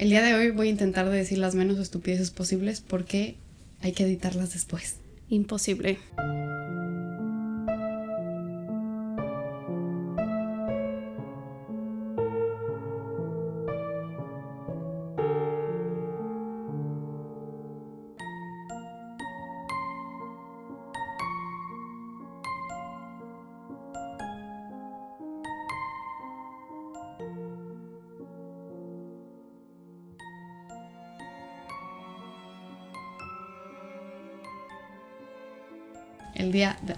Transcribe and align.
El 0.00 0.08
día 0.08 0.22
de 0.22 0.32
hoy 0.32 0.50
voy 0.50 0.68
a 0.68 0.70
intentar 0.70 1.10
decir 1.10 1.36
las 1.36 1.54
menos 1.54 1.76
estupideces 1.76 2.30
posibles 2.30 2.80
porque 2.80 3.36
hay 3.82 3.92
que 3.92 4.04
editarlas 4.04 4.54
después. 4.54 4.96
Imposible. 5.28 5.98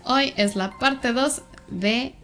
Hoy 0.04 0.32
es 0.36 0.56
la 0.56 0.78
parte 0.78 1.12
2 1.12 1.42
de 1.70 2.14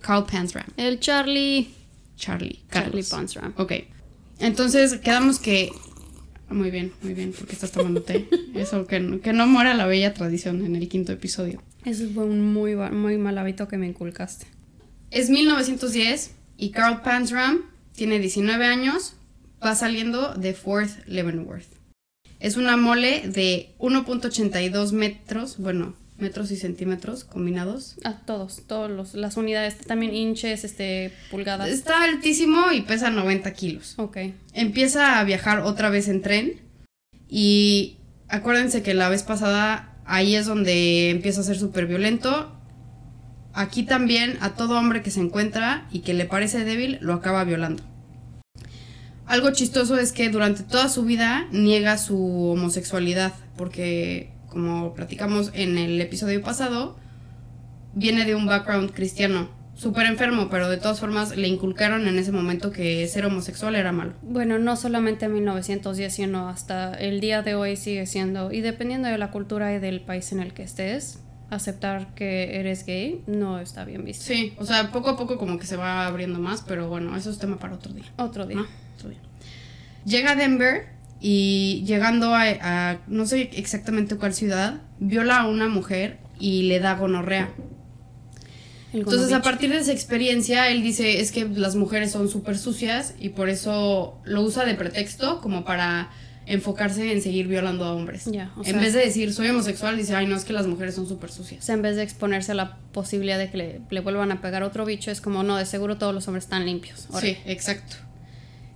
Carl 0.00 0.24
Pansram. 0.26 0.66
El 0.76 1.00
Charlie. 1.00 1.70
Charlie. 2.16 2.60
Charlie 2.62 2.64
Carlos. 2.68 3.08
Pansram. 3.10 3.54
Ok. 3.56 3.72
Entonces 4.40 4.94
quedamos 4.98 5.38
que. 5.38 5.70
Muy 6.50 6.70
bien, 6.70 6.92
muy 7.02 7.12
bien, 7.14 7.34
porque 7.36 7.52
estás 7.52 7.72
tomando 7.72 8.02
té. 8.02 8.28
Eso, 8.54 8.86
que, 8.86 9.00
no- 9.00 9.20
que 9.20 9.32
no 9.32 9.46
muera 9.46 9.74
la 9.74 9.86
bella 9.86 10.14
tradición 10.14 10.64
en 10.64 10.76
el 10.76 10.88
quinto 10.88 11.12
episodio. 11.12 11.62
Ese 11.84 12.08
fue 12.08 12.24
un 12.24 12.52
muy, 12.52 12.74
mal 13.18 13.36
hábito 13.38 13.68
que 13.68 13.76
me 13.76 13.86
inculcaste. 13.86 14.46
Es 15.10 15.28
1910 15.30 16.32
y 16.56 16.70
Carl 16.70 17.02
Pansram 17.02 17.62
tiene 17.94 18.18
19 18.18 18.64
años. 18.64 19.14
Va 19.64 19.74
saliendo 19.74 20.34
de 20.34 20.54
Fort 20.54 20.88
Leavenworth. 21.06 21.66
Es 22.40 22.56
una 22.56 22.76
mole 22.76 23.28
de 23.28 23.74
1.82 23.78 24.92
metros, 24.92 25.58
bueno, 25.58 25.94
metros 26.18 26.50
y 26.50 26.56
centímetros 26.56 27.24
combinados. 27.24 27.96
Ah, 28.04 28.20
todos, 28.26 28.62
todos 28.66 28.90
los, 28.90 29.14
las 29.14 29.36
unidades, 29.36 29.78
también 29.78 30.14
inches, 30.14 30.64
este, 30.64 31.12
pulgadas. 31.30 31.68
Está 31.68 32.02
altísimo 32.04 32.72
y 32.72 32.82
pesa 32.82 33.10
90 33.10 33.52
kilos. 33.52 33.94
Ok. 33.96 34.18
Empieza 34.52 35.18
a 35.18 35.24
viajar 35.24 35.60
otra 35.60 35.90
vez 35.90 36.08
en 36.08 36.22
tren 36.22 36.60
y 37.28 37.98
acuérdense 38.28 38.82
que 38.82 38.94
la 38.94 39.08
vez 39.08 39.22
pasada 39.22 39.96
ahí 40.04 40.34
es 40.34 40.46
donde 40.46 41.10
empieza 41.10 41.40
a 41.40 41.44
ser 41.44 41.58
súper 41.58 41.86
violento. 41.86 42.52
Aquí 43.54 43.82
también 43.84 44.38
a 44.40 44.54
todo 44.54 44.78
hombre 44.78 45.02
que 45.02 45.10
se 45.10 45.20
encuentra 45.20 45.88
y 45.90 46.00
que 46.00 46.14
le 46.14 46.24
parece 46.24 46.64
débil 46.64 46.98
lo 47.00 47.14
acaba 47.14 47.44
violando. 47.44 47.82
Algo 49.26 49.50
chistoso 49.52 49.98
es 49.98 50.12
que 50.12 50.30
durante 50.30 50.62
toda 50.62 50.88
su 50.88 51.04
vida 51.04 51.46
niega 51.52 51.98
su 51.98 52.50
homosexualidad 52.50 53.34
porque 53.56 54.32
como 54.48 54.94
platicamos 54.94 55.50
en 55.54 55.78
el 55.78 56.00
episodio 56.00 56.42
pasado 56.42 56.96
viene 57.94 58.24
de 58.24 58.34
un 58.34 58.46
background 58.46 58.92
cristiano. 58.92 59.48
Súper 59.74 60.06
enfermo, 60.06 60.48
pero 60.50 60.68
de 60.68 60.76
todas 60.76 60.98
formas 60.98 61.36
le 61.36 61.46
inculcaron 61.46 62.08
en 62.08 62.18
ese 62.18 62.32
momento 62.32 62.72
que 62.72 63.06
ser 63.06 63.24
homosexual 63.26 63.76
era 63.76 63.92
malo. 63.92 64.12
Bueno, 64.22 64.58
no 64.58 64.74
solamente 64.74 65.26
en 65.26 65.34
1910, 65.34 66.12
sino 66.12 66.48
hasta 66.48 66.94
el 66.94 67.20
día 67.20 67.42
de 67.42 67.54
hoy 67.54 67.76
sigue 67.76 68.06
siendo, 68.06 68.50
y 68.50 68.60
dependiendo 68.60 69.06
de 69.06 69.18
la 69.18 69.30
cultura 69.30 69.72
y 69.72 69.78
del 69.78 70.00
país 70.00 70.32
en 70.32 70.40
el 70.40 70.52
que 70.52 70.64
estés, 70.64 71.20
aceptar 71.50 72.12
que 72.14 72.58
eres 72.58 72.84
gay 72.84 73.22
no 73.28 73.60
está 73.60 73.84
bien 73.84 74.04
visto. 74.04 74.24
Sí, 74.24 74.52
o 74.58 74.64
sea, 74.64 74.90
poco 74.90 75.10
a 75.10 75.16
poco 75.16 75.38
como 75.38 75.58
que 75.60 75.66
se 75.66 75.76
va 75.76 76.06
abriendo 76.06 76.40
más, 76.40 76.62
pero 76.66 76.88
bueno, 76.88 77.16
eso 77.16 77.30
es 77.30 77.38
tema 77.38 77.58
para 77.58 77.74
otro 77.74 77.92
día. 77.92 78.04
Otro 78.16 78.46
día. 78.46 78.56
¿no? 78.56 78.66
Otro 78.96 79.10
día. 79.10 79.20
Llega 80.04 80.32
a 80.32 80.34
Denver 80.34 80.97
y 81.20 81.82
llegando 81.86 82.34
a, 82.34 82.44
a 82.60 82.98
no 83.08 83.26
sé 83.26 83.50
exactamente 83.54 84.16
cuál 84.16 84.34
ciudad, 84.34 84.80
viola 85.00 85.40
a 85.40 85.48
una 85.48 85.68
mujer 85.68 86.18
y 86.38 86.62
le 86.62 86.78
da 86.80 86.94
gonorrea. 86.94 87.50
Entonces, 88.92 89.32
a 89.32 89.42
partir 89.42 89.70
de 89.70 89.78
esa 89.78 89.92
experiencia, 89.92 90.68
él 90.70 90.82
dice, 90.82 91.20
es 91.20 91.30
que 91.30 91.44
las 91.46 91.76
mujeres 91.76 92.10
son 92.10 92.28
súper 92.28 92.56
sucias 92.56 93.14
y 93.18 93.30
por 93.30 93.50
eso 93.50 94.18
lo 94.24 94.40
usa 94.42 94.64
de 94.64 94.74
pretexto 94.74 95.40
como 95.42 95.64
para 95.64 96.10
enfocarse 96.46 97.12
en 97.12 97.20
seguir 97.20 97.46
violando 97.48 97.84
a 97.84 97.92
hombres. 97.92 98.24
Ya, 98.24 98.50
o 98.56 98.60
en 98.60 98.64
sea- 98.64 98.80
vez 98.80 98.94
de 98.94 99.00
decir, 99.00 99.34
soy 99.34 99.48
homosexual, 99.48 99.98
dice, 99.98 100.14
ay, 100.14 100.26
no, 100.26 100.34
es 100.36 100.46
que 100.46 100.54
las 100.54 100.66
mujeres 100.66 100.94
son 100.94 101.06
súper 101.06 101.28
O 101.28 101.32
sucias. 101.34 101.62
sea, 101.62 101.74
en 101.74 101.82
vez 101.82 101.96
de 101.96 102.02
exponerse 102.02 102.52
a 102.52 102.54
la 102.54 102.78
posibilidad 102.92 103.36
de 103.36 103.50
que 103.50 103.58
le, 103.58 103.80
le 103.90 104.00
vuelvan 104.00 104.32
a 104.32 104.40
pegar 104.40 104.62
otro 104.62 104.86
bicho, 104.86 105.10
es 105.10 105.20
como, 105.20 105.42
no, 105.42 105.56
de 105.58 105.66
seguro 105.66 105.98
todos 105.98 106.14
los 106.14 106.26
hombres 106.26 106.44
están 106.44 106.64
limpios. 106.64 107.06
Ahora, 107.10 107.20
Sí, 107.26 107.36
exacto. 107.44 107.96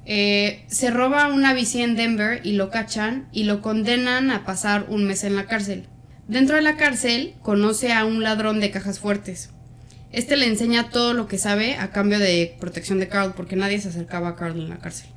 Eh, 0.05 0.65
se 0.69 0.91
roba 0.91 1.29
una 1.29 1.55
bici 1.55 1.81
en 1.81 1.95
Denver 1.97 2.41
y 2.45 2.53
lo 2.53 2.71
cachan 2.71 3.29
y 3.33 3.45
lo 3.45 3.63
condenan 3.63 4.31
a 4.31 4.45
pasar 4.45 4.87
un 4.89 5.05
mes 5.05 5.25
en 5.25 5.37
la 5.37 5.47
cárcel. 5.47 5.87
Dentro 6.29 6.57
de 6.57 6.63
la 6.63 6.77
cárcel 6.77 7.35
conoce 7.43 7.93
a 7.93 8.05
un 8.05 8.23
ladrón 8.23 8.61
de 8.61 8.71
cajas 8.71 8.99
fuertes. 8.99 9.51
Este 10.13 10.37
le 10.37 10.47
enseña 10.47 10.91
todo 10.91 11.15
lo 11.15 11.27
que 11.27 11.39
sabe 11.39 11.77
a 11.77 11.91
cambio 11.91 12.19
de 12.19 12.57
protección 12.61 12.99
de 12.99 13.09
Carl 13.09 13.33
porque 13.35 13.57
nadie 13.57 13.81
se 13.81 13.89
acercaba 13.89 14.31
a 14.31 14.37
Carl 14.37 14.59
en 14.61 14.69
la 14.69 14.79
cárcel. 14.79 15.09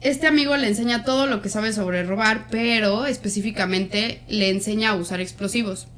Este 0.00 0.26
amigo 0.26 0.56
le 0.56 0.68
enseña 0.68 1.04
todo 1.04 1.26
lo 1.26 1.42
que 1.42 1.48
sabe 1.48 1.72
sobre 1.72 2.02
robar, 2.02 2.46
pero 2.50 3.06
específicamente 3.06 4.22
le 4.28 4.50
enseña 4.50 4.90
a 4.90 4.94
usar 4.94 5.20
explosivos. 5.20 5.88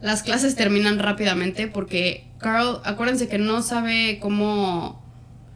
Las 0.00 0.22
clases 0.22 0.54
terminan 0.54 0.98
rápidamente 0.98 1.66
porque 1.68 2.26
Carl, 2.38 2.80
acuérdense 2.84 3.28
que 3.28 3.38
no 3.38 3.62
sabe 3.62 4.18
cómo... 4.20 5.01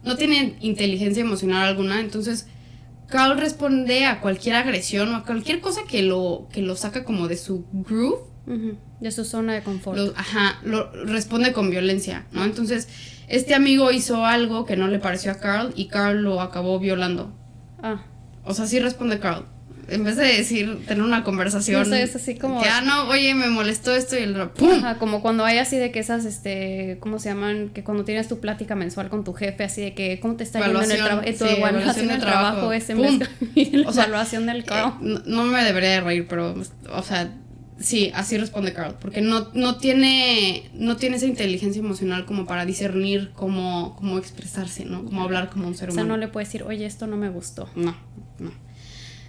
no 0.07 0.15
tiene 0.17 0.55
inteligencia 0.61 1.21
emocional 1.21 1.67
alguna, 1.67 1.99
entonces 1.99 2.47
Carl 3.07 3.37
responde 3.39 4.05
a 4.05 4.19
cualquier 4.21 4.55
agresión 4.55 5.13
o 5.13 5.17
a 5.17 5.23
cualquier 5.23 5.61
cosa 5.61 5.81
que 5.87 6.01
lo, 6.01 6.47
que 6.51 6.61
lo 6.61 6.75
saca 6.75 7.03
como 7.03 7.27
de 7.27 7.37
su 7.37 7.65
groove 7.71 8.19
De 8.99 9.11
su 9.11 9.23
zona 9.25 9.53
de 9.53 9.61
confort. 9.63 9.97
lo- 9.97 10.13
ajá, 10.17 10.59
lo 10.63 10.91
responde 11.05 11.53
con 11.53 11.69
violencia, 11.69 12.25
¿no? 12.31 12.43
Entonces, 12.43 12.87
este 13.27 13.53
amigo 13.55 13.91
hizo 13.91 14.25
algo 14.25 14.65
que 14.65 14.75
no 14.77 14.87
le 14.87 14.99
pareció 14.99 15.31
a 15.31 15.35
Carl 15.35 15.71
y 15.75 15.87
Carl 15.87 16.21
lo 16.21 16.41
acabó 16.41 16.79
violando. 16.79 17.33
Ah, 17.81 18.03
O 18.43 18.53
sea, 18.53 18.65
sí 18.67 18.79
responde 18.79 19.19
Carl. 19.19 19.45
En 19.89 20.03
vez 20.03 20.17
de 20.17 20.25
decir, 20.25 20.85
tener 20.85 21.01
una 21.03 21.23
conversación. 21.23 21.85
Sé, 21.85 22.03
es 22.03 22.15
así 22.15 22.35
como- 22.35 22.61
Que, 22.61 22.67
ah, 22.67 22.81
no, 22.81 23.07
oye, 23.09 23.33
me 23.35 23.47
molestó 23.47 23.95
esto 23.95 24.15
y 24.17 24.23
el 24.23 24.31
otro, 24.39 24.53
¡pum! 24.53 24.71
Ajá, 24.79 24.97
como 24.99 25.21
cuando 25.21 25.45
hay 25.45 25.59
así 25.59 25.77
de 25.77 25.91
que 25.91 25.99
esas, 25.99 26.25
este, 26.25 26.97
¿cómo 26.99 27.19
se 27.19 27.29
llaman? 27.29 27.69
Que 27.69 27.83
cuando 27.83 28.03
tienes 28.03 28.27
tu 28.27 28.39
plática 28.39 28.75
mensual 28.75 29.09
con 29.09 29.23
tu 29.23 29.33
jefe, 29.33 29.63
así 29.63 29.81
de 29.81 29.93
que, 29.93 30.19
¿cómo 30.19 30.35
te 30.35 30.43
está 30.43 30.59
yendo 30.63 30.81
en 30.81 30.91
el 30.91 30.97
trabajo? 30.97 31.21
Tu 31.25 31.45
sí, 31.45 31.45
evaluación 31.57 32.07
del 32.07 32.19
de 32.19 32.25
trabajo, 32.25 32.51
trabajo. 32.57 32.73
es 32.73 32.89
en 32.89 32.97
¡Pum! 32.97 33.19
vez 33.19 33.29
de 33.71 33.77
la 33.77 33.89
O 33.89 33.93
sea, 33.93 34.03
evaluación 34.03 34.45
del 34.45 34.63
Carl. 34.65 34.89
Eh, 34.89 34.95
no, 35.01 35.19
no 35.25 35.43
me 35.45 35.63
debería 35.63 35.89
de 35.91 36.01
reír, 36.01 36.25
pero, 36.27 36.53
o 36.93 37.03
sea, 37.03 37.33
sí, 37.79 38.11
así 38.13 38.37
responde 38.37 38.73
Carl. 38.73 38.95
Porque 38.99 39.21
no, 39.21 39.47
no, 39.53 39.77
tiene, 39.77 40.69
no 40.73 40.97
tiene 40.97 41.15
esa 41.15 41.27
inteligencia 41.27 41.79
emocional 41.79 42.25
como 42.25 42.45
para 42.45 42.65
discernir 42.65 43.31
cómo, 43.35 43.95
cómo 43.97 44.17
expresarse, 44.17 44.83
¿no? 44.83 45.05
Cómo 45.05 45.23
hablar 45.23 45.49
como 45.49 45.65
un 45.67 45.75
ser 45.75 45.89
o 45.89 45.91
sea, 45.93 46.03
humano. 46.03 46.17
no 46.17 46.19
le 46.19 46.27
puedes 46.27 46.49
decir, 46.49 46.63
oye, 46.63 46.85
esto 46.85 47.07
no 47.07 47.15
me 47.15 47.29
gustó. 47.29 47.69
No, 47.75 47.95
no. 48.39 48.51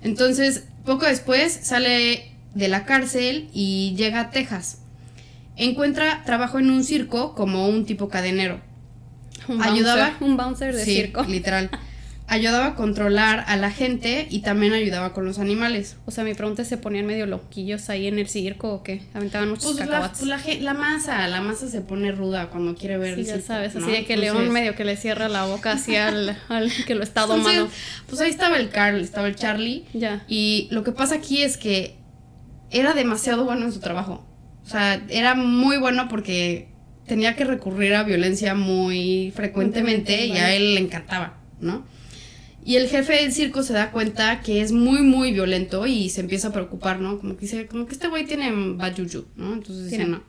Entonces, 0.02 0.64
poco 0.84 1.06
después 1.06 1.52
sale 1.52 2.32
de 2.54 2.68
la 2.68 2.84
cárcel 2.84 3.48
y 3.52 3.94
llega 3.96 4.20
a 4.20 4.30
Texas. 4.30 4.82
Encuentra 5.56 6.22
trabajo 6.24 6.58
en 6.58 6.70
un 6.70 6.84
circo 6.84 7.34
como 7.34 7.68
un 7.68 7.84
tipo 7.84 8.08
cadenero. 8.08 8.60
Un 9.48 9.62
Ayudaba- 9.62 10.10
bouncer, 10.10 10.28
un 10.28 10.36
bouncer 10.36 10.74
de 10.74 10.84
sí, 10.84 10.94
circo. 10.94 11.24
literal. 11.24 11.70
Ayudaba 12.30 12.66
a 12.66 12.74
controlar 12.74 13.44
a 13.46 13.56
la 13.56 13.70
gente 13.70 14.26
y 14.28 14.40
también 14.40 14.74
ayudaba 14.74 15.14
con 15.14 15.24
los 15.24 15.38
animales. 15.38 15.96
O 16.04 16.10
sea, 16.10 16.24
mi 16.24 16.34
pregunta 16.34 16.60
es, 16.60 16.68
¿se 16.68 16.76
ponían 16.76 17.06
medio 17.06 17.24
loquillos 17.24 17.88
ahí 17.88 18.06
en 18.06 18.18
el 18.18 18.28
circo 18.28 18.70
o 18.70 18.82
qué? 18.82 19.00
Aventaban 19.14 19.48
muchos 19.48 19.64
Pues 19.64 19.76
la, 19.78 19.84
cacahuates. 19.86 20.18
pues 20.18 20.28
la 20.62 20.72
la 20.72 20.74
masa, 20.74 21.26
la 21.28 21.40
masa 21.40 21.68
se 21.68 21.80
pone 21.80 22.12
ruda 22.12 22.50
cuando 22.50 22.74
quiere 22.74 22.98
ver 22.98 23.14
Sí, 23.14 23.20
el 23.22 23.26
ya 23.26 23.32
circo, 23.36 23.46
sabes, 23.46 23.74
así 23.76 23.86
de 23.90 24.04
que 24.04 24.12
Entonces- 24.14 24.34
León 24.34 24.50
medio 24.52 24.74
que 24.74 24.84
le 24.84 24.96
cierra 24.98 25.30
la 25.30 25.46
boca 25.46 25.72
así 25.72 25.96
al, 25.96 26.36
al 26.50 26.70
que 26.86 26.94
lo 26.94 27.02
está 27.02 27.22
Entonces, 27.22 27.44
domando. 27.56 27.72
pues 28.08 28.20
ahí 28.20 28.28
estaba 28.30 28.58
el 28.58 28.68
Carl, 28.68 29.00
estaba 29.00 29.26
el 29.26 29.34
Charlie. 29.34 29.86
Ya. 29.94 30.22
Y 30.28 30.68
lo 30.70 30.84
que 30.84 30.92
pasa 30.92 31.14
aquí 31.14 31.40
es 31.42 31.56
que 31.56 31.96
era 32.70 32.92
demasiado 32.92 33.46
bueno 33.46 33.64
en 33.64 33.72
su 33.72 33.80
trabajo. 33.80 34.26
O 34.66 34.68
sea, 34.68 35.02
era 35.08 35.34
muy 35.34 35.78
bueno 35.78 36.08
porque 36.08 36.68
tenía 37.06 37.36
que 37.36 37.44
recurrir 37.44 37.94
a 37.94 38.02
violencia 38.02 38.54
muy 38.54 39.32
frecuentemente 39.34 40.26
y 40.26 40.32
a 40.32 40.54
él 40.54 40.74
le 40.74 40.80
encantaba, 40.82 41.38
¿no? 41.58 41.86
Y 42.68 42.76
el 42.76 42.86
jefe 42.86 43.14
del 43.14 43.32
circo 43.32 43.62
se 43.62 43.72
da 43.72 43.92
cuenta 43.92 44.42
que 44.42 44.60
es 44.60 44.72
muy, 44.72 45.00
muy 45.00 45.32
violento 45.32 45.86
y 45.86 46.10
se 46.10 46.20
empieza 46.20 46.48
a 46.48 46.52
preocupar, 46.52 47.00
¿no? 47.00 47.18
Como 47.18 47.34
que 47.34 47.46
dice, 47.46 47.66
como 47.66 47.86
que 47.86 47.94
este 47.94 48.08
güey 48.08 48.26
tiene 48.26 48.52
bad 48.74 48.94
juju, 48.94 49.24
¿no? 49.36 49.54
Entonces 49.54 49.90
dice, 49.90 50.04
no. 50.04 50.22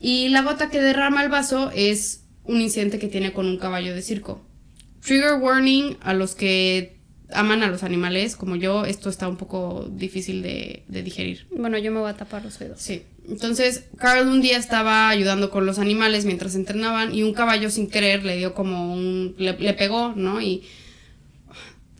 Y 0.00 0.30
la 0.30 0.42
gota 0.42 0.68
que 0.68 0.82
derrama 0.82 1.22
el 1.22 1.30
vaso 1.30 1.70
es 1.72 2.22
un 2.42 2.60
incidente 2.60 2.98
que 2.98 3.06
tiene 3.06 3.32
con 3.32 3.46
un 3.46 3.56
caballo 3.56 3.94
de 3.94 4.02
circo. 4.02 4.44
Trigger 5.00 5.34
warning 5.34 5.96
a 6.00 6.12
los 6.12 6.34
que 6.34 6.96
aman 7.30 7.62
a 7.62 7.68
los 7.68 7.84
animales, 7.84 8.34
como 8.34 8.56
yo, 8.56 8.84
esto 8.84 9.08
está 9.08 9.28
un 9.28 9.36
poco 9.36 9.88
difícil 9.92 10.42
de, 10.42 10.82
de 10.88 11.04
digerir. 11.04 11.46
Bueno, 11.56 11.78
yo 11.78 11.92
me 11.92 12.00
voy 12.00 12.10
a 12.10 12.16
tapar 12.16 12.44
los 12.44 12.60
oídos. 12.60 12.80
Sí. 12.80 13.04
Entonces, 13.28 13.84
Carl 13.96 14.26
un 14.26 14.40
día 14.40 14.56
estaba 14.56 15.08
ayudando 15.08 15.52
con 15.52 15.66
los 15.66 15.78
animales 15.78 16.24
mientras 16.24 16.56
entrenaban 16.56 17.14
y 17.14 17.22
un 17.22 17.32
caballo 17.32 17.70
sin 17.70 17.88
querer 17.88 18.24
le 18.24 18.38
dio 18.38 18.54
como 18.54 18.92
un... 18.92 19.36
le, 19.38 19.56
le 19.56 19.74
pegó, 19.74 20.14
¿no? 20.16 20.40
Y 20.40 20.64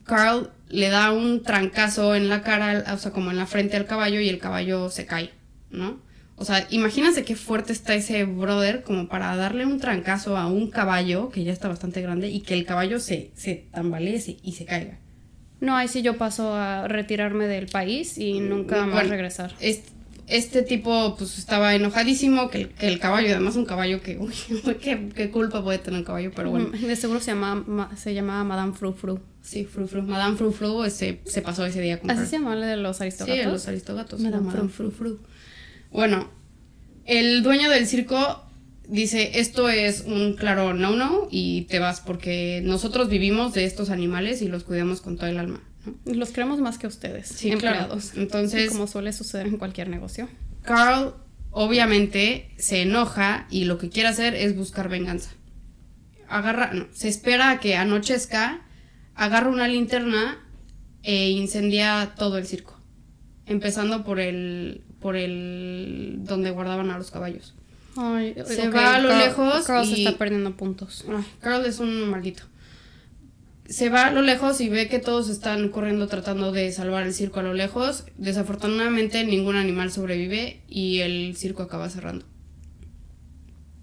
Carl 0.09 0.51
le 0.69 0.89
da 0.89 1.13
un 1.13 1.45
trancazo 1.45 2.17
en 2.17 2.29
la 2.29 2.43
cara, 2.43 2.85
o 2.93 2.99
sea, 2.99 3.13
como 3.13 3.31
en 3.31 3.37
la 3.37 3.47
frente 3.47 3.77
al 3.77 3.87
caballo 3.87 4.19
y 4.21 4.29
el 4.29 4.39
caballo 4.39 4.91
se 4.91 5.07
cae, 5.07 5.31
¿no? 5.71 6.01
O 6.35 6.45
sea, 6.45 6.67
imagínense 6.71 7.25
qué 7.25 7.37
fuerte 7.37 7.73
está 7.73 7.95
ese 7.95 8.25
brother 8.25 8.83
como 8.83 9.09
para 9.09 9.35
darle 9.37 9.67
un 9.67 9.79
trancazo 9.79 10.37
a 10.37 10.47
un 10.47 10.71
caballo 10.71 11.31
que 11.31 11.45
ya 11.45 11.53
está 11.53 11.69
bastante 11.69 12.01
grande 12.01 12.29
y 12.29 12.41
que 12.41 12.55
el 12.55 12.65
caballo 12.65 12.99
se, 13.01 13.31
se 13.35 13.67
tambalee 13.73 14.23
y 14.43 14.53
se 14.53 14.65
caiga. 14.65 14.99
No, 15.61 15.77
ahí 15.77 15.89
sí 15.89 16.03
yo 16.03 16.17
paso 16.17 16.55
a 16.55 16.87
retirarme 16.87 17.49
del 17.49 17.67
país 17.67 18.19
y 18.19 18.41
nunca 18.41 18.87
más 18.87 19.09
regresar. 19.09 19.53
Este, 20.29 20.63
tipo 20.63 21.17
pues 21.17 21.39
estaba 21.39 21.75
enojadísimo, 21.75 22.51
que 22.51 22.71
el, 22.81 22.99
caballo, 22.99 23.29
además 23.31 23.57
un 23.57 23.65
caballo 23.65 24.03
que, 24.03 24.19
uy, 24.19 24.33
qué, 24.81 25.31
culpa 25.31 25.63
puede 25.63 25.79
tener 25.79 26.01
un 26.01 26.05
caballo, 26.05 26.31
pero 26.35 26.51
bueno. 26.51 26.71
De 26.71 26.97
seguro 26.97 27.21
se 27.21 27.33
llamaba, 27.33 27.97
se 27.97 28.15
llamaba 28.15 28.45
Madame 28.45 28.73
Fru 28.75 28.93
Fru. 28.93 29.21
Sí, 29.43 29.65
Fru 29.65 29.89
Fru. 29.89 30.03
Madame 30.03 30.37
Fru 30.37 30.53
Fru 30.53 30.85
se, 30.91 31.21
se 31.25 31.43
pasó 31.43 31.65
ese 31.65 31.81
día 31.81 31.99
con 31.99 32.11
Así 32.11 32.27
se 32.27 32.39
llama 32.39 32.57
de 32.57 32.77
los 32.77 33.01
aristogatos. 33.01 33.43
Sí, 33.43 33.51
los 33.51 33.69
aristogatos. 33.69 34.21
Madame, 34.21 34.51
Fru 34.51 34.69
Fru 34.69 34.91
Fru. 34.91 35.19
Bueno, 35.91 36.31
el 37.07 37.43
dueño 37.43 37.71
del 37.71 37.87
circo 37.87 38.45
dice, 38.87 39.41
esto 39.41 39.69
es 39.69 40.05
un 40.07 40.35
claro 40.35 40.75
no-no 40.75 41.29
y 41.31 41.63
te 41.63 41.79
vas 41.79 42.01
porque 42.01 42.61
nosotros 42.65 43.09
vivimos 43.09 43.55
de 43.55 43.65
estos 43.65 43.91
animales 43.91 44.43
y 44.43 44.49
los 44.49 44.65
cuidamos 44.65 45.01
con 45.01 45.17
todo 45.17 45.27
el 45.27 45.39
alma. 45.39 45.63
Los 46.05 46.31
queremos 46.31 46.61
más 46.61 46.79
que 46.79 46.87
ustedes, 46.87 47.29
sí, 47.29 47.51
empleados. 47.51 48.13
Entonces, 48.17 48.71
como 48.71 48.87
suele 48.87 49.13
suceder 49.13 49.47
en 49.47 49.57
cualquier 49.57 49.89
negocio. 49.89 50.29
Carl 50.63 51.15
obviamente 51.51 52.55
se 52.59 52.83
enoja 52.83 53.47
y 53.51 53.65
lo 53.65 53.79
que 53.79 53.89
quiere 53.89 54.09
hacer 54.09 54.35
es 54.35 54.57
buscar 54.57 54.89
venganza. 54.89 55.31
Agarra, 56.29 56.73
no, 56.75 56.87
se 56.93 57.09
espera 57.09 57.51
a 57.51 57.61
que 57.61 57.77
anochezca, 57.77 58.61
agarra 59.15 59.49
una 59.49 59.67
linterna 59.67 60.45
e 61.03 61.31
incendia 61.31 62.13
todo 62.17 62.37
el 62.39 62.47
circo, 62.47 62.79
empezando 63.47 64.05
por 64.05 64.21
el 64.21 64.85
por 65.01 65.17
el 65.17 66.19
donde 66.21 66.51
guardaban 66.51 66.91
a 66.91 66.99
los 66.99 67.11
caballos. 67.11 67.55
se 68.47 68.69
va 68.69 68.97
a 68.97 69.01
lo 69.01 69.17
lejos 69.17 69.65
Carl 69.65 69.87
y... 69.87 69.95
se 69.95 70.03
está 70.05 70.19
perdiendo 70.19 70.57
puntos. 70.57 71.05
Carl 71.41 71.65
es 71.65 71.79
un 71.79 72.11
maldito. 72.11 72.43
Se 73.69 73.91
va 73.91 74.07
a 74.07 74.13
lo 74.13 74.23
lejos 74.23 74.61
y 74.61 74.69
ve 74.69 74.89
que 74.89 74.99
todos 74.99 75.29
están 75.29 75.69
corriendo 75.69 76.09
tratando 76.09 76.53
de 76.53 76.73
salvar 76.73 77.07
el 77.07 77.13
circo 77.13 77.41
a 77.41 77.43
lo 77.43 77.55
lejos. 77.55 78.05
Desafortunadamente 78.17 79.25
ningún 79.25 79.57
animal 79.57 79.93
sobrevive 79.93 80.63
y 80.69 81.01
el 81.01 81.37
circo 81.37 81.63
acaba 81.63 81.91
cerrando. 81.91 82.25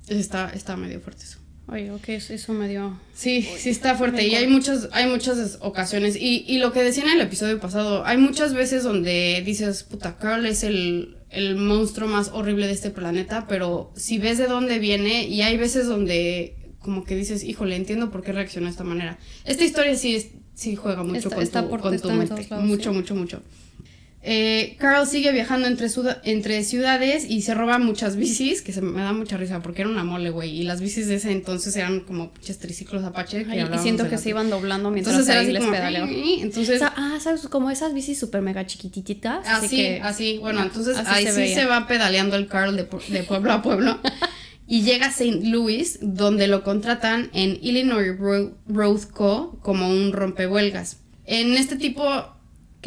Está, 0.07 0.49
está 0.49 0.75
medio 0.75 0.99
fuerte 0.99 1.23
eso. 1.23 1.39
Oye, 1.67 1.89
ok, 1.89 2.09
eso 2.09 2.53
me 2.53 2.67
dio... 2.67 2.99
Sí, 3.15 3.41
sí 3.41 3.69
está 3.69 3.95
fuerte 3.95 4.27
y 4.27 4.35
hay 4.35 4.45
muchas, 4.45 4.89
hay 4.91 5.07
muchas 5.07 5.57
ocasiones. 5.61 6.15
Y, 6.15 6.45
y, 6.47 6.59
lo 6.59 6.71
que 6.71 6.83
decía 6.83 7.03
en 7.03 7.09
el 7.09 7.21
episodio 7.21 7.59
pasado, 7.59 8.05
hay 8.05 8.17
muchas 8.17 8.53
veces 8.53 8.83
donde 8.83 9.41
dices, 9.43 9.81
puta, 9.83 10.17
Carl 10.17 10.45
es 10.45 10.63
el, 10.63 11.17
el 11.31 11.55
monstruo 11.55 12.07
más 12.07 12.29
horrible 12.33 12.67
de 12.67 12.73
este 12.73 12.91
planeta, 12.91 13.47
pero 13.47 13.91
si 13.95 14.19
ves 14.19 14.37
de 14.37 14.45
dónde 14.45 14.77
viene 14.77 15.25
y 15.25 15.41
hay 15.41 15.57
veces 15.57 15.87
donde 15.87 16.64
como 16.85 17.03
que 17.03 17.15
dices, 17.15 17.43
híjole, 17.43 17.75
entiendo 17.75 18.11
por 18.11 18.21
qué 18.21 18.31
reacciona 18.31 18.67
de 18.67 18.71
esta 18.71 18.83
manera. 18.83 19.17
Esta 19.43 19.63
historia 19.63 19.95
sí, 19.95 20.29
sí 20.53 20.75
juega 20.75 21.01
mucho 21.01 21.31
con, 21.31 21.43
tu, 21.43 21.79
con 21.79 21.99
tu 21.99 22.11
mente. 22.11 22.47
mucho, 22.59 22.93
mucho, 22.93 23.15
mucho. 23.15 23.41
Eh, 24.21 24.75
Carl 24.77 25.07
sigue 25.07 25.31
viajando 25.31 25.67
entre, 25.67 25.87
entre 26.25 26.63
ciudades 26.63 27.25
y 27.27 27.41
se 27.41 27.55
roba 27.55 27.79
muchas 27.79 28.17
bicis, 28.17 28.61
que 28.61 28.71
se 28.71 28.81
me 28.81 29.01
da 29.01 29.13
mucha 29.13 29.35
risa 29.35 29.63
porque 29.63 29.81
era 29.81 29.89
una 29.89 30.03
mole, 30.03 30.29
güey. 30.29 30.51
Y 30.51 30.63
las 30.63 30.79
bicis 30.79 31.07
de 31.07 31.15
ese 31.15 31.31
entonces 31.31 31.75
eran 31.75 32.01
como 32.01 32.31
pinches 32.31 32.59
triciclos 32.59 33.03
Apache. 33.03 33.47
y 33.51 33.79
siento 33.79 34.07
que 34.07 34.19
se 34.19 34.29
iban 34.29 34.51
doblando 34.51 34.91
mientras 34.91 35.17
entonces, 35.17 35.51
les 35.51 35.65
pedaleaba. 35.65 36.07
Entonces, 36.07 36.83
ah, 36.83 37.17
¿sabes? 37.19 37.47
Como 37.47 37.71
esas 37.71 37.95
bicis 37.95 38.19
súper 38.19 38.43
mega 38.43 38.67
chiquititas. 38.67 39.47
Así, 39.47 39.87
así. 40.03 40.37
Bueno, 40.37 40.61
entonces 40.61 40.97
ahí 41.07 41.25
sí 41.25 41.55
se 41.55 41.65
va 41.65 41.87
pedaleando 41.87 42.35
el 42.35 42.45
Carl 42.45 42.75
de, 42.75 42.87
de 43.09 43.23
pueblo 43.23 43.53
a 43.53 43.63
pueblo. 43.63 43.99
y 44.67 44.81
llega 44.81 45.07
a 45.07 45.09
St. 45.09 45.41
Louis, 45.43 45.99
donde 46.01 46.47
lo 46.47 46.63
contratan 46.63 47.29
en 47.33 47.57
Illinois 47.61 48.17
Road 48.67 49.01
Co. 49.13 49.59
como 49.61 49.89
un 49.89 50.11
rompehuelgas. 50.11 50.97
En 51.25 51.53
este 51.53 51.75
tipo 51.75 52.35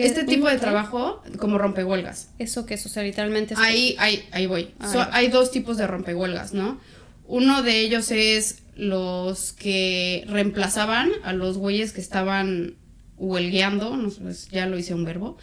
este 0.04 0.24
tipo 0.24 0.48
de 0.48 0.58
trabajo 0.58 1.22
como 1.38 1.58
rompehuelgas. 1.58 2.30
Eso 2.38 2.66
que 2.66 2.74
eso, 2.74 2.88
o 2.88 2.92
sea, 2.92 3.02
literalmente. 3.02 3.54
ahí, 3.56 3.96
ahí, 3.98 4.24
ahí 4.30 4.46
voy. 4.46 4.70
hay 5.12 5.28
dos 5.28 5.50
tipos 5.50 5.76
de 5.76 5.86
rompehuelgas, 5.86 6.54
¿no? 6.54 6.80
Uno 7.26 7.62
de 7.62 7.80
ellos 7.80 8.10
es 8.10 8.62
los 8.76 9.52
que 9.52 10.24
reemplazaban 10.28 11.10
a 11.24 11.32
los 11.32 11.58
güeyes 11.58 11.92
que 11.92 12.00
estaban 12.00 12.76
huelgueando, 13.16 13.96
no 13.96 14.10
sé, 14.10 14.20
pues, 14.20 14.48
ya 14.48 14.66
lo 14.66 14.78
hice 14.78 14.94
un 14.94 15.04
verbo. 15.04 15.36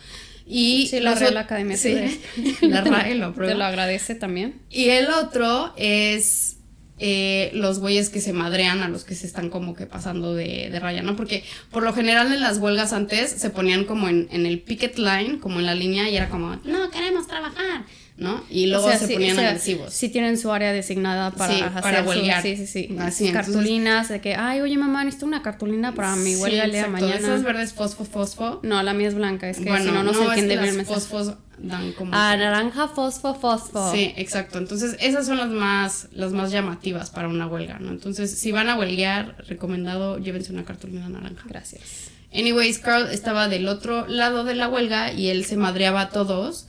Y 0.46 0.88
sí, 0.88 1.00
la 1.02 1.16
Real 1.16 1.38
Academia 1.38 1.78
sí, 1.78 2.22
la 2.62 2.82
RAE 2.82 3.16
lo 3.16 3.34
Te 3.34 3.56
lo 3.56 3.64
agradece 3.64 4.16
también. 4.16 4.62
Y 4.70 4.90
el 4.90 5.10
otro 5.10 5.74
es 5.78 6.58
eh, 6.98 7.52
los 7.54 7.80
güeyes 7.80 8.10
que 8.10 8.22
se 8.22 8.32
madrean 8.32 8.82
a 8.82 8.88
los 8.88 9.04
que 9.04 9.16
se 9.16 9.28
están 9.28 9.50
como 9.50 9.76
que 9.76 9.86
pasando 9.86 10.34
de, 10.34 10.70
de, 10.72 10.80
raya, 10.80 11.02
¿no? 11.02 11.16
Porque 11.16 11.44
por 11.70 11.84
lo 11.84 11.94
general 11.94 12.32
en 12.32 12.40
las 12.40 12.58
huelgas 12.60 12.94
antes 12.94 13.32
se 13.32 13.50
ponían 13.50 13.84
como 13.84 14.08
en, 14.08 14.30
en 14.32 14.46
el 14.46 14.62
picket 14.62 14.98
line, 14.98 15.40
como 15.40 15.60
en 15.60 15.66
la 15.66 15.76
línea, 15.76 16.10
y 16.10 16.16
era 16.16 16.30
como, 16.30 16.56
no, 16.64 16.90
queremos 16.92 17.28
trabajar. 17.28 17.86
¿No? 18.18 18.44
Y 18.50 18.68
luego 18.68 18.90
se 18.92 19.08
ponían 19.10 19.38
agresivos. 19.38 19.94
Sí 19.94 20.08
tienen 20.08 20.38
su 20.38 20.52
área 20.52 20.72
designada 20.72 21.32
para 21.32 21.54
sí, 21.54 21.64
para 21.82 22.04
huelgar. 22.04 22.42
sí, 22.42 22.56
sí, 22.56 22.66
sí. 22.66 22.96
Así, 22.98 23.32
cartulinas 23.32 24.08
de 24.08 24.22
que, 24.22 24.36
ay, 24.36 24.62
oye 24.62 24.78
mamá, 24.78 25.04
necesito 25.04 25.26
una 25.26 25.42
cartulina 25.42 25.94
para 25.94 26.16
mi 26.16 26.36
huelga 26.36 26.64
el 26.64 26.72
día 26.72 26.84
de 26.84 26.90
mañana. 26.90 27.16
¿Esas 27.16 27.44
verdes 27.44 27.74
fosfo 27.74 28.06
fosfo? 28.06 28.62
No, 28.64 28.82
la 28.84 28.94
mía 28.94 29.10
es 29.10 29.16
blanca, 29.16 29.50
es 29.50 29.58
que 29.58 29.64
si 29.64 29.92
no, 29.92 30.04
no, 30.04 30.14
sé 30.14 30.20
quién 30.34 30.48
debe 30.48 30.70
el 30.70 30.78
mensaje. 30.78 31.36
dan 31.58 31.92
como... 31.92 32.12
Ah, 32.14 32.38
naranja, 32.38 32.88
fosfo, 32.88 33.36
fosfo. 33.36 33.92
Sí, 33.92 34.14
exacto. 34.16 34.60
Entonces, 34.60 34.96
esas 35.02 35.26
son 35.26 35.38
las 35.38 35.50
más, 35.50 36.08
las 36.14 36.32
más 36.32 36.52
llamativas 36.52 37.10
para 37.10 37.28
una 37.28 37.48
huelga, 37.48 37.80
¿no? 37.80 37.92
Entonces, 37.92 38.32
si 38.32 38.54
van 38.54 38.70
a 38.70 38.78
huelguear, 38.78 39.44
recomendado, 39.50 40.20
llévense 40.20 40.54
una 40.54 40.64
cartulina 40.64 41.10
naranja. 41.10 41.44
Gracias. 41.50 42.12
Anyways, 42.34 42.80
Carl 42.80 43.10
estaba 43.12 43.50
del 43.50 43.68
otro 43.68 44.08
lado 44.08 44.46
de 44.46 44.56
la 44.56 44.70
huelga 44.70 45.12
y 45.12 45.30
él 45.30 45.46
se 45.46 45.58
madreaba 45.58 46.02
a 46.02 46.10
todos 46.10 46.68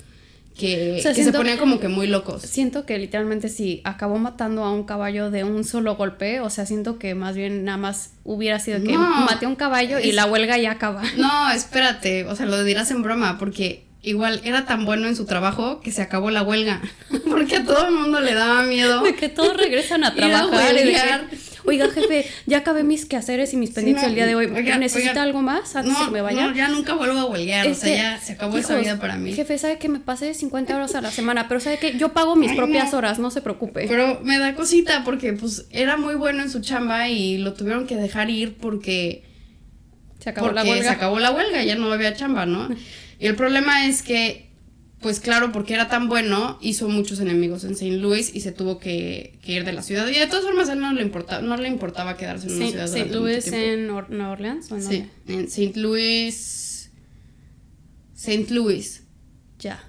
que, 0.56 1.00
se 1.02 1.32
ponían 1.32 1.58
como 1.58 1.78
que 1.78 1.88
muy 1.88 2.06
locos. 2.06 2.42
Siento 2.42 2.86
que 2.86 2.98
literalmente 2.98 3.48
si 3.48 3.82
acabó 3.84 4.18
matando 4.18 4.64
a 4.64 4.72
un 4.72 4.84
caballo 4.84 5.30
de 5.30 5.44
un 5.44 5.64
solo 5.64 5.96
golpe, 5.96 6.40
o 6.40 6.50
sea, 6.50 6.66
siento 6.66 6.98
que 6.98 7.14
más 7.14 7.36
bien 7.36 7.64
nada 7.64 7.78
más 7.78 8.12
hubiera 8.24 8.58
sido 8.58 8.82
que 8.82 8.96
maté 8.96 9.46
a 9.46 9.48
un 9.48 9.56
caballo 9.56 9.98
y 9.98 10.12
la 10.12 10.26
huelga 10.26 10.58
ya 10.58 10.72
acaba. 10.72 11.02
No, 11.16 11.50
espérate, 11.50 12.24
o 12.24 12.36
sea, 12.36 12.46
lo 12.46 12.62
dirás 12.62 12.90
en 12.90 13.02
broma, 13.02 13.36
porque 13.38 13.86
igual 14.02 14.40
era 14.44 14.64
tan 14.64 14.84
bueno 14.84 15.08
en 15.08 15.16
su 15.16 15.26
trabajo 15.26 15.80
que 15.80 15.92
se 15.92 16.02
acabó 16.02 16.30
la 16.30 16.42
huelga. 16.42 16.80
porque 17.28 17.56
a 17.56 17.64
todo 17.64 17.88
el 17.88 17.94
mundo 17.94 18.20
le 18.20 18.34
daba 18.34 18.62
miedo. 18.62 19.02
De 19.02 19.14
que 19.16 19.28
todos 19.28 19.56
regresan 19.56 20.04
a 20.04 20.14
trabajar 20.14 20.74
y 20.74 20.94
oiga, 21.66 21.88
jefe, 21.90 22.26
ya 22.46 22.58
acabé 22.58 22.82
mis 22.82 23.04
quehaceres 23.04 23.52
y 23.52 23.56
mis 23.56 23.70
pendientes 23.70 24.04
el 24.04 24.14
día 24.14 24.26
de 24.26 24.34
hoy. 24.34 24.48
¿Necesita 24.78 25.22
algo 25.22 25.42
más 25.42 25.76
antes 25.76 25.98
de 25.98 26.04
que 26.04 26.10
me 26.10 26.20
vaya? 26.20 26.48
No, 26.48 26.54
ya 26.54 26.68
nunca 26.68 26.94
vuelvo 26.94 27.18
a 27.18 27.24
huelguear, 27.26 27.66
o 27.68 27.74
sea, 27.74 27.88
este, 27.88 27.96
ya 27.96 28.20
se 28.20 28.32
acabó 28.34 28.58
esa 28.58 28.76
vida 28.76 28.98
para 28.98 29.16
mí. 29.16 29.32
Jefe, 29.32 29.58
sabe 29.58 29.78
que 29.78 29.88
me 29.88 30.00
pasé 30.00 30.34
50 30.34 30.74
horas 30.74 30.94
a 30.94 31.00
la 31.00 31.10
semana, 31.10 31.48
pero 31.48 31.60
sabe 31.60 31.78
que 31.78 31.96
yo 31.98 32.12
pago 32.12 32.36
mis 32.36 32.52
propias 32.52 32.94
horas, 32.94 33.18
no 33.18 33.30
se 33.30 33.40
preocupe. 33.42 33.86
Pero 33.88 34.20
me 34.22 34.38
da 34.38 34.54
cosita 34.54 35.04
porque 35.04 35.32
pues 35.32 35.66
era 35.70 35.96
muy 35.96 36.14
bueno 36.14 36.42
en 36.42 36.50
su 36.50 36.60
chamba 36.60 37.08
y 37.08 37.38
lo 37.38 37.54
tuvieron 37.54 37.86
que 37.86 37.96
dejar 37.96 38.30
ir 38.30 38.56
porque 38.56 39.24
se 40.18 40.30
acabó 40.30 40.52
la 40.52 40.64
huelga. 40.64 40.82
Se 40.82 40.88
acabó 40.88 41.18
la 41.18 41.30
huelga, 41.30 41.62
ya 41.62 41.76
no 41.76 41.92
había 41.92 42.14
chamba, 42.14 42.46
¿no? 42.46 42.68
Y 43.18 43.28
el 43.28 43.34
problema 43.34 43.86
es 43.86 44.02
que 44.02 44.50
pues 45.00 45.20
claro, 45.20 45.52
porque 45.52 45.74
era 45.74 45.88
tan 45.88 46.08
bueno, 46.08 46.58
hizo 46.60 46.88
muchos 46.88 47.20
enemigos 47.20 47.64
en 47.64 47.72
St. 47.72 47.98
Louis 47.98 48.34
y 48.34 48.40
se 48.40 48.52
tuvo 48.52 48.78
que, 48.78 49.38
ir 49.44 49.64
de 49.64 49.72
la 49.72 49.82
ciudad. 49.82 50.08
Y 50.08 50.18
de 50.18 50.26
todas 50.26 50.44
formas, 50.44 50.68
a 50.68 50.72
él 50.72 50.80
no 50.80 50.92
le, 50.92 51.02
importaba, 51.02 51.42
no 51.42 51.56
le 51.56 51.68
importaba 51.68 52.16
quedarse 52.16 52.48
en 52.48 52.56
una 52.56 52.68
ciudad. 52.68 52.84
¿St. 52.84 53.14
Louis 53.14 53.46
en 53.52 53.86
Nueva 53.86 54.30
Orleans? 54.30 54.72
¿o 54.72 54.76
no? 54.76 54.88
Sí, 54.88 55.06
en 55.28 55.44
St. 55.44 55.78
Louis. 55.78 56.90
St. 58.14 58.54
Louis. 58.54 59.02
Ya. 59.58 59.82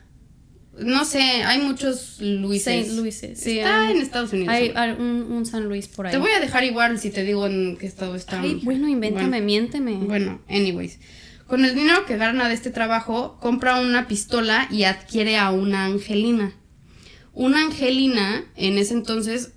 No 0.80 1.06
sé, 1.06 1.20
hay 1.20 1.60
muchos 1.60 2.18
Luises. 2.22 2.86
St. 2.86 2.96
Louises. 2.96 3.40
Sí, 3.40 3.58
está 3.58 3.90
en 3.90 3.98
Estados 3.98 4.32
Unidos. 4.34 4.54
Hay 4.54 4.72
un, 5.00 5.32
un, 5.32 5.46
San 5.46 5.66
Luis 5.66 5.88
por 5.88 6.06
ahí. 6.06 6.12
Te 6.12 6.20
voy 6.20 6.32
a 6.32 6.40
dejar 6.40 6.64
igual 6.66 7.00
si 7.00 7.10
te 7.10 7.24
digo 7.24 7.48
en 7.48 7.78
qué 7.78 7.88
estado 7.88 8.16
está. 8.16 8.42
Ay, 8.42 8.60
bueno, 8.64 8.88
invéntame, 8.88 9.42
miénteme. 9.42 9.94
Bueno, 9.94 10.40
anyways. 10.48 11.00
Con 11.48 11.64
el 11.64 11.76
dinero 11.76 12.06
que 12.06 12.18
gana 12.18 12.50
de 12.50 12.54
este 12.54 12.72
trabajo, 12.72 13.38
compra 13.40 13.80
una 13.80 14.08
pistola 14.08 14.68
y 14.70 14.84
adquiere 14.84 15.38
a 15.38 15.52
una 15.52 15.86
angelina. 15.86 16.54
Una 17.34 17.62
angelina, 17.62 18.44
en 18.56 18.78
ese 18.78 18.94
entonces, 18.94 19.54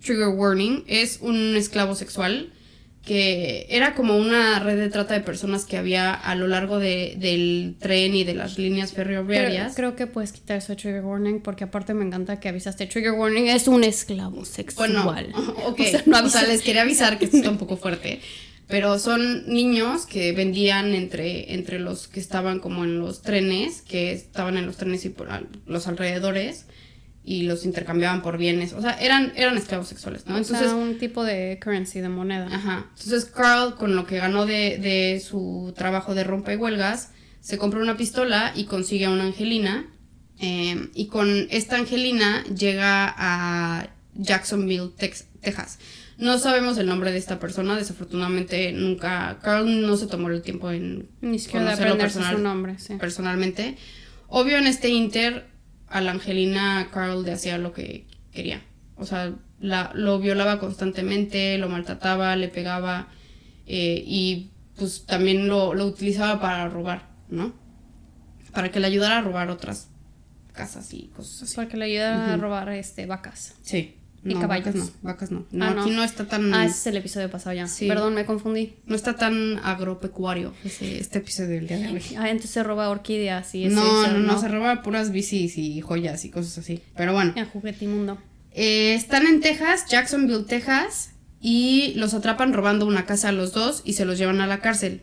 trigger 0.00 0.28
warning, 0.28 0.84
es 0.88 1.18
un 1.20 1.56
esclavo 1.56 1.94
sexual 1.94 2.52
que 3.04 3.66
era 3.68 3.94
como 3.94 4.16
una 4.16 4.60
red 4.60 4.78
de 4.78 4.88
trata 4.88 5.14
de 5.14 5.20
personas 5.20 5.64
que 5.64 5.76
había 5.76 6.14
a 6.14 6.36
lo 6.36 6.46
largo 6.46 6.78
de, 6.78 7.16
del 7.18 7.76
tren 7.80 8.14
y 8.14 8.22
de 8.22 8.34
las 8.34 8.58
líneas 8.58 8.92
ferroviarias. 8.92 9.74
creo 9.74 9.96
que 9.96 10.06
puedes 10.06 10.30
quitar 10.30 10.58
eso 10.58 10.72
de 10.72 10.76
trigger 10.76 11.04
warning 11.04 11.40
porque 11.40 11.64
aparte 11.64 11.94
me 11.94 12.04
encanta 12.04 12.38
que 12.38 12.48
avisaste 12.48 12.86
trigger 12.86 13.12
warning 13.12 13.48
es 13.48 13.66
un 13.66 13.82
esclavo 13.82 14.44
sexual. 14.44 14.92
Bueno, 15.04 15.54
ok, 15.66 15.80
o 15.80 15.84
sea, 15.84 16.02
no 16.06 16.46
les 16.46 16.62
quería 16.62 16.82
avisar 16.82 17.18
que 17.18 17.24
esto 17.24 17.38
está 17.38 17.50
un 17.50 17.58
poco 17.58 17.76
fuerte. 17.76 18.20
Pero 18.72 18.98
son 18.98 19.46
niños 19.52 20.06
que 20.06 20.32
vendían 20.32 20.94
entre, 20.94 21.52
entre 21.52 21.78
los 21.78 22.08
que 22.08 22.20
estaban 22.20 22.58
como 22.58 22.84
en 22.84 22.98
los 22.98 23.20
trenes, 23.20 23.82
que 23.82 24.12
estaban 24.12 24.56
en 24.56 24.64
los 24.64 24.78
trenes 24.78 25.04
y 25.04 25.10
por 25.10 25.28
los 25.66 25.86
alrededores, 25.88 26.64
y 27.22 27.42
los 27.42 27.66
intercambiaban 27.66 28.22
por 28.22 28.38
bienes. 28.38 28.72
O 28.72 28.80
sea, 28.80 28.92
eran, 28.98 29.30
eran 29.36 29.58
esclavos 29.58 29.88
sexuales, 29.88 30.26
¿no? 30.26 30.36
o 30.36 30.38
Entonces, 30.38 30.68
sea, 30.68 30.74
un 30.74 30.96
tipo 30.96 31.22
de 31.22 31.60
currency, 31.62 32.00
de 32.00 32.08
moneda. 32.08 32.48
Ajá. 32.50 32.86
Entonces 32.96 33.26
Carl, 33.26 33.74
con 33.74 33.94
lo 33.94 34.06
que 34.06 34.16
ganó 34.16 34.46
de, 34.46 34.78
de 34.78 35.20
su 35.20 35.74
trabajo 35.76 36.14
de 36.14 36.24
rompehuelgas, 36.24 37.10
se 37.42 37.58
compró 37.58 37.82
una 37.82 37.98
pistola 37.98 38.52
y 38.56 38.64
consigue 38.64 39.04
a 39.04 39.10
una 39.10 39.24
Angelina. 39.24 39.86
eh, 40.40 40.88
y 40.94 41.08
con 41.08 41.46
esta 41.50 41.76
Angelina 41.76 42.42
llega 42.44 43.14
a 43.18 43.90
Jacksonville, 44.14 44.90
Tex- 44.98 45.26
Texas. 45.42 45.78
No 46.18 46.38
sabemos 46.38 46.78
el 46.78 46.86
nombre 46.86 47.10
de 47.12 47.18
esta 47.18 47.38
persona, 47.38 47.76
desafortunadamente 47.76 48.72
nunca. 48.72 49.38
Carl 49.42 49.82
no 49.86 49.96
se 49.96 50.06
tomó 50.06 50.28
el 50.28 50.42
tiempo 50.42 50.70
en 50.70 51.08
Ni 51.20 51.38
siquiera 51.38 51.76
personal- 51.96 52.36
su 52.36 52.42
nombre, 52.42 52.78
sí. 52.78 52.94
personalmente. 52.96 53.76
Obvio, 54.28 54.58
en 54.58 54.66
este 54.66 54.88
Inter, 54.90 55.46
a 55.88 56.00
la 56.00 56.12
Angelina 56.12 56.88
Carl 56.92 57.22
le 57.24 57.32
hacía 57.32 57.58
lo 57.58 57.72
que 57.72 58.06
quería. 58.32 58.62
O 58.96 59.04
sea, 59.04 59.34
la, 59.60 59.90
lo 59.94 60.18
violaba 60.18 60.58
constantemente, 60.58 61.58
lo 61.58 61.68
maltrataba, 61.68 62.36
le 62.36 62.48
pegaba 62.48 63.08
eh, 63.66 64.02
y 64.06 64.50
pues 64.76 65.04
también 65.06 65.48
lo, 65.48 65.74
lo 65.74 65.86
utilizaba 65.86 66.40
para 66.40 66.68
robar, 66.68 67.08
¿no? 67.28 67.52
Para 68.52 68.70
que 68.70 68.80
le 68.80 68.86
ayudara 68.86 69.18
a 69.18 69.22
robar 69.22 69.50
otras 69.50 69.88
casas 70.52 70.92
y 70.94 71.08
cosas 71.14 71.42
así. 71.42 71.56
Para 71.56 71.68
que 71.68 71.76
le 71.78 71.84
ayudara 71.86 72.34
a 72.34 72.36
robar 72.36 72.68
este, 72.70 73.06
vacas. 73.06 73.54
Sí. 73.62 73.96
Y 74.24 74.34
No, 74.34 74.40
caballos. 74.40 74.66
Vacas 74.66 74.76
no, 74.76 74.90
vacas 75.02 75.30
no. 75.32 75.46
No, 75.50 75.64
Ah, 75.64 75.76
aquí 75.80 75.90
no 75.90 76.04
está 76.04 76.26
tan... 76.26 76.54
Ah, 76.54 76.64
ese 76.64 76.76
es 76.76 76.86
el 76.86 76.96
episodio 76.96 77.28
pasado 77.30 77.56
ya. 77.56 77.66
Sí. 77.66 77.88
Perdón, 77.88 78.14
me 78.14 78.24
confundí. 78.24 78.76
No 78.86 78.94
está 78.94 79.16
tan 79.16 79.58
agropecuario 79.64 80.54
ese, 80.64 80.98
este 81.00 81.18
episodio 81.18 81.50
del 81.50 81.66
día 81.66 81.78
de 81.78 81.88
hoy. 81.88 82.02
Ah, 82.16 82.28
entonces 82.30 82.50
se 82.52 82.62
roba 82.62 82.88
orquídeas 82.88 83.54
y 83.54 83.64
ese, 83.64 83.74
No, 83.74 84.04
eso, 84.04 84.12
no, 84.12 84.18
no, 84.20 84.40
se 84.40 84.48
roba 84.48 84.82
puras 84.82 85.10
bicis 85.10 85.58
y 85.58 85.80
joyas 85.80 86.24
y 86.24 86.30
cosas 86.30 86.58
así. 86.58 86.82
Pero 86.96 87.12
bueno. 87.12 87.32
En 87.34 87.46
juguetimundo. 87.46 88.18
Eh, 88.52 88.94
están 88.94 89.26
en 89.26 89.40
Texas, 89.40 89.86
Jacksonville, 89.88 90.44
Texas, 90.44 91.12
y 91.40 91.94
los 91.96 92.14
atrapan 92.14 92.52
robando 92.52 92.86
una 92.86 93.06
casa 93.06 93.30
a 93.30 93.32
los 93.32 93.52
dos 93.52 93.82
y 93.84 93.94
se 93.94 94.04
los 94.04 94.18
llevan 94.18 94.40
a 94.40 94.46
la 94.46 94.60
cárcel. 94.60 95.02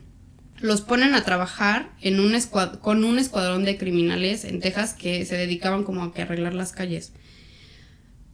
Los 0.62 0.82
ponen 0.82 1.14
a 1.14 1.24
trabajar 1.24 1.90
en 2.02 2.20
un 2.20 2.34
con 2.82 3.04
un 3.04 3.20
escuadrón 3.20 3.66
de 3.66 3.78
criminales 3.78 4.46
en 4.46 4.60
Texas 4.60 4.94
que 4.94 5.26
se 5.26 5.36
dedicaban 5.36 5.84
como 5.84 6.04
a 6.04 6.14
que 6.14 6.22
arreglar 6.22 6.54
las 6.54 6.72
calles. 6.72 7.12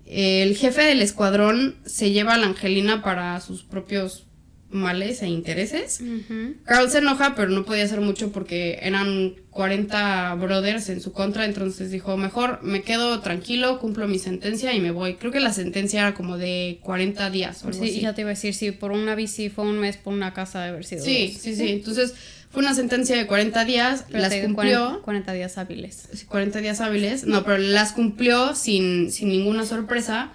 El 0.05 0.55
jefe 0.55 0.83
del 0.83 1.01
escuadrón 1.01 1.75
se 1.85 2.11
lleva 2.11 2.35
a 2.35 2.37
la 2.37 2.45
Angelina 2.47 3.01
para 3.01 3.39
sus 3.41 3.63
propios 3.63 4.27
males 4.69 5.21
e 5.21 5.27
intereses. 5.27 6.01
Ujú. 6.01 6.55
Carl 6.65 6.89
se 6.89 6.97
enoja, 6.97 7.33
pero 7.35 7.49
no 7.49 7.63
podía 7.65 7.83
hacer 7.85 8.01
mucho 8.01 8.31
porque 8.31 8.77
eran 8.81 9.35
40 9.51 10.35
brothers 10.35 10.89
en 10.89 10.99
su 11.01 11.13
contra, 11.13 11.45
entonces 11.45 11.91
dijo, 11.91 12.17
mejor 12.17 12.61
me 12.61 12.81
quedo 12.81 13.21
tranquilo, 13.21 13.79
cumplo 13.79 14.07
mi 14.07 14.19
sentencia 14.19 14.73
y 14.73 14.81
me 14.81 14.91
voy. 14.91 15.15
Creo 15.15 15.31
que 15.31 15.39
la 15.39 15.53
sentencia 15.53 16.01
era 16.01 16.13
como 16.13 16.37
de 16.37 16.79
40 16.83 17.29
días 17.29 17.63
o 17.63 17.67
algo 17.67 17.79
Sí, 17.83 17.89
así. 17.91 18.01
ya 18.01 18.13
te 18.13 18.21
iba 18.21 18.31
a 18.31 18.33
decir, 18.33 18.53
si 18.53 18.71
por 18.71 18.91
una 18.91 19.15
bici 19.15 19.49
fue 19.49 19.63
un 19.65 19.79
mes, 19.79 19.97
por 19.97 20.13
una 20.13 20.33
casa 20.33 20.61
de 20.61 20.69
haber 20.69 20.83
sido 20.83 21.03
sí, 21.05 21.35
sí, 21.39 21.55
sí. 21.55 21.69
Entonces 21.69 22.13
fue 22.55 22.63
una 22.63 22.73
sentencia 22.73 23.15
de 23.17 23.27
40 23.27 23.65
días, 23.65 24.05
Pero 24.07 24.19
las 24.21 24.33
cumplió, 24.33 24.79
40, 24.85 25.01
40 25.03 25.33
días 25.33 25.57
hábiles. 25.57 26.25
40 26.27 26.61
días 26.61 26.81
hábiles, 26.81 27.25
no, 27.25 27.43
pero 27.43 27.57
las 27.57 27.91
cumplió 27.91 28.55
sin, 28.55 29.11
sin 29.11 29.27
ninguna 29.29 29.65
sorpresa. 29.65 30.31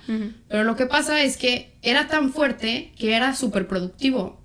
Pero 0.48 0.62
lo 0.64 0.76
que 0.76 0.86
pasa 0.86 1.22
es 1.22 1.36
que 1.36 1.72
era 1.82 2.06
tan 2.08 2.32
fuerte 2.32 2.92
que 2.98 3.14
era 3.16 3.34
súper 3.34 3.66
productivo. 3.66 4.38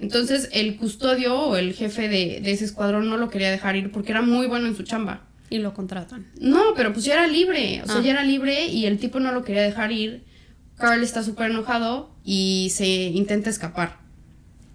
Entonces 0.00 0.48
el 0.52 0.76
custodio 0.76 1.34
o 1.38 1.56
el 1.56 1.74
jefe 1.74 2.08
de, 2.08 2.40
de 2.42 2.50
ese 2.50 2.64
escuadrón 2.64 3.08
no 3.08 3.16
lo 3.16 3.30
quería 3.30 3.50
dejar 3.52 3.76
ir 3.76 3.92
porque 3.92 4.10
era 4.10 4.20
muy 4.20 4.46
bueno 4.48 4.66
en 4.66 4.76
su 4.76 4.82
chamba. 4.82 5.28
Y 5.48 5.58
lo 5.58 5.74
contratan. 5.74 6.26
No, 6.40 6.74
pero 6.74 6.92
pues 6.92 7.04
ya 7.04 7.12
era 7.14 7.26
libre. 7.28 7.82
O 7.84 7.86
sea, 7.86 7.98
Ah. 7.98 8.02
ya 8.02 8.10
era 8.12 8.24
libre 8.24 8.66
y 8.66 8.86
el 8.86 8.98
tipo 8.98 9.20
no 9.20 9.30
lo 9.32 9.44
quería 9.44 9.62
dejar 9.62 9.92
ir. 9.92 10.24
Carl 10.76 11.02
está 11.04 11.22
súper 11.22 11.52
enojado 11.52 12.16
y 12.24 12.72
se 12.74 12.86
intenta 12.86 13.48
escapar 13.48 14.01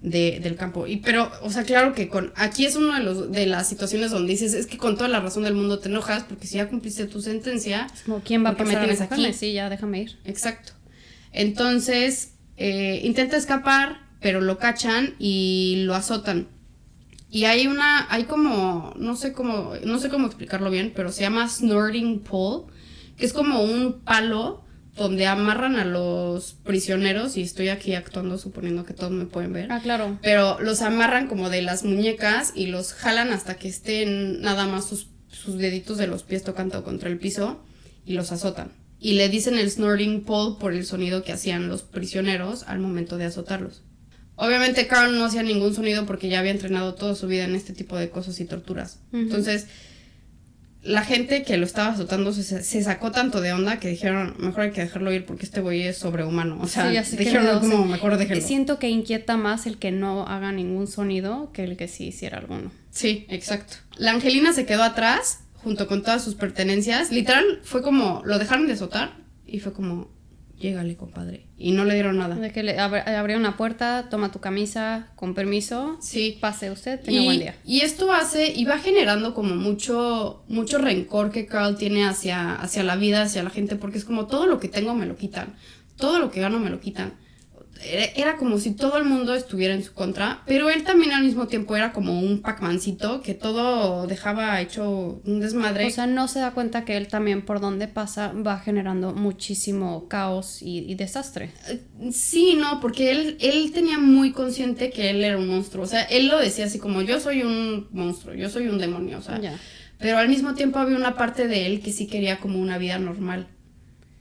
de- 0.01 0.39
del 0.41 0.55
campo. 0.55 0.85
Y, 0.87 0.97
pero, 0.97 1.31
o 1.41 1.49
sea, 1.49 1.63
claro 1.63 1.93
que 1.93 2.07
con. 2.07 2.31
Aquí 2.35 2.65
es 2.65 2.75
una 2.75 2.99
de, 2.99 3.03
los, 3.05 3.31
de 3.31 3.45
las 3.47 3.67
situaciones 3.67 4.11
donde 4.11 4.31
dices, 4.31 4.53
es 4.53 4.67
que 4.67 4.77
con 4.77 4.95
toda 4.95 5.07
la 5.09 5.19
razón 5.19 5.43
del 5.43 5.53
mundo 5.55 5.79
te 5.79 5.89
enojas 5.89 6.23
porque 6.23 6.47
si 6.47 6.57
ya 6.57 6.69
cumpliste 6.69 7.05
tu 7.07 7.21
sentencia, 7.21 7.87
como, 8.05 8.21
¿quién 8.21 8.43
va 8.45 8.49
a 8.49 8.51
¿Por 8.51 8.57
qué 8.57 8.63
me 8.65 8.69
pasar 8.75 8.83
a 8.83 8.85
tienes 8.95 9.11
aquí? 9.11 9.33
Sí, 9.33 9.53
ya, 9.53 9.69
déjame 9.69 10.01
ir. 10.01 10.17
Exacto. 10.25 10.73
Entonces, 11.31 12.33
eh, 12.57 13.01
intenta 13.03 13.37
escapar, 13.37 13.99
pero 14.21 14.41
lo 14.41 14.57
cachan 14.57 15.13
y 15.19 15.83
lo 15.85 15.93
azotan. 15.95 16.47
Y 17.29 17.43
hay 17.45 17.67
una, 17.67 18.07
hay 18.11 18.23
como, 18.23 18.93
no 18.97 19.15
sé 19.15 19.33
cómo, 19.33 19.73
no 19.83 19.99
sé 19.99 20.09
cómo 20.09 20.27
explicarlo 20.27 20.69
bien, 20.71 20.93
pero 20.95 21.11
se 21.11 21.21
llama 21.21 21.47
snorting 21.49 22.19
pole, 22.21 22.71
que 23.17 23.25
es 23.25 23.33
como 23.33 23.61
un 23.61 23.99
palo 24.01 24.63
donde 24.97 25.27
amarran 25.27 25.75
a 25.75 25.85
los 25.85 26.53
prisioneros, 26.53 27.37
y 27.37 27.41
estoy 27.41 27.69
aquí 27.69 27.93
actuando 27.93 28.37
suponiendo 28.37 28.83
que 28.83 28.93
todos 28.93 29.11
me 29.11 29.25
pueden 29.25 29.53
ver. 29.53 29.71
Ah, 29.71 29.79
claro. 29.81 30.19
Pero 30.21 30.59
los 30.59 30.81
amarran 30.81 31.27
como 31.27 31.49
de 31.49 31.61
las 31.61 31.83
muñecas 31.83 32.51
y 32.55 32.67
los 32.67 32.93
jalan 32.93 33.31
hasta 33.31 33.55
que 33.55 33.67
estén 33.67 34.41
nada 34.41 34.65
más 34.67 34.87
sus, 34.87 35.07
sus 35.29 35.57
deditos 35.57 35.97
de 35.97 36.07
los 36.07 36.23
pies 36.23 36.43
tocando 36.43 36.83
contra 36.83 37.09
el 37.09 37.17
piso 37.17 37.63
y 38.05 38.13
los 38.13 38.31
azotan. 38.31 38.71
Y 38.99 39.13
le 39.13 39.29
dicen 39.29 39.55
el 39.55 39.69
snorting 39.69 40.23
pole 40.23 40.55
por 40.59 40.73
el 40.73 40.85
sonido 40.85 41.23
que 41.23 41.31
hacían 41.31 41.69
los 41.69 41.83
prisioneros 41.83 42.63
al 42.63 42.79
momento 42.79 43.17
de 43.17 43.25
azotarlos. 43.25 43.83
Obviamente 44.35 44.87
Carl 44.87 45.17
no 45.17 45.25
hacía 45.25 45.41
ningún 45.41 45.73
sonido 45.73 46.05
porque 46.05 46.29
ya 46.29 46.39
había 46.39 46.51
entrenado 46.51 46.93
toda 46.93 47.15
su 47.15 47.27
vida 47.27 47.45
en 47.45 47.55
este 47.55 47.73
tipo 47.73 47.97
de 47.97 48.09
cosas 48.09 48.39
y 48.39 48.45
torturas. 48.45 48.99
Entonces, 49.11 49.67
la 50.87 51.03
gente 51.03 51.43
que 51.43 51.57
lo 51.57 51.65
estaba 51.65 51.89
azotando 51.89 52.31
se, 52.31 52.63
se 52.63 52.81
sacó 52.81 53.11
tanto 53.11 53.41
de 53.41 53.51
onda 53.51 53.77
que 53.77 53.89
dijeron, 53.89 54.35
mejor 54.39 54.61
hay 54.61 54.71
que 54.71 54.81
dejarlo 54.81 55.11
ir 55.11 55.25
porque 55.25 55.45
este 55.45 55.59
güey 55.59 55.83
es 55.83 55.97
sobrehumano. 55.97 56.59
O 56.61 56.67
sea, 56.67 57.03
Sí, 57.03 57.17
dijeron 57.17 57.45
no, 57.45 57.59
como, 57.59 57.85
mejor 57.85 58.17
déjenlo. 58.17 58.41
Siento 58.41 58.79
que 58.79 58.89
inquieta 58.89 59.35
más 59.35 59.67
el 59.67 59.77
que 59.77 59.91
no 59.91 60.25
haga 60.25 60.53
ningún 60.53 60.87
sonido 60.87 61.51
que 61.51 61.65
el 61.65 61.75
que 61.75 61.89
sí 61.89 62.07
hiciera 62.07 62.37
alguno. 62.37 62.71
Sí, 62.89 63.25
exacto. 63.29 63.75
La 63.97 64.11
Angelina 64.11 64.53
se 64.53 64.65
quedó 64.65 64.83
atrás 64.83 65.41
junto 65.55 65.87
con 65.87 66.03
todas 66.03 66.23
sus 66.23 66.35
pertenencias. 66.35 67.11
Literal, 67.11 67.59
fue 67.63 67.81
como, 67.81 68.21
lo 68.23 68.39
dejaron 68.39 68.67
de 68.67 68.73
azotar 68.73 69.17
y 69.45 69.59
fue 69.59 69.73
como, 69.73 70.09
llégale, 70.59 70.95
compadre. 70.95 71.45
Y 71.57 71.71
no 71.71 71.85
le 71.85 71.93
dieron 71.93 72.17
nada. 72.17 72.35
De 72.35 72.51
que 72.51 72.63
le 72.63 72.77
abr- 72.77 73.07
abrió 73.07 73.37
una 73.37 73.57
puerta, 73.57 74.07
toma 74.09 74.31
tu 74.31 74.39
camisa, 74.39 75.11
con 75.15 75.33
permiso, 75.33 75.97
Sí. 76.01 76.37
pase 76.41 76.71
usted, 76.71 76.99
tenga 76.99 77.19
Y, 77.21 77.25
buen 77.25 77.39
día. 77.39 77.55
y 77.65 77.81
esto 77.81 78.11
hace, 78.11 78.51
y 78.53 78.65
va 78.65 78.77
generando 78.79 79.33
como 79.33 79.55
mucho, 79.55 80.43
mucho 80.47 80.77
rencor 80.79 81.31
que 81.31 81.45
Carl 81.45 81.77
tiene 81.77 82.05
hacia, 82.05 82.55
hacia 82.55 82.83
la 82.83 82.95
vida, 82.95 83.23
hacia 83.23 83.43
la 83.43 83.49
gente, 83.49 83.75
porque 83.75 83.97
es 83.97 84.05
como 84.05 84.27
todo 84.27 84.45
lo 84.47 84.59
que 84.59 84.67
tengo 84.67 84.93
me 84.95 85.05
lo 85.05 85.15
quitan, 85.15 85.55
todo 85.95 86.19
lo 86.19 86.31
que 86.31 86.41
gano 86.41 86.59
me 86.59 86.69
lo 86.69 86.79
quitan. 86.79 87.13
Era, 87.83 88.37
como 88.37 88.59
si 88.59 88.71
todo 88.71 88.97
el 88.97 89.05
mundo 89.05 89.33
estuviera 89.33 89.73
en 89.73 89.83
su 89.83 89.93
contra, 89.93 90.41
pero 90.45 90.69
él 90.69 90.83
también 90.83 91.11
al 91.11 91.23
mismo 91.23 91.47
tiempo 91.47 91.75
era 91.75 91.93
como 91.93 92.19
un 92.19 92.41
Pac-Mancito 92.41 93.21
que 93.21 93.33
todo 93.33 94.07
dejaba 94.07 94.59
hecho 94.61 95.21
un 95.25 95.39
desmadre. 95.39 95.85
O 95.85 95.89
sea, 95.89 96.07
no 96.07 96.27
se 96.27 96.39
da 96.39 96.51
cuenta 96.51 96.85
que 96.85 96.97
él 96.97 97.07
también 97.07 97.43
por 97.43 97.59
donde 97.59 97.87
pasa 97.87 98.33
va 98.33 98.59
generando 98.59 99.13
muchísimo 99.13 100.07
caos 100.07 100.61
y, 100.61 100.79
y 100.79 100.95
desastre. 100.95 101.51
Sí, 102.11 102.55
no, 102.57 102.79
porque 102.79 103.11
él, 103.11 103.37
él 103.39 103.71
tenía 103.73 103.99
muy 103.99 104.31
consciente 104.31 104.89
que 104.89 105.09
él 105.09 105.23
era 105.23 105.37
un 105.37 105.47
monstruo. 105.47 105.83
O 105.83 105.87
sea, 105.87 106.03
él 106.03 106.27
lo 106.27 106.39
decía 106.39 106.65
así 106.65 106.79
como 106.79 107.01
yo 107.01 107.19
soy 107.19 107.43
un 107.43 107.87
monstruo, 107.91 108.33
yo 108.35 108.49
soy 108.49 108.67
un 108.67 108.77
demonio, 108.77 109.19
o 109.19 109.21
sea. 109.21 109.39
Ya. 109.39 109.59
Pero 109.99 110.17
al 110.17 110.29
mismo 110.29 110.53
tiempo 110.53 110.79
había 110.79 110.95
una 110.95 111.15
parte 111.15 111.47
de 111.47 111.65
él 111.65 111.81
que 111.81 111.91
sí 111.91 112.07
quería 112.07 112.39
como 112.39 112.59
una 112.59 112.77
vida 112.77 112.99
normal, 112.99 113.47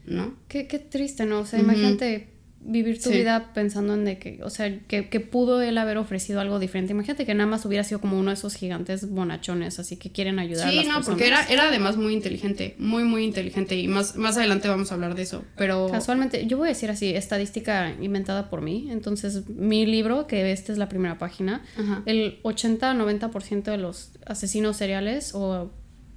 ¿no? 0.05 0.35
Qué, 0.47 0.67
qué 0.67 0.79
triste, 0.79 1.25
¿no? 1.25 1.41
O 1.41 1.45
sea, 1.45 1.59
imagínate 1.59 2.36
vivir 2.59 3.01
tu 3.01 3.09
Sí. 3.11 3.17
vida 3.19 3.51
pensando 3.53 3.93
en 3.93 4.03
de 4.03 4.17
que, 4.19 4.39
o 4.43 4.49
sea, 4.49 4.79
que, 4.87 5.07
que 5.09 5.19
pudo 5.21 5.61
él 5.61 5.77
haber 5.77 5.97
ofrecido 5.97 6.41
algo 6.41 6.59
diferente. 6.59 6.91
Imagínate 6.91 7.25
que 7.25 7.33
nada 7.33 7.49
más 7.49 7.63
hubiera 7.65 7.83
sido 7.83 8.01
como 8.01 8.19
uno 8.19 8.29
de 8.31 8.33
esos 8.33 8.55
gigantes 8.55 9.09
bonachones, 9.09 9.79
así 9.79 9.95
que 9.95 10.11
quieren 10.11 10.37
ayudar 10.39 10.67
a 10.67 10.71
Sí, 10.71 10.75
las 10.77 10.85
no, 10.87 10.93
personas. 10.95 11.07
porque 11.07 11.27
era, 11.27 11.43
era 11.47 11.69
además 11.69 11.95
muy 11.95 12.13
inteligente, 12.13 12.75
muy, 12.77 13.03
muy 13.05 13.23
inteligente. 13.23 13.77
Y 13.77 13.87
más, 13.87 14.15
más 14.17 14.35
adelante 14.37 14.67
vamos 14.67 14.91
a 14.91 14.95
hablar 14.95 15.15
de 15.15 15.21
eso. 15.21 15.45
Pero 15.55 15.87
Casualmente, 15.91 16.45
yo 16.47 16.57
voy 16.57 16.67
a 16.67 16.69
decir 16.69 16.89
así, 16.89 17.07
estadística 17.15 17.93
inventada 18.01 18.49
por 18.49 18.61
mí. 18.61 18.89
Entonces, 18.91 19.47
mi 19.49 19.85
libro, 19.85 20.27
que 20.27 20.51
esta 20.51 20.71
es 20.73 20.77
la 20.77 20.89
primera 20.89 21.17
página, 21.17 21.63
Ajá. 21.77 22.03
el 22.05 22.39
80-90% 22.43 23.63
de 23.71 23.77
los 23.77 24.11
asesinos 24.25 24.77
seriales 24.77 25.31
o 25.33 25.71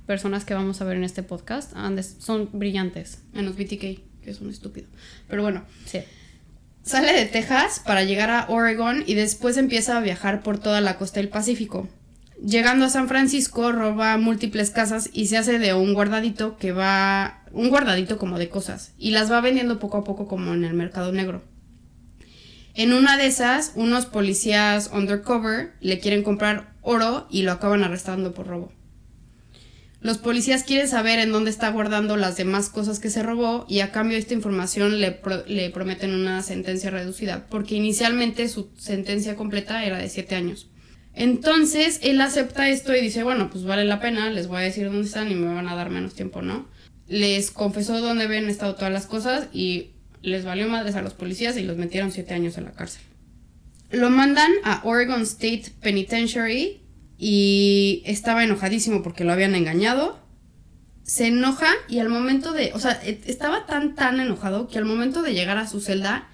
personas 0.06 0.44
que 0.44 0.54
vamos 0.54 0.80
a 0.80 0.84
ver 0.84 0.96
en 0.96 1.04
este 1.04 1.22
podcast 1.22 1.72
son 2.18 2.48
brillantes. 2.52 3.22
menos 3.32 3.56
BTK, 3.56 3.78
que 4.22 4.30
es 4.30 4.40
un 4.40 4.50
estúpido. 4.50 4.88
Pero 5.28 5.42
bueno, 5.42 5.64
Sí. 5.86 6.00
Sale 6.82 7.12
de 7.12 7.26
Texas 7.26 7.80
para 7.84 8.04
llegar 8.04 8.30
a 8.30 8.46
Oregon 8.48 9.04
y 9.06 9.14
después 9.14 9.56
empieza 9.56 9.96
a 9.96 10.00
viajar 10.00 10.42
por 10.42 10.58
toda 10.58 10.80
la 10.80 10.96
costa 10.96 11.20
del 11.20 11.28
Pacífico. 11.28 11.88
Llegando 12.44 12.86
a 12.86 12.90
San 12.90 13.06
Francisco, 13.08 13.70
roba 13.70 14.16
múltiples 14.16 14.70
casas 14.70 15.10
y 15.12 15.26
se 15.26 15.36
hace 15.36 15.58
de 15.58 15.74
un 15.74 15.92
guardadito 15.92 16.56
que 16.56 16.72
va. 16.72 17.42
un 17.52 17.68
guardadito 17.68 18.16
como 18.16 18.38
de 18.38 18.48
cosas. 18.48 18.92
Y 18.96 19.10
las 19.10 19.30
va 19.30 19.42
vendiendo 19.42 19.78
poco 19.78 19.98
a 19.98 20.04
poco 20.04 20.26
como 20.26 20.54
en 20.54 20.64
el 20.64 20.72
mercado 20.72 21.12
negro. 21.12 21.42
En 22.74 22.94
una 22.94 23.18
de 23.18 23.26
esas, 23.26 23.72
unos 23.74 24.06
policías 24.06 24.90
undercover 24.94 25.74
le 25.80 25.98
quieren 25.98 26.22
comprar 26.22 26.72
oro 26.80 27.26
y 27.30 27.42
lo 27.42 27.52
acaban 27.52 27.84
arrestando 27.84 28.32
por 28.32 28.46
robo. 28.46 28.72
Los 30.00 30.16
policías 30.18 30.64
quieren 30.64 30.88
saber 30.88 31.18
en 31.18 31.30
dónde 31.30 31.50
está 31.50 31.70
guardando 31.70 32.16
las 32.16 32.36
demás 32.36 32.70
cosas 32.70 33.00
que 33.00 33.10
se 33.10 33.22
robó 33.22 33.66
y 33.68 33.80
a 33.80 33.92
cambio 33.92 34.14
de 34.16 34.20
esta 34.20 34.32
información 34.34 34.98
le, 35.00 35.12
pro- 35.12 35.44
le 35.46 35.68
prometen 35.70 36.14
una 36.14 36.42
sentencia 36.42 36.88
reducida, 36.90 37.46
porque 37.50 37.74
inicialmente 37.74 38.48
su 38.48 38.70
sentencia 38.78 39.36
completa 39.36 39.84
era 39.84 39.98
de 39.98 40.08
7 40.08 40.34
años. 40.36 40.68
Entonces 41.14 42.00
él 42.02 42.20
acepta 42.20 42.68
esto 42.70 42.94
y 42.96 43.00
dice, 43.02 43.24
bueno, 43.24 43.50
pues 43.50 43.64
vale 43.64 43.84
la 43.84 44.00
pena, 44.00 44.30
les 44.30 44.46
voy 44.46 44.58
a 44.58 44.60
decir 44.60 44.86
dónde 44.86 45.06
están 45.06 45.30
y 45.30 45.34
me 45.34 45.52
van 45.52 45.68
a 45.68 45.74
dar 45.74 45.90
menos 45.90 46.14
tiempo, 46.14 46.40
¿no? 46.40 46.66
Les 47.08 47.50
confesó 47.50 48.00
dónde 48.00 48.24
habían 48.24 48.48
estado 48.48 48.76
todas 48.76 48.92
las 48.92 49.06
cosas 49.06 49.48
y 49.52 49.90
les 50.22 50.44
valió 50.44 50.66
madres 50.68 50.94
a 50.94 51.02
los 51.02 51.12
policías 51.12 51.56
y 51.58 51.62
los 51.64 51.76
metieron 51.76 52.10
7 52.12 52.32
años 52.32 52.56
en 52.56 52.64
la 52.64 52.72
cárcel. 52.72 53.02
Lo 53.90 54.08
mandan 54.08 54.50
a 54.64 54.80
Oregon 54.84 55.22
State 55.22 55.72
Penitentiary 55.82 56.80
y 57.22 58.02
estaba 58.06 58.42
enojadísimo 58.44 59.02
porque 59.02 59.24
lo 59.24 59.32
habían 59.34 59.54
engañado. 59.54 60.18
Se 61.02 61.26
enoja 61.26 61.68
y 61.88 61.98
al 61.98 62.08
momento 62.08 62.52
de, 62.52 62.72
o 62.72 62.78
sea, 62.80 62.98
e- 63.04 63.20
estaba 63.26 63.66
tan 63.66 63.94
tan 63.94 64.20
enojado 64.20 64.68
que 64.68 64.78
al 64.78 64.86
momento 64.86 65.20
de 65.22 65.34
llegar 65.34 65.58
a 65.58 65.66
su 65.66 65.80
celda 65.82 66.28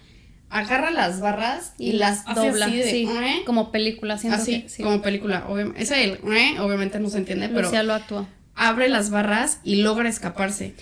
agarra 0.49 0.93
las 0.93 1.21
barras 1.21 1.75
y, 1.76 1.93
las 1.95 2.25
dobla, 2.25 2.66
así 2.66 2.76
de, 2.76 2.90
sí, 2.90 3.09
"Eh", 3.09 3.43
como 3.47 3.73
película, 3.73 4.16
siento 4.16 4.40
así 4.40 4.62
que 4.62 4.69
sí. 4.69 4.83
como 4.85 5.02
película, 5.02 5.47
obviamente. 5.49 5.83
Ese 5.83 6.05
el, 6.05 6.11
"Eh", 6.33 6.61
obviamente 6.61 7.00
no 7.00 7.11
se 7.11 7.19
entiende, 7.19 7.49
pero 7.49 7.62
Lucía 7.62 7.83
lo 7.83 7.95
actúa. 7.95 8.28
abre 8.55 8.88
las 8.88 9.11
barras 9.11 9.59
y 9.64 9.76
logra 9.83 10.09
escaparse. 10.09 10.75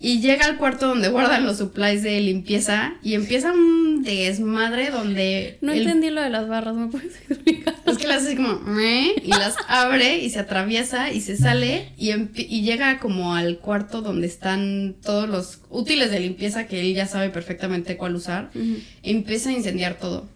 Y 0.00 0.20
llega 0.20 0.44
al 0.44 0.58
cuarto 0.58 0.86
donde 0.88 1.08
guardan 1.08 1.46
los 1.46 1.56
supplies 1.58 2.02
de 2.02 2.20
limpieza 2.20 2.92
y 3.02 3.14
empieza 3.14 3.52
un 3.52 4.02
desmadre 4.02 4.90
donde 4.90 5.56
No 5.62 5.72
el 5.72 5.80
entendí 5.80 6.10
lo 6.10 6.20
de 6.20 6.28
las 6.28 6.46
barras, 6.46 6.74
¿me 6.74 6.88
puedes 6.88 7.14
explicar? 7.30 7.63
Es 7.86 7.98
que 7.98 8.06
las 8.06 8.22
hace 8.22 8.36
como 8.36 8.58
"Meh", 8.60 9.14
y 9.22 9.28
las 9.28 9.56
abre 9.68 10.18
y 10.18 10.30
se 10.30 10.38
atraviesa 10.40 11.10
y 11.10 11.20
se 11.20 11.36
sale 11.36 11.92
y, 11.96 12.10
y 12.12 12.62
llega 12.62 12.98
como 12.98 13.34
al 13.34 13.58
cuarto 13.58 14.00
donde 14.02 14.26
están 14.26 14.96
todos 15.02 15.28
los 15.28 15.60
útiles 15.70 16.10
de 16.10 16.20
limpieza 16.20 16.66
que 16.66 16.80
él 16.80 16.94
ya 16.94 17.06
sabe 17.06 17.30
perfectamente 17.30 17.96
cuál 17.96 18.14
usar. 18.14 18.50
Empieza 19.02 19.50
a 19.50 19.52
incendiar 19.52 19.94
todo. 19.98 20.26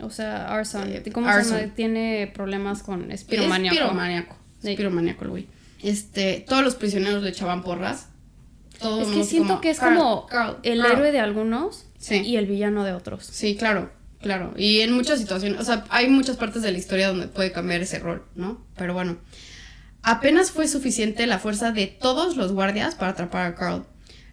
O 0.00 0.10
sea, 0.10 0.54
Arson. 0.54 0.88
Eh, 0.92 1.02
¿Cómo 1.12 1.26
se 1.26 1.32
arson. 1.32 1.60
llama? 1.60 1.74
Tiene 1.74 2.30
problemas 2.32 2.82
con 2.84 3.10
Es 3.10 3.22
espiromaníaco. 3.22 3.76
piromaníaco. 3.76 4.36
Sí. 4.62 4.70
Es 4.70 4.76
piromaníaco 4.76 5.24
el 5.24 5.30
güey. 5.30 5.46
Este, 5.82 6.44
todos 6.48 6.62
los 6.62 6.74
prisioneros 6.76 7.22
le 7.22 7.30
echaban 7.30 7.62
porras. 7.62 8.06
Todo 8.80 9.02
Es 9.02 9.08
que 9.08 9.24
siento 9.24 9.48
como, 9.48 9.60
que 9.60 9.70
es 9.70 9.80
"Carl, 9.80 9.96
como 9.96 10.26
Carl, 10.26 10.56
el 10.62 10.80
Carl". 10.82 10.92
héroe 10.92 11.10
de 11.12 11.18
algunos 11.18 11.86
Sí. 11.98 12.18
y 12.24 12.36
el 12.36 12.46
villano 12.46 12.84
de 12.84 12.92
otros. 12.92 13.26
Sí, 13.26 13.56
claro, 13.56 13.90
claro. 14.20 14.54
Y 14.56 14.80
en 14.80 14.92
muchas 14.92 15.18
situaciones, 15.18 15.60
o 15.60 15.64
sea, 15.64 15.84
hay 15.90 16.08
muchas 16.08 16.36
partes 16.36 16.62
de 16.62 16.72
la 16.72 16.78
historia 16.78 17.08
donde 17.08 17.28
puede 17.28 17.52
cambiar 17.52 17.80
ese 17.80 17.98
rol, 17.98 18.24
¿no? 18.34 18.64
Pero 18.76 18.94
bueno, 18.94 19.18
apenas 20.02 20.50
fue 20.50 20.68
suficiente 20.68 21.26
la 21.26 21.38
fuerza 21.38 21.72
de 21.72 21.86
todos 21.86 22.36
los 22.36 22.52
guardias 22.52 22.94
para 22.94 23.12
atrapar 23.12 23.46
a 23.46 23.54
Carl. 23.54 23.86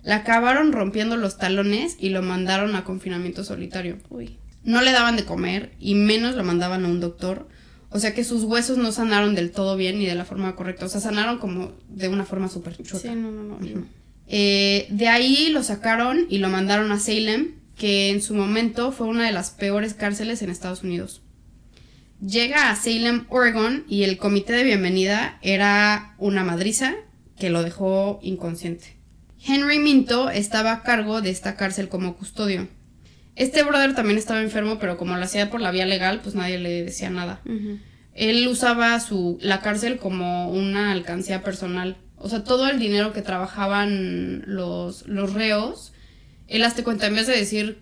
Le 0.04 0.14
acabaron 0.14 0.72
rompiendo 0.72 1.18
los 1.18 1.38
talones 1.38 1.98
y 2.00 2.10
lo 2.10 2.22
mandaron 2.22 2.76
a 2.76 2.84
confinamiento 2.84 3.44
solitario. 3.44 3.98
Uy. 4.10 4.38
No 4.64 4.82
le 4.82 4.92
daban 4.92 5.16
de 5.16 5.26
comer 5.26 5.72
y 5.80 5.96
menos 5.96 6.36
lo 6.36 6.44
mandaban 6.44 6.86
a 6.86 6.88
un 6.88 7.00
doctor. 7.00 7.48
O 7.90 8.00
sea 8.00 8.14
que 8.14 8.24
sus 8.24 8.44
huesos 8.44 8.78
no 8.78 8.92
sanaron 8.92 9.36
del 9.36 9.52
todo 9.52 9.78
bien 9.78 9.98
ni 10.00 10.06
de 10.06 10.16
la 10.16 10.26
forma 10.26 10.56
correcta. 10.56 10.86
O 10.86 10.90
sea, 10.90 11.02
sanaron 11.02 11.40
como 11.40 11.72
de 11.88 12.08
una 12.08 12.26
forma 12.26 12.50
súper 12.50 12.76
chueca. 12.78 13.00
Sí, 13.00 13.16
no, 13.16 13.32
no, 13.32 13.44
no. 13.44 13.60
no. 13.60 13.86
Eh, 14.28 14.88
de 14.90 15.08
ahí 15.08 15.50
lo 15.50 15.64
sacaron 15.64 16.26
y 16.30 16.40
lo 16.40 16.50
mandaron 16.50 16.92
a 16.92 17.00
Salem, 17.00 17.54
que 17.76 18.10
en 18.10 18.22
su 18.22 18.36
momento 18.36 18.92
fue 18.92 19.08
una 19.08 19.26
de 19.26 19.32
las 19.32 19.52
peores 19.52 19.94
cárceles 19.94 20.42
en 20.42 20.50
Estados 20.50 20.84
Unidos. 20.84 21.22
Llega 22.22 22.70
a 22.70 22.76
Salem, 22.76 23.26
Oregon, 23.30 23.84
y 23.90 24.04
el 24.04 24.18
comité 24.18 24.54
de 24.54 24.64
bienvenida 24.64 25.38
era 25.42 26.16
una 26.18 26.44
madriza 26.44 26.96
que 27.38 27.50
lo 27.50 27.62
dejó 27.62 28.20
inconsciente. 28.24 28.96
Henry 29.46 29.80
Minto 29.80 30.30
estaba 30.30 30.72
a 30.72 30.84
cargo 30.84 31.22
de 31.22 31.30
esta 31.30 31.56
cárcel 31.56 31.90
como 31.90 32.16
custodio. 32.16 32.68
Este 33.36 33.64
brother 33.64 33.94
también 33.94 34.18
estaba 34.18 34.42
enfermo, 34.42 34.80
pero 34.80 34.98
como 34.98 35.16
lo 35.18 35.24
hacía 35.24 35.50
por 35.50 35.60
la 35.62 35.72
vía 35.72 35.86
legal, 35.86 36.22
pues 36.22 36.36
nadie 36.36 36.58
le 36.58 36.86
decía 36.86 37.10
nada. 37.10 37.42
Él 38.14 38.48
usaba 38.48 38.98
su, 39.02 39.38
la 39.42 39.60
cárcel 39.60 39.98
como 39.98 40.50
una 40.50 40.94
alcancía 40.94 41.44
personal. 41.44 41.98
O 42.16 42.30
sea, 42.30 42.46
todo 42.46 42.70
el 42.70 42.80
dinero 42.80 43.12
que 43.12 43.22
trabajaban 43.22 44.44
los, 44.48 45.06
los 45.08 45.34
reos, 45.34 45.92
él 46.48 46.64
hazte 46.64 46.84
cuenta, 46.84 47.08
en 47.08 47.16
vez 47.16 47.28
de 47.28 47.36
decir, 47.38 47.80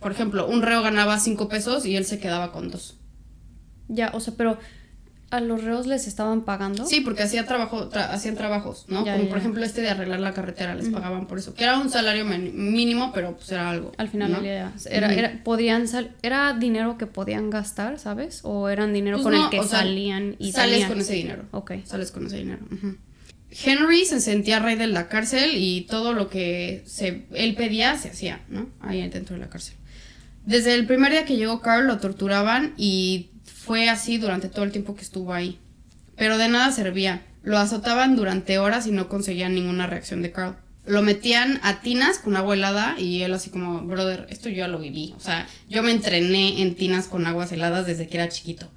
por 0.00 0.12
ejemplo, 0.12 0.46
un 0.48 0.62
reo 0.62 0.82
ganaba 0.82 1.18
cinco 1.18 1.48
pesos 1.48 1.84
y 1.86 1.96
él 1.96 2.04
se 2.04 2.18
quedaba 2.18 2.52
con 2.52 2.70
dos. 2.70 2.96
Ya, 3.88 4.10
o 4.14 4.20
sea, 4.20 4.34
pero 4.36 4.58
a 5.30 5.38
los 5.40 5.62
reos 5.62 5.86
les 5.86 6.08
estaban 6.08 6.42
pagando. 6.42 6.86
Sí, 6.86 7.02
porque 7.02 7.22
hacía 7.22 7.46
trabajo, 7.46 7.88
tra- 7.88 8.08
hacían 8.10 8.34
trabajos, 8.34 8.86
¿no? 8.88 9.04
Ya, 9.04 9.12
Como 9.12 9.24
ya. 9.24 9.28
por 9.30 9.38
ejemplo 9.38 9.64
este 9.64 9.80
de 9.80 9.88
arreglar 9.90 10.18
la 10.20 10.32
carretera, 10.34 10.74
les 10.74 10.88
pagaban 10.88 11.26
por 11.28 11.38
eso. 11.38 11.54
Que 11.54 11.62
era 11.64 11.78
un 11.78 11.88
salario 11.90 12.24
mínimo, 12.24 13.12
pero 13.14 13.36
pues 13.36 13.52
era 13.52 13.70
algo. 13.70 13.92
Al 13.96 14.08
final 14.08 14.32
¿no? 14.32 14.40
día, 14.40 14.72
era, 14.90 15.12
era, 15.14 15.40
podían 15.44 15.86
sal- 15.86 16.16
era 16.22 16.52
dinero 16.54 16.98
que 16.98 17.06
podían 17.06 17.48
gastar, 17.50 17.98
¿sabes? 18.00 18.40
O 18.42 18.68
eran 18.68 18.92
dinero 18.92 19.18
Pues 19.18 19.24
con 19.24 19.34
no, 19.34 19.44
el 19.44 19.50
que 19.50 19.62
salían 19.68 20.34
y 20.40 20.50
sales 20.52 20.72
salían. 20.72 20.88
con 20.88 21.00
ese 21.00 21.12
dinero. 21.14 21.44
Ok. 21.52 21.72
Sales 21.84 22.10
con 22.10 22.26
ese 22.26 22.38
dinero. 22.38 22.60
ujú. 22.72 22.96
Henry 23.50 24.04
se 24.04 24.20
sentía 24.20 24.60
rey 24.60 24.76
de 24.76 24.86
la 24.86 25.08
cárcel 25.08 25.52
y 25.56 25.82
todo 25.82 26.12
lo 26.12 26.28
que 26.28 26.82
se, 26.86 27.24
él 27.34 27.54
pedía 27.54 27.96
se 27.96 28.10
hacía, 28.10 28.42
¿no? 28.48 28.68
Ahí 28.80 29.06
dentro 29.08 29.34
de 29.34 29.40
la 29.40 29.48
cárcel. 29.48 29.74
Desde 30.46 30.74
el 30.74 30.86
primer 30.86 31.12
día 31.12 31.24
que 31.24 31.36
llegó 31.36 31.60
Carl 31.60 31.86
lo 31.86 31.98
torturaban 31.98 32.74
y 32.76 33.30
fue 33.44 33.88
así 33.88 34.18
durante 34.18 34.48
todo 34.48 34.64
el 34.64 34.72
tiempo 34.72 34.94
que 34.94 35.02
estuvo 35.02 35.32
ahí. 35.32 35.58
Pero 36.16 36.38
de 36.38 36.48
nada 36.48 36.72
servía. 36.72 37.22
Lo 37.42 37.58
azotaban 37.58 38.16
durante 38.16 38.58
horas 38.58 38.86
y 38.86 38.92
no 38.92 39.08
conseguían 39.08 39.54
ninguna 39.54 39.86
reacción 39.86 40.22
de 40.22 40.32
Carl. 40.32 40.56
Lo 40.86 41.02
metían 41.02 41.60
a 41.62 41.80
tinas 41.80 42.18
con 42.18 42.36
agua 42.36 42.54
helada 42.54 42.96
y 42.98 43.22
él 43.22 43.32
así 43.34 43.50
como, 43.50 43.80
brother, 43.82 44.26
esto 44.30 44.48
yo 44.48 44.56
ya 44.56 44.68
lo 44.68 44.78
viví. 44.78 45.14
O 45.16 45.20
sea, 45.20 45.46
yo 45.68 45.82
me 45.82 45.92
entrené 45.92 46.62
en 46.62 46.74
tinas 46.74 47.06
con 47.06 47.26
aguas 47.26 47.52
heladas 47.52 47.86
desde 47.86 48.08
que 48.08 48.16
era 48.16 48.28
chiquito. 48.28 48.70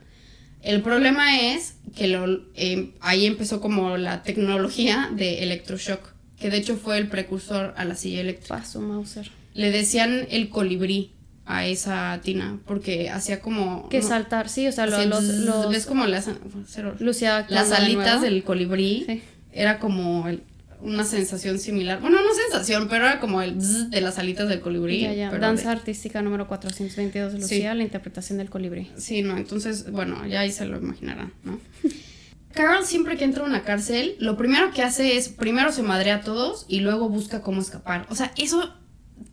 El 0.61 0.81
problema 0.81 1.39
es 1.39 1.75
que 1.95 2.07
lo, 2.07 2.25
eh, 2.55 2.91
ahí 3.01 3.25
empezó 3.25 3.61
como 3.61 3.97
la 3.97 4.23
tecnología 4.23 5.09
de 5.15 5.43
electroshock, 5.43 6.01
que 6.39 6.49
de 6.49 6.57
hecho 6.57 6.75
fue 6.75 6.97
el 6.97 7.07
precursor 7.07 7.73
a 7.77 7.85
la 7.85 7.95
silla 7.95 8.21
eléctrica. 8.21 8.57
Paso, 8.57 8.81
Mauser. 8.81 9.29
Le 9.53 9.71
decían 9.71 10.27
el 10.31 10.49
colibrí 10.49 11.11
a 11.45 11.65
esa 11.67 12.19
tina, 12.23 12.59
porque 12.65 13.09
hacía 13.09 13.39
como... 13.41 13.87
Que 13.89 13.99
no, 13.99 14.07
saltar, 14.07 14.49
sí, 14.49 14.65
o 14.67 14.71
sea, 14.71 14.87
lo- 14.87 15.05
los, 15.05 15.23
los- 15.23 15.69
¿Ves 15.69 15.85
como 15.85 16.07
las, 16.07 16.29
cero. 16.67 16.95
Lucía 16.99 17.45
las 17.49 17.69
de 17.69 17.75
alitas 17.75 18.21
del 18.21 18.43
colibrí? 18.43 19.03
Sí. 19.05 19.21
Era 19.51 19.77
como 19.79 20.27
el- 20.27 20.41
una 20.83 21.03
sensación 21.03 21.59
similar. 21.59 21.99
Bueno, 22.01 22.17
no 22.21 22.33
sensación, 22.33 22.87
pero 22.89 23.05
era 23.07 23.19
como 23.19 23.41
el 23.41 23.55
bzz 23.55 23.89
de 23.89 24.01
las 24.01 24.19
alitas 24.19 24.47
del 24.49 24.59
colibrí. 24.61 25.01
Ya, 25.01 25.13
ya. 25.13 25.29
pero 25.29 25.41
Danza 25.41 25.69
de- 25.69 25.75
artística 25.77 26.21
número 26.21 26.47
422 26.47 27.31
de 27.33 27.37
Sí. 27.39 27.41
Lucía, 27.41 27.73
la 27.73 27.83
interpretación 27.83 28.37
del 28.37 28.49
colibrí. 28.49 28.91
Sí, 28.97 29.21
no, 29.21 29.37
entonces, 29.37 29.89
bueno, 29.91 30.25
ya 30.27 30.41
ahí 30.41 30.51
se 30.51 30.65
lo 30.65 30.77
imaginarán, 30.77 31.33
¿no? 31.43 31.59
Carl 32.53 32.85
siempre 32.85 33.17
que 33.17 33.23
entra 33.23 33.43
a 33.43 33.47
una 33.47 33.63
cárcel, 33.63 34.15
lo 34.19 34.37
primero 34.37 34.71
que 34.71 34.83
hace 34.83 35.17
es, 35.17 35.29
primero 35.29 35.71
se 35.71 35.81
madrea 35.81 36.15
a 36.17 36.21
todos 36.21 36.65
y 36.67 36.81
luego 36.81 37.09
busca 37.09 37.41
cómo 37.41 37.61
escapar. 37.61 38.05
O 38.11 38.15
sea, 38.15 38.31
eso 38.37 38.71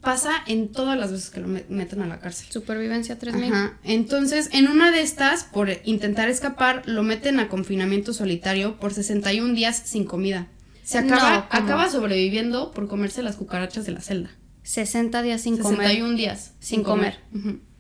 pasa 0.01 0.31
en 0.47 0.69
todas 0.73 0.99
las 0.99 1.13
veces 1.13 1.29
que 1.29 1.41
lo 1.41 1.47
me- 1.49 1.65
meten 1.69 2.01
a 2.01 2.07
la 2.07 2.19
cárcel. 2.21 2.47
Supervivencia 2.51 3.19
3000. 3.19 3.53
Ajá. 3.53 3.79
Entonces, 3.85 4.49
en 4.53 4.69
una 4.69 4.91
de 4.91 5.03
estas, 5.03 5.45
por 5.45 5.69
intentar 5.85 6.31
escapar, 6.31 6.83
lo 6.87 7.03
meten 7.03 7.41
a 7.41 7.49
confinamiento 7.49 8.15
solitario 8.15 8.81
por 8.81 8.95
61 8.95 9.53
días 9.55 9.83
sin 9.85 10.05
comida. 10.05 10.47
Se 10.91 10.99
acaba, 10.99 11.47
acaba 11.51 11.89
sobreviviendo 11.89 12.73
por 12.73 12.89
comerse 12.89 13.23
las 13.23 13.37
cucarachas 13.37 13.87
de 13.87 13.93
la 13.93 14.01
celda. 14.01 14.31
60 14.65 15.23
días 15.23 15.41
sin 15.41 15.57
comer. 15.57 15.87
61 15.87 16.17
días 16.17 16.55
Sin 16.59 16.83
comer. 16.83 17.21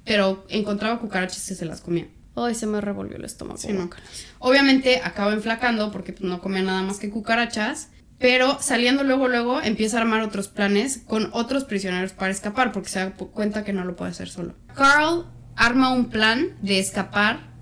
Pero 0.04 0.46
encontraba 0.48 1.00
cucarachas 1.00 1.50
y 1.50 1.56
se 1.56 1.64
las 1.64 1.80
comía. 1.80 2.06
Ay, 2.36 2.54
se 2.54 2.68
me 2.68 2.80
revolvió 2.80 3.16
el 3.16 3.24
estómago. 3.24 3.58
Sí, 3.58 3.72
no. 3.72 3.90
Obviamente 4.38 5.00
acaba 5.02 5.32
enflacando 5.32 5.90
porque 5.90 6.12
pues, 6.12 6.22
no 6.22 6.40
comía 6.40 6.62
nada 6.62 6.82
más 6.82 7.00
que 7.00 7.10
cucarachas. 7.10 7.88
Pero 8.20 8.58
saliendo 8.60 9.02
luego, 9.02 9.26
luego 9.26 9.60
empieza 9.60 9.98
a 9.98 10.02
armar 10.02 10.22
otros 10.22 10.46
planes 10.46 11.02
con 11.04 11.30
otros 11.32 11.64
prisioneros 11.64 12.12
para 12.12 12.30
escapar 12.30 12.70
porque 12.70 12.90
se 12.90 13.00
da 13.00 13.10
cuenta 13.10 13.64
que 13.64 13.72
no 13.72 13.84
lo 13.84 13.96
puede 13.96 14.12
hacer 14.12 14.28
solo. 14.28 14.54
Carl 14.76 15.26
arma 15.56 15.92
un 15.92 16.10
plan 16.10 16.56
de 16.62 16.78
escapar 16.78 17.52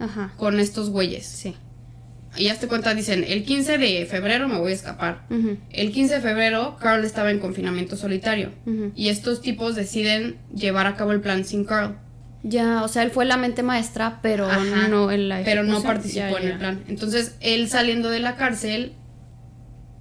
Ajá. 0.00 0.32
con 0.36 0.58
estos 0.58 0.90
güeyes. 0.90 1.26
Sí. 1.26 1.54
Y 2.36 2.44
ya 2.44 2.58
te 2.58 2.68
cuenta, 2.68 2.94
dicen, 2.94 3.24
el 3.26 3.44
15 3.44 3.78
de 3.78 4.06
febrero 4.06 4.48
me 4.48 4.58
voy 4.58 4.72
a 4.72 4.74
escapar. 4.74 5.26
El 5.70 5.92
15 5.92 6.16
de 6.16 6.20
febrero, 6.20 6.76
Carl 6.80 7.04
estaba 7.04 7.30
en 7.30 7.38
confinamiento 7.38 7.96
solitario. 7.96 8.50
Y 8.94 9.08
estos 9.08 9.40
tipos 9.40 9.74
deciden 9.74 10.36
llevar 10.54 10.86
a 10.86 10.96
cabo 10.96 11.12
el 11.12 11.20
plan 11.20 11.44
sin 11.44 11.64
Carl. 11.64 11.96
Ya, 12.42 12.84
o 12.84 12.88
sea, 12.88 13.02
él 13.02 13.10
fue 13.10 13.24
la 13.24 13.36
mente 13.36 13.64
maestra, 13.64 14.20
pero 14.22 14.46
Ajá, 14.46 14.86
no 14.88 15.10
en 15.10 15.28
la 15.28 15.42
pero 15.44 15.64
no 15.64 15.82
participó 15.82 16.20
Ya, 16.20 16.40
en 16.40 16.48
el 16.48 16.58
plan. 16.58 16.84
Entonces, 16.86 17.34
él 17.40 17.68
saliendo 17.68 18.08
de 18.08 18.20
la 18.20 18.36
cárcel, 18.36 18.92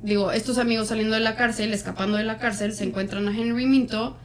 digo, 0.03 0.31
estos 0.31 0.59
amigos 0.59 0.89
saliendo 0.89 1.15
de 1.15 1.21
la 1.21 1.35
cárcel, 1.35 1.73
escapando 1.73 2.17
de 2.17 2.23
la 2.23 2.37
cárcel, 2.37 2.73
se 2.73 2.83
encuentran 2.83 3.27
a 3.27 3.31
Henry 3.35 3.65
Minto, 3.65 4.17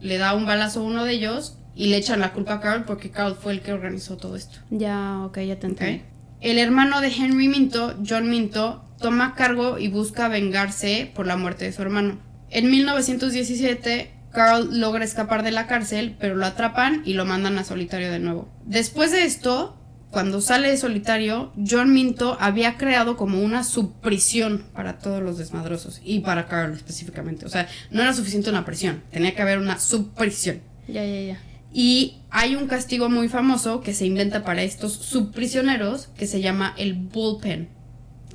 le 0.00 0.18
da 0.18 0.34
un 0.34 0.44
balazo 0.44 0.80
a 0.80 0.82
uno 0.82 1.04
de 1.04 1.12
ellos 1.12 1.56
y 1.74 1.86
le 1.86 1.96
echan 1.96 2.20
la 2.20 2.32
culpa 2.34 2.54
a 2.54 2.60
Carl 2.60 2.84
porque 2.84 3.10
Carl 3.10 3.34
fue 3.34 3.52
el 3.52 3.60
que 3.60 3.72
organizó 3.72 4.18
todo 4.18 4.36
esto. 4.36 4.58
Ya, 4.68 5.22
ok, 5.24 5.38
ya 5.38 5.58
te 5.58 5.68
entendí. 5.68 6.02
El 6.42 6.58
hermano 6.58 7.00
de 7.00 7.06
Henry 7.06 7.46
Minto, 7.46 7.96
John 8.04 8.28
Minto, 8.28 8.84
toma 9.00 9.36
cargo 9.36 9.78
y 9.78 9.86
busca 9.86 10.26
vengarse 10.26 11.08
por 11.14 11.24
la 11.24 11.36
muerte 11.36 11.66
de 11.66 11.72
su 11.72 11.82
hermano. 11.82 12.18
En 12.50 12.68
1917, 12.68 14.10
Carl 14.32 14.80
logra 14.80 15.04
escapar 15.04 15.44
de 15.44 15.52
la 15.52 15.68
cárcel, 15.68 16.16
pero 16.18 16.34
lo 16.34 16.44
atrapan 16.44 17.02
y 17.04 17.12
lo 17.12 17.24
mandan 17.24 17.58
a 17.58 17.64
solitario 17.64 18.10
de 18.10 18.18
nuevo. 18.18 18.52
Después 18.64 19.12
de 19.12 19.24
esto, 19.24 19.78
cuando 20.10 20.40
sale 20.40 20.68
de 20.68 20.78
solitario, 20.78 21.52
John 21.64 21.94
Minto 21.94 22.36
había 22.40 22.76
creado 22.76 23.16
como 23.16 23.40
una 23.40 23.62
subprisión 23.62 24.64
para 24.74 24.98
todos 24.98 25.22
los 25.22 25.38
desmadrosos 25.38 26.00
y 26.04 26.20
para 26.20 26.48
Carl 26.48 26.72
específicamente. 26.72 27.46
O 27.46 27.50
sea, 27.50 27.68
no 27.92 28.02
era 28.02 28.12
suficiente 28.14 28.50
una 28.50 28.64
prisión, 28.64 29.04
tenía 29.12 29.36
que 29.36 29.42
haber 29.42 29.58
una 29.58 29.78
subprisión. 29.78 30.60
Ya, 30.88 31.04
ya, 31.04 31.20
ya. 31.20 31.51
Y 31.72 32.18
hay 32.30 32.54
un 32.54 32.66
castigo 32.66 33.08
muy 33.08 33.28
famoso 33.28 33.80
que 33.80 33.94
se 33.94 34.06
inventa 34.06 34.44
para 34.44 34.62
estos 34.62 34.92
subprisioneros 34.92 36.08
que 36.18 36.26
se 36.26 36.40
llama 36.40 36.74
el 36.76 36.94
bullpen, 36.94 37.68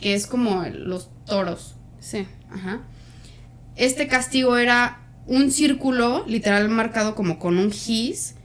que 0.02 0.16
es 0.16 0.26
como 0.28 0.64
los 0.72 1.10
toros. 1.26 1.76
Sí. 2.00 2.26
Ajá. 2.50 2.82
Este 3.76 4.08
castigo 4.08 4.58
era 4.58 5.02
un 5.28 5.52
círculo 5.52 6.26
literal 6.26 6.68
marcado 6.70 7.14
como 7.14 7.38
con 7.38 7.58
un 7.58 7.72
gis, 7.72 8.36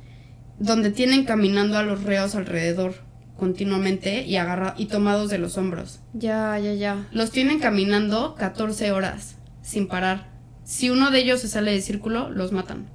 donde 0.58 0.90
tienen 0.90 1.24
caminando 1.24 1.78
a 1.78 1.82
los 1.82 2.02
reos 2.02 2.34
alrededor 2.34 2.94
continuamente 3.36 4.24
y 4.24 4.36
agarra 4.36 4.74
y 4.76 4.86
tomados 4.86 5.30
de 5.30 5.38
los 5.38 5.56
hombros. 5.58 6.00
Ya, 6.12 6.58
ya, 6.58 6.74
ya. 6.74 7.08
Los 7.12 7.30
tienen 7.30 7.58
caminando 7.58 8.34
14 8.36 8.92
horas 8.92 9.36
sin 9.62 9.88
parar. 9.88 10.30
Si 10.64 10.90
uno 10.90 11.10
de 11.10 11.20
ellos 11.20 11.40
se 11.40 11.48
sale 11.48 11.72
del 11.72 11.82
círculo, 11.82 12.30
los 12.30 12.52
matan. 12.52 12.86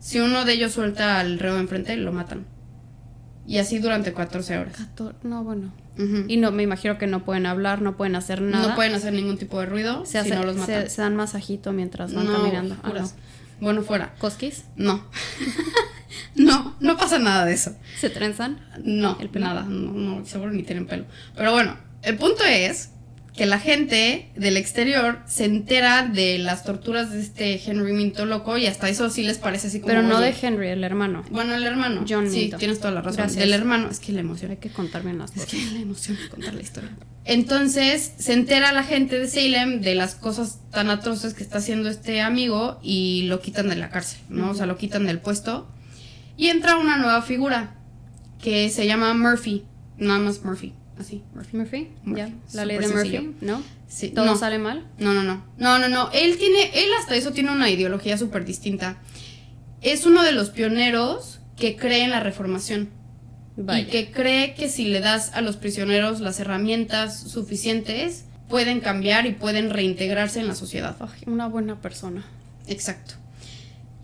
Si 0.00 0.20
uno 0.20 0.44
de 0.44 0.52
ellos 0.54 0.72
suelta 0.72 1.18
al 1.20 1.38
reo 1.38 1.58
enfrente, 1.58 1.96
lo 1.96 2.12
matan. 2.12 2.46
Y 3.46 3.58
así 3.58 3.78
durante 3.78 4.12
14 4.12 4.58
horas. 4.58 4.74
Cator- 4.78 5.14
No, 5.22 5.42
bueno. 5.44 5.72
Y 6.28 6.36
no, 6.36 6.52
me 6.52 6.62
imagino 6.62 6.96
que 6.96 7.08
no 7.08 7.24
pueden 7.24 7.44
hablar, 7.46 7.82
no 7.82 7.96
pueden 7.96 8.14
hacer 8.14 8.40
nada. 8.40 8.68
No 8.68 8.74
pueden 8.76 8.94
hacer 8.94 9.12
ningún 9.12 9.36
tipo 9.36 9.58
de 9.58 9.66
ruido 9.66 10.04
se, 10.06 10.12
si 10.12 10.18
hace- 10.18 10.34
no 10.36 10.44
los 10.44 10.54
matan. 10.56 10.82
se, 10.84 10.90
se 10.90 11.02
dan 11.02 11.16
masajito 11.16 11.72
mientras 11.72 12.14
van 12.14 12.26
no, 12.26 12.32
caminando. 12.36 12.76
Ah, 12.84 12.92
no. 12.94 13.10
Bueno, 13.60 13.82
fuera. 13.82 14.14
¿Cosquis? 14.20 14.64
No. 14.76 15.02
no, 16.36 16.76
no 16.78 16.96
pasa 16.96 17.18
nada 17.18 17.44
de 17.44 17.54
eso. 17.54 17.74
¿Se 17.98 18.10
trenzan? 18.10 18.60
No, 18.84 19.16
¿El 19.20 19.28
pelo? 19.28 19.46
nada. 19.46 19.62
No, 19.64 19.92
no, 19.92 20.24
seguro 20.24 20.52
ni 20.52 20.62
tienen 20.62 20.86
pelo. 20.86 21.04
Pero 21.36 21.52
bueno, 21.52 21.76
el 22.02 22.16
punto 22.16 22.44
es 22.44 22.90
que 23.38 23.46
la 23.46 23.60
gente 23.60 24.28
del 24.34 24.56
exterior 24.56 25.20
se 25.26 25.44
entera 25.44 26.02
de 26.06 26.38
las 26.38 26.64
torturas 26.64 27.12
de 27.12 27.20
este 27.20 27.62
Henry 27.64 27.92
Minto 27.92 28.26
loco 28.26 28.58
y 28.58 28.66
hasta 28.66 28.88
eso 28.88 29.08
sí 29.10 29.22
les 29.22 29.38
parece 29.38 29.68
así 29.68 29.78
como. 29.78 29.86
Pero 29.94 30.02
no 30.02 30.20
de 30.20 30.34
Henry, 30.42 30.68
el 30.70 30.82
hermano. 30.82 31.24
Bueno, 31.30 31.54
el 31.54 31.62
hermano. 31.64 32.04
John 32.08 32.28
Sí, 32.30 32.40
Minto. 32.40 32.56
tienes 32.58 32.78
toda 32.80 32.90
la 32.90 33.00
razón. 33.00 33.18
Gracias. 33.18 33.38
Del 33.38 33.52
hermano. 33.52 33.88
Es 33.90 34.00
que 34.00 34.10
la 34.12 34.20
emoción. 34.20 34.50
Hay 34.50 34.56
que 34.56 34.70
contar 34.70 35.04
bien 35.04 35.18
las 35.18 35.30
Es 35.36 35.44
cosas. 35.44 35.50
que 35.50 35.70
la 35.72 35.78
emoción 35.80 36.16
de 36.20 36.28
contar 36.28 36.54
la 36.54 36.60
historia. 36.62 36.90
Entonces 37.24 38.12
se 38.18 38.32
entera 38.32 38.72
la 38.72 38.82
gente 38.82 39.18
de 39.20 39.28
Salem 39.28 39.82
de 39.82 39.94
las 39.94 40.16
cosas 40.16 40.58
tan 40.72 40.90
atroces 40.90 41.32
que 41.34 41.44
está 41.44 41.58
haciendo 41.58 41.88
este 41.88 42.20
amigo 42.20 42.80
y 42.82 43.22
lo 43.28 43.40
quitan 43.40 43.68
de 43.68 43.76
la 43.76 43.90
cárcel, 43.90 44.18
¿no? 44.28 44.50
O 44.50 44.54
sea, 44.54 44.66
lo 44.66 44.76
quitan 44.78 45.06
del 45.06 45.20
puesto. 45.20 45.68
Y 46.36 46.48
entra 46.48 46.76
una 46.76 46.96
nueva 46.96 47.22
figura 47.22 47.76
que 48.42 48.68
se 48.70 48.86
llama 48.86 49.14
Murphy. 49.14 49.64
Nada 49.96 50.18
más 50.18 50.42
Murphy. 50.44 50.72
Así, 50.98 51.22
Murphy. 51.34 51.56
Murphy, 51.56 51.88
ya. 52.06 52.30
La 52.52 52.64
ley 52.64 52.78
de 52.78 52.88
Murphy, 52.88 53.10
sencillo. 53.10 53.32
¿no? 53.40 53.62
Sí, 53.88 54.08
¿Todo 54.10 54.26
no. 54.26 54.36
sale 54.36 54.58
mal? 54.58 54.86
No, 54.98 55.14
no, 55.14 55.22
no. 55.22 55.44
No, 55.56 55.78
no, 55.78 55.88
no. 55.88 56.10
Él 56.12 56.36
tiene, 56.38 56.70
él 56.74 56.88
hasta 56.98 57.14
eso 57.14 57.32
tiene 57.32 57.52
una 57.52 57.70
ideología 57.70 58.18
súper 58.18 58.44
distinta. 58.44 58.98
Es 59.80 60.06
uno 60.06 60.22
de 60.24 60.32
los 60.32 60.50
pioneros 60.50 61.40
que 61.56 61.76
cree 61.76 62.02
en 62.04 62.10
la 62.10 62.20
reformación. 62.20 62.90
Vaya. 63.56 63.80
Y 63.80 63.86
que 63.86 64.10
cree 64.10 64.54
que 64.54 64.68
si 64.68 64.86
le 64.86 65.00
das 65.00 65.32
a 65.34 65.40
los 65.40 65.56
prisioneros 65.56 66.20
las 66.20 66.38
herramientas 66.40 67.18
suficientes, 67.20 68.24
pueden 68.48 68.80
cambiar 68.80 69.26
y 69.26 69.32
pueden 69.32 69.70
reintegrarse 69.70 70.40
en 70.40 70.48
la 70.48 70.54
sociedad. 70.54 70.96
Ay, 71.00 71.22
una 71.26 71.48
buena 71.48 71.80
persona. 71.80 72.24
Exacto. 72.66 73.14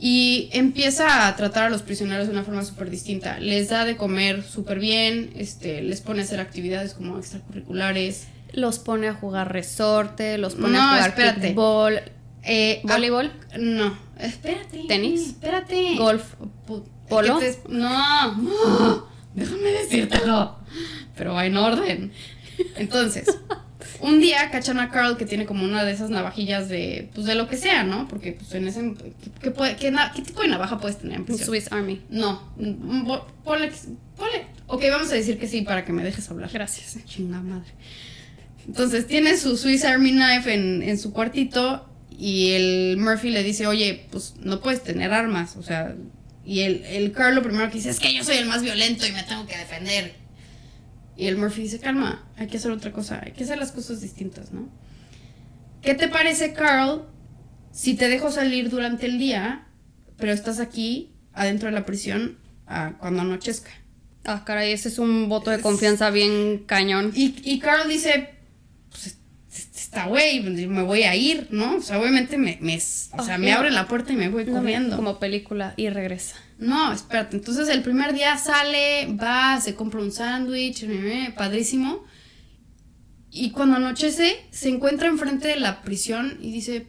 Y 0.06 0.50
empieza 0.52 1.26
a 1.26 1.34
tratar 1.34 1.64
a 1.64 1.70
los 1.70 1.80
prisioneros 1.80 2.26
de 2.26 2.34
una 2.34 2.44
forma 2.44 2.62
súper 2.62 2.90
distinta. 2.90 3.38
Les 3.40 3.70
da 3.70 3.86
de 3.86 3.96
comer 3.96 4.42
súper 4.42 4.78
bien, 4.78 5.32
este, 5.34 5.80
les 5.80 6.02
pone 6.02 6.20
a 6.20 6.24
hacer 6.24 6.40
actividades 6.40 6.92
como 6.92 7.16
extracurriculares. 7.16 8.26
Los 8.52 8.78
pone 8.78 9.08
a 9.08 9.14
jugar 9.14 9.50
resorte, 9.50 10.36
los 10.36 10.56
pone 10.56 10.74
No, 10.74 10.82
a 10.82 10.88
jugar 10.96 11.08
espérate. 11.08 11.54
Eh, 12.42 12.82
voleibol, 12.84 13.32
ah, 13.50 13.56
no, 13.58 13.98
espérate. 14.18 14.84
¿Tenis? 14.86 15.28
Espérate. 15.28 15.96
golf. 15.96 16.34
¿Polo? 17.08 17.38
¿qué 17.38 17.52
te- 17.52 17.68
No, 17.72 18.36
no, 18.36 19.08
déjame 19.34 19.70
decírtelo. 19.70 20.58
Pero 21.16 21.32
va 21.32 21.46
en 21.46 21.56
orden. 21.56 22.12
Entonces, 22.76 23.24
un 24.04 24.20
día 24.20 24.50
cachan 24.50 24.78
a 24.80 24.90
Carl 24.90 25.16
que 25.16 25.24
tiene 25.26 25.46
como 25.46 25.64
una 25.64 25.84
de 25.84 25.92
esas 25.92 26.10
navajillas 26.10 26.68
de, 26.68 27.08
pues 27.14 27.26
de 27.26 27.34
lo 27.34 27.48
que 27.48 27.56
sea, 27.56 27.84
¿no? 27.84 28.06
Porque 28.08 28.32
pues 28.32 28.52
en 28.54 28.68
ese, 28.68 28.94
¿qué, 29.22 29.30
qué 29.42 29.50
puede- 29.50 29.76
qué 29.76 29.92
tipo 30.22 30.42
de 30.42 30.48
navaja 30.48 30.78
puedes 30.78 30.98
tener 30.98 31.16
en 31.18 31.24
prisión? 31.24 31.46
Swiss 31.46 31.72
Army. 31.72 32.00
No, 32.10 32.52
mm, 32.56 33.10
ponle. 33.44 33.70
Ok, 34.66 34.82
vamos 34.90 35.10
a 35.10 35.14
decir 35.14 35.38
que 35.38 35.46
sí 35.48 35.62
para 35.62 35.84
que 35.84 35.92
me 35.92 36.02
dejes 36.04 36.30
hablar. 36.30 36.50
Gracias. 36.52 36.96
Chinga 37.04 37.40
madre. 37.40 37.70
Entonces 38.66 39.06
tiene 39.06 39.36
su 39.36 39.56
Swiss 39.56 39.84
Army 39.84 40.12
Knife 40.12 40.52
en, 40.54 40.82
en 40.82 40.98
su 40.98 41.12
cuartito 41.12 41.88
y 42.16 42.52
el 42.52 42.96
Murphy 42.98 43.30
le 43.30 43.42
dice, 43.42 43.66
oye, 43.66 44.06
pues 44.10 44.34
no 44.40 44.60
puedes 44.60 44.82
tener 44.82 45.12
armas, 45.12 45.56
o 45.56 45.62
sea, 45.62 45.94
y 46.46 46.60
el, 46.60 46.84
el 46.84 47.12
Carl 47.12 47.34
lo 47.34 47.42
primero 47.42 47.68
que 47.68 47.76
dice 47.76 47.90
es 47.90 48.00
que 48.00 48.14
yo 48.14 48.22
soy 48.24 48.36
el 48.36 48.46
más 48.46 48.62
violento 48.62 49.06
y 49.06 49.12
me 49.12 49.22
tengo 49.24 49.46
que 49.46 49.56
defender. 49.58 50.14
Y 51.16 51.26
el 51.26 51.36
Murphy 51.36 51.62
dice, 51.62 51.78
calma, 51.78 52.26
hay 52.36 52.48
que 52.48 52.56
hacer 52.56 52.70
otra 52.70 52.92
cosa, 52.92 53.20
hay 53.24 53.32
que 53.32 53.44
hacer 53.44 53.58
las 53.58 53.72
cosas 53.72 54.00
distintas, 54.00 54.52
¿no? 54.52 54.68
¿Qué 55.80 55.94
te 55.94 56.08
parece, 56.08 56.52
Carl, 56.52 57.06
si 57.70 57.94
te 57.94 58.08
dejo 58.08 58.30
salir 58.30 58.70
durante 58.70 59.06
el 59.06 59.18
día, 59.18 59.66
pero 60.16 60.32
estás 60.32 60.58
aquí, 60.58 61.12
adentro 61.32 61.68
de 61.68 61.74
la 61.74 61.84
prisión, 61.84 62.38
cuando 62.98 63.22
anochezca? 63.22 63.70
Ah, 64.24 64.44
caray, 64.44 64.72
ese 64.72 64.88
es 64.88 64.98
un 64.98 65.28
voto 65.28 65.50
de 65.50 65.60
confianza 65.60 66.10
bien 66.10 66.64
cañón. 66.66 67.12
Y, 67.14 67.36
y 67.44 67.58
Carl 67.58 67.88
dice, 67.88 68.30
pues 68.88 69.18
está 69.50 70.06
güey, 70.06 70.40
me 70.40 70.82
voy 70.82 71.02
a 71.02 71.14
ir, 71.14 71.48
¿no? 71.50 71.76
O 71.76 71.82
sea, 71.82 72.00
obviamente 72.00 72.38
me, 72.38 72.58
me, 72.60 72.76
o 72.76 73.22
sea, 73.22 73.38
me 73.38 73.52
abre 73.52 73.70
la 73.70 73.86
puerta 73.86 74.12
y 74.12 74.16
me 74.16 74.28
voy 74.28 74.46
corriendo. 74.46 74.96
Como 74.96 75.18
película 75.18 75.74
y 75.76 75.90
regresa. 75.90 76.36
No, 76.58 76.92
espérate. 76.92 77.36
Entonces 77.36 77.68
el 77.68 77.82
primer 77.82 78.14
día 78.14 78.36
sale, 78.38 79.14
va, 79.20 79.60
se 79.60 79.74
compra 79.74 80.00
un 80.00 80.12
sándwich, 80.12 80.84
eh, 80.84 81.32
padrísimo. 81.36 82.04
Y 83.30 83.50
cuando 83.50 83.76
anochece, 83.76 84.36
se 84.50 84.68
encuentra 84.68 85.08
enfrente 85.08 85.48
de 85.48 85.56
la 85.56 85.82
prisión 85.82 86.38
y 86.40 86.52
dice, 86.52 86.86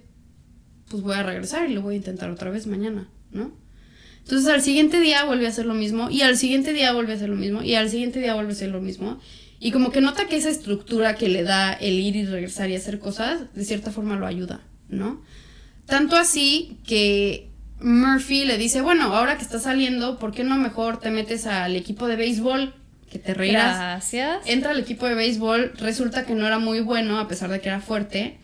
pues 0.89 1.01
voy 1.01 1.15
a 1.15 1.23
regresar 1.23 1.69
y 1.69 1.73
lo 1.73 1.81
voy 1.81 1.95
a 1.95 1.97
intentar 1.97 2.29
otra 2.29 2.51
vez 2.51 2.67
mañana, 2.67 3.09
¿no? 3.31 3.51
Entonces 4.19 4.47
al 4.51 4.61
siguiente 4.61 4.99
día 4.99 5.23
vuelve 5.25 5.45
a 5.45 5.49
hacer 5.49 5.65
lo 5.65 5.73
mismo 5.73 6.09
y 6.09 6.21
al 6.21 6.37
siguiente 6.37 6.73
día 6.73 6.93
vuelve 6.93 7.13
a 7.13 7.15
hacer 7.15 7.29
lo 7.29 7.35
mismo 7.35 7.61
y 7.61 7.75
al 7.75 7.89
siguiente 7.89 8.19
día 8.19 8.33
vuelve 8.33 8.51
a 8.51 8.55
hacer 8.55 8.69
lo 8.69 8.81
mismo. 8.81 9.19
Y 9.59 9.71
como 9.71 9.91
que 9.91 10.01
nota 10.01 10.27
que 10.27 10.35
esa 10.35 10.49
estructura 10.49 11.15
que 11.15 11.29
le 11.29 11.43
da 11.43 11.73
el 11.73 11.99
ir 11.99 12.15
y 12.15 12.25
regresar 12.25 12.69
y 12.69 12.75
hacer 12.75 12.99
cosas, 12.99 13.53
de 13.55 13.65
cierta 13.65 13.91
forma 13.91 14.15
lo 14.15 14.27
ayuda, 14.27 14.61
¿no? 14.89 15.23
Tanto 15.85 16.15
así 16.15 16.79
que 16.85 17.54
Murphy 17.85 18.45
le 18.45 18.57
dice, 18.57 18.81
bueno, 18.81 19.13
ahora 19.15 19.37
que 19.37 19.43
estás 19.43 19.63
saliendo, 19.63 20.17
¿por 20.17 20.33
qué 20.33 20.43
no 20.43 20.55
mejor 20.57 20.99
te 20.99 21.11
metes 21.11 21.45
al 21.45 21.75
equipo 21.75 22.07
de 22.07 22.15
béisbol? 22.15 22.73
Que 23.11 23.19
te 23.19 23.33
reirás. 23.33 23.77
Gracias. 23.77 24.39
Entra 24.47 24.71
al 24.71 24.79
equipo 24.79 25.05
de 25.07 25.13
béisbol, 25.15 25.73
resulta 25.77 26.25
que 26.25 26.33
no 26.33 26.47
era 26.47 26.57
muy 26.59 26.79
bueno, 26.81 27.19
a 27.19 27.27
pesar 27.27 27.49
de 27.51 27.61
que 27.61 27.69
era 27.69 27.79
fuerte. 27.81 28.39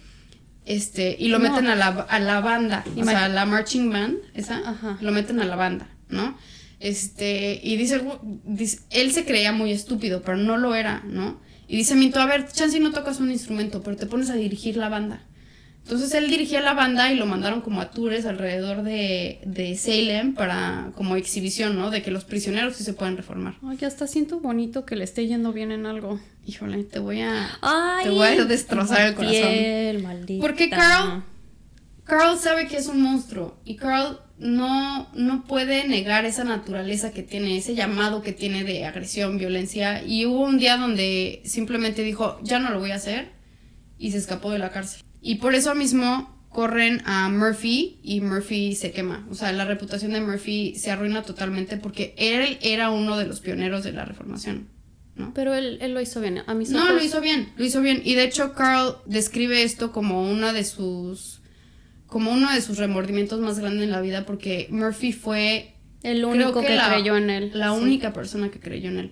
Este, 0.66 1.16
y 1.20 1.30
lo 1.30 1.40
No. 1.40 1.50
meten 1.50 1.68
a 1.68 1.76
la, 1.76 1.88
a 1.88 2.20
la 2.20 2.40
banda, 2.40 2.84
o 2.96 3.04
sea, 3.04 3.26
a 3.26 3.30
la 3.30 3.46
marching 3.48 3.90
band, 3.92 4.18
esa, 4.36 4.58
Ajá. 4.64 4.98
lo 5.02 5.12
meten 5.12 5.42
a 5.42 5.46
la 5.46 5.56
banda, 5.56 5.90
¿no? 6.10 6.38
Este, 6.80 7.60
y 7.64 7.78
dice, 7.78 8.00
"Gu- 8.04 8.20
dice- 8.44 8.82
él 8.92 9.12
se 9.12 9.26
creía 9.26 9.52
muy 9.54 9.72
estúpido, 9.72 10.22
pero 10.22 10.38
no 10.38 10.58
lo 10.58 10.76
era, 10.76 11.02
¿no? 11.06 11.42
Y 11.68 11.78
dice 11.78 11.96
Minto, 11.96 12.20
a 12.20 12.26
ver, 12.28 12.48
chance 12.52 12.80
no 12.80 12.92
tocas 12.92 13.20
un 13.20 13.32
instrumento, 13.32 13.82
pero 13.82 13.98
te 13.98 14.06
pones 14.06 14.30
a 14.30 14.36
dirigir 14.36 14.78
la 14.78 14.90
banda. 14.90 15.24
Entonces 15.84 16.14
él 16.14 16.30
dirigía 16.30 16.62
la 16.62 16.74
banda 16.74 17.12
y 17.12 17.16
lo 17.18 17.26
mandaron 17.26 17.62
como 17.62 17.82
a 17.82 17.92
tours 17.92 18.26
alrededor 18.26 18.84
de, 18.84 19.40
de 19.46 19.76
Salem 19.76 20.34
para 20.36 20.92
como 20.96 21.16
exhibición, 21.16 21.76
¿no? 21.78 21.90
De 21.90 22.02
que 22.02 22.12
los 22.12 22.24
prisioneros 22.24 22.76
sí 22.76 22.84
se 22.84 22.94
pueden 22.94 23.18
reformar. 23.18 23.56
Ay, 23.68 23.78
ya 23.78 23.88
está 23.88 24.08
siento 24.08 24.40
bonito 24.40 24.86
que 24.86 24.96
le 24.96 25.04
esté 25.04 25.28
yendo 25.28 25.52
bien 25.54 25.72
en 25.72 25.86
algo. 25.86 26.20
Híjole, 26.46 26.84
te 26.84 27.00
voy 27.00 27.22
a... 27.22 27.50
Ay, 27.62 28.06
Te 28.06 28.10
voy 28.12 28.28
a 28.28 28.46
destrozar 28.46 29.08
el 29.10 29.16
corazón. 29.16 29.42
piel, 29.42 30.04
maldita. 30.04 30.42
Porque 30.42 30.70
Carl- 30.70 31.24
Carl 32.06 32.38
sabe 32.38 32.68
que 32.68 32.78
es 32.78 32.88
un 32.88 33.02
monstruo 33.02 33.58
y 33.66 33.76
Carl 33.76 34.20
no, 34.38 35.10
no 35.14 35.44
puede 35.46 35.88
negar 35.88 36.26
esa 36.26 36.44
naturaleza 36.44 37.12
que 37.12 37.22
tiene, 37.24 37.58
ese 37.58 37.76
llamado 37.76 38.22
que 38.22 38.32
tiene 38.34 38.64
de 38.64 38.86
agresión, 38.86 39.38
violencia. 39.38 40.04
Y 40.04 40.26
hubo 40.26 40.42
un 40.46 40.58
día 40.58 40.78
donde 40.78 41.42
simplemente 41.46 42.02
dijo, 42.04 42.40
ya 42.44 42.60
no 42.60 42.70
lo 42.72 42.80
voy 42.80 42.92
a 42.92 42.96
hacer 42.96 43.30
y 43.98 44.12
se 44.12 44.18
escapó 44.20 44.52
de 44.52 44.60
la 44.60 44.72
cárcel. 44.72 45.02
Y 45.22 45.36
por 45.36 45.56
eso 45.56 45.76
mismo 45.76 46.36
corren 46.50 47.02
a 47.06 47.30
Murphy 47.30 48.00
y 48.04 48.20
Murphy 48.22 48.76
se 48.76 48.92
quema. 48.92 49.26
O 49.30 49.36
sea, 49.36 49.52
la 49.54 49.66
reputación 49.66 50.12
de 50.14 50.22
Murphy 50.22 50.76
se 50.76 50.92
arruina 50.92 51.22
totalmente 51.24 51.78
porque 51.78 52.14
él 52.18 52.58
era 52.62 52.90
uno 52.90 53.18
de 53.18 53.26
los 53.26 53.40
pioneros 53.40 53.84
de 53.84 53.94
la 53.94 54.04
reformación. 54.06 54.68
¿no? 55.16 55.34
Pero 55.34 55.54
él, 55.54 55.78
él 55.82 55.94
lo 55.94 56.02
hizo 56.02 56.20
bien. 56.22 56.42
A 56.48 56.54
mis 56.54 56.70
No, 56.72 56.92
lo 56.92 57.04
hizo 57.04 57.22
bien, 57.22 57.50
lo 57.58 57.66
hizo 57.66 57.82
bien. 57.82 58.02
Y 58.04 58.16
de 58.16 58.24
hecho, 58.24 58.54
Carl 58.54 58.96
describe 59.06 59.64
esto 59.64 59.92
como 59.92 60.30
una 60.30 60.52
de 60.54 60.64
sus. 60.64 61.42
como 62.08 62.32
uno 62.32 62.52
de 62.52 62.62
sus 62.62 62.78
remordimientos 62.78 63.40
más 63.40 63.58
grandes 63.60 63.84
en 63.84 63.92
la 63.92 64.02
vida, 64.02 64.26
porque 64.26 64.68
Murphy 64.72 65.14
fue 65.14 65.76
El 66.04 66.26
único 66.26 66.62
que, 66.62 66.76
la- 66.76 66.90
creyó 66.90 67.16
en 67.16 67.30
él. 67.30 67.52
La 67.54 67.74
Sí. 67.74 67.82
única 67.82 68.12
persona 68.12 68.50
que 68.52 68.60
creyó 68.60 68.90
en 68.90 68.98
él. 69.00 69.12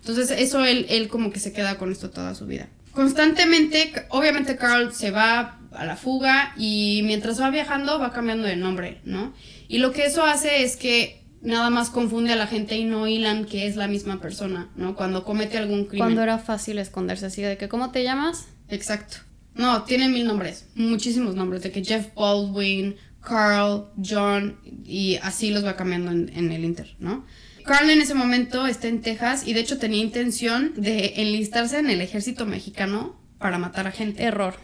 Entonces, 0.00 0.30
eso 0.30 0.64
él, 0.64 0.86
él 0.88 1.08
como 1.08 1.30
que 1.30 1.40
se 1.40 1.52
queda 1.52 1.76
con 1.76 1.92
esto 1.92 2.08
toda 2.10 2.34
su 2.34 2.46
vida. 2.46 2.68
Constantemente, 2.92 3.92
obviamente 4.10 4.56
Carl 4.56 4.92
se 4.92 5.10
va 5.10 5.58
a 5.72 5.84
la 5.86 5.96
fuga 5.96 6.52
y 6.56 7.02
mientras 7.04 7.40
va 7.40 7.50
viajando 7.50 7.98
va 7.98 8.12
cambiando 8.12 8.46
de 8.46 8.56
nombre, 8.56 9.00
¿no? 9.04 9.32
Y 9.68 9.78
lo 9.78 9.92
que 9.92 10.04
eso 10.04 10.24
hace 10.24 10.62
es 10.62 10.76
que 10.76 11.22
nada 11.40 11.70
más 11.70 11.90
confunde 11.90 12.32
a 12.32 12.36
la 12.36 12.46
gente 12.46 12.76
y 12.76 12.84
no 12.84 13.06
hilan 13.06 13.46
que 13.46 13.66
es 13.66 13.76
la 13.76 13.88
misma 13.88 14.20
persona, 14.20 14.70
¿no? 14.76 14.94
Cuando 14.94 15.24
comete 15.24 15.58
algún 15.58 15.86
crimen. 15.86 15.98
Cuando 15.98 16.22
era 16.22 16.38
fácil 16.38 16.78
esconderse 16.78 17.26
así 17.26 17.42
de 17.42 17.56
que, 17.56 17.68
¿cómo 17.68 17.90
te 17.90 18.04
llamas? 18.04 18.46
Exacto. 18.68 19.18
No, 19.54 19.82
tiene 19.82 20.08
mil 20.08 20.26
nombres, 20.26 20.68
muchísimos 20.74 21.34
nombres, 21.34 21.62
de 21.62 21.72
que 21.72 21.84
Jeff 21.84 22.08
Baldwin, 22.14 22.96
Carl, 23.20 23.86
John, 24.02 24.58
y 24.84 25.16
así 25.22 25.50
los 25.50 25.64
va 25.64 25.76
cambiando 25.76 26.10
en, 26.10 26.30
en 26.34 26.52
el 26.52 26.64
Inter, 26.64 26.94
¿no? 26.98 27.24
Carl 27.64 27.90
en 27.90 28.00
ese 28.00 28.14
momento 28.14 28.66
está 28.66 28.88
en 28.88 29.02
Texas 29.02 29.46
y 29.46 29.52
de 29.52 29.60
hecho 29.60 29.78
tenía 29.78 30.02
intención 30.02 30.72
de 30.76 31.14
enlistarse 31.16 31.78
en 31.78 31.90
el 31.90 32.00
ejército 32.00 32.46
mexicano 32.46 33.20
para 33.38 33.58
matar 33.58 33.86
a 33.86 33.92
gente. 33.92 34.22
Error. 34.22 34.54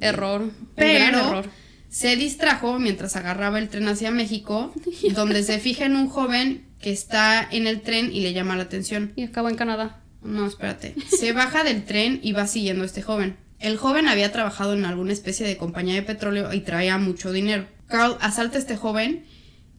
Error. 0.00 0.50
Pero 0.76 1.18
error. 1.18 1.50
se 1.88 2.16
distrajo 2.16 2.78
mientras 2.78 3.16
agarraba 3.16 3.58
el 3.58 3.68
tren 3.68 3.88
hacia 3.88 4.10
México, 4.10 4.72
donde 5.14 5.42
se 5.42 5.58
fija 5.58 5.84
en 5.84 5.96
un 5.96 6.08
joven 6.08 6.66
que 6.80 6.92
está 6.92 7.46
en 7.50 7.66
el 7.66 7.82
tren 7.82 8.10
y 8.12 8.20
le 8.20 8.32
llama 8.32 8.56
la 8.56 8.64
atención. 8.64 9.12
Y 9.16 9.24
acabó 9.24 9.48
en 9.48 9.56
Canadá. 9.56 10.00
No, 10.22 10.46
espérate. 10.46 10.94
Se 11.08 11.32
baja 11.32 11.64
del 11.64 11.84
tren 11.84 12.20
y 12.22 12.32
va 12.32 12.46
siguiendo 12.46 12.82
a 12.82 12.86
este 12.86 13.02
joven. 13.02 13.36
El 13.58 13.76
joven 13.76 14.08
había 14.08 14.32
trabajado 14.32 14.74
en 14.74 14.86
alguna 14.86 15.12
especie 15.12 15.46
de 15.46 15.56
compañía 15.56 15.94
de 15.94 16.02
petróleo 16.02 16.52
y 16.52 16.60
traía 16.60 16.96
mucho 16.98 17.32
dinero. 17.32 17.66
Carl 17.88 18.16
asalta 18.20 18.56
a 18.56 18.60
este 18.60 18.76
joven 18.76 19.24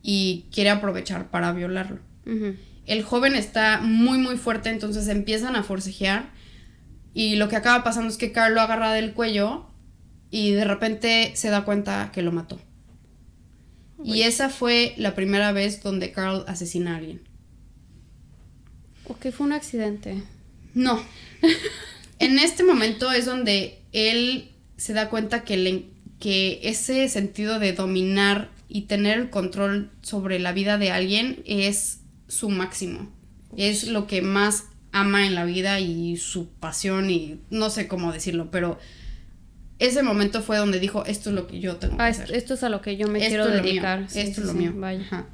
y 0.03 0.45
quiere 0.51 0.69
aprovechar 0.69 1.31
para 1.31 1.51
violarlo. 1.51 1.99
El 2.85 3.03
joven 3.03 3.35
está 3.35 3.79
muy 3.81 4.17
muy 4.17 4.37
fuerte, 4.37 4.69
entonces 4.69 5.07
empiezan 5.07 5.55
a 5.55 5.63
forcejear 5.63 6.31
y 7.13 7.35
lo 7.35 7.49
que 7.49 7.55
acaba 7.55 7.83
pasando 7.83 8.09
es 8.09 8.17
que 8.17 8.31
Carl 8.31 8.53
lo 8.55 8.61
agarra 8.61 8.93
del 8.93 9.13
cuello 9.13 9.67
y 10.29 10.51
de 10.51 10.63
repente 10.65 11.31
se 11.35 11.49
da 11.49 11.63
cuenta 11.65 12.11
que 12.13 12.21
lo 12.21 12.31
mató. 12.31 12.59
Y 14.03 14.23
esa 14.23 14.49
fue 14.49 14.93
la 14.97 15.13
primera 15.13 15.51
vez 15.51 15.83
donde 15.83 16.11
Carl 16.11 16.43
asesina 16.47 16.93
a 16.93 16.97
alguien. 16.97 17.21
Ok, 19.07 19.27
fue 19.31 19.45
un 19.45 19.53
accidente. 19.53 20.23
No. 20.73 20.99
en 22.19 22.39
este 22.39 22.63
momento 22.63 23.11
es 23.11 23.25
donde 23.25 23.79
él 23.91 24.51
se 24.77 24.93
da 24.93 25.09
cuenta 25.09 25.43
que, 25.43 25.57
le- 25.57 25.85
que 26.19 26.61
ese 26.63 27.09
sentido 27.09 27.59
de 27.59 27.73
dominar 27.73 28.49
y 28.67 28.83
tener 28.83 29.19
el 29.19 29.29
control 29.29 29.91
sobre 30.01 30.39
la 30.39 30.53
vida 30.53 30.77
de 30.77 30.91
alguien 30.91 31.43
es 31.45 31.99
su 32.31 32.49
máximo. 32.49 33.09
Es 33.57 33.87
lo 33.87 34.07
que 34.07 34.21
más 34.21 34.65
ama 34.93 35.25
en 35.27 35.35
la 35.35 35.45
vida 35.45 35.79
y 35.79 36.17
su 36.17 36.49
pasión 36.49 37.09
y 37.09 37.39
no 37.49 37.69
sé 37.69 37.87
cómo 37.87 38.11
decirlo, 38.13 38.49
pero 38.51 38.79
ese 39.79 40.03
momento 40.03 40.41
fue 40.41 40.57
donde 40.57 40.79
dijo, 40.79 41.05
esto 41.05 41.29
es 41.29 41.35
lo 41.35 41.47
que 41.47 41.59
yo 41.59 41.77
tengo 41.77 41.97
que 41.97 42.03
Ah, 42.03 42.07
hacer. 42.07 42.23
esto, 42.25 42.35
esto 42.37 42.53
es 42.53 42.63
a 42.63 42.69
lo 42.69 42.81
que 42.81 42.97
yo 42.97 43.07
me 43.07 43.19
Esto 43.19 43.29
quiero 43.29 43.47
es 43.49 43.63
dedicar. 43.63 44.05
Sí, 44.09 44.19
esto 44.19 44.35
sí, 44.35 44.41
es 44.41 44.47
lo 44.47 44.51
sí, 44.53 44.57
mío. 44.59 44.73
Vaya. 44.75 45.01
Ajá. 45.01 45.25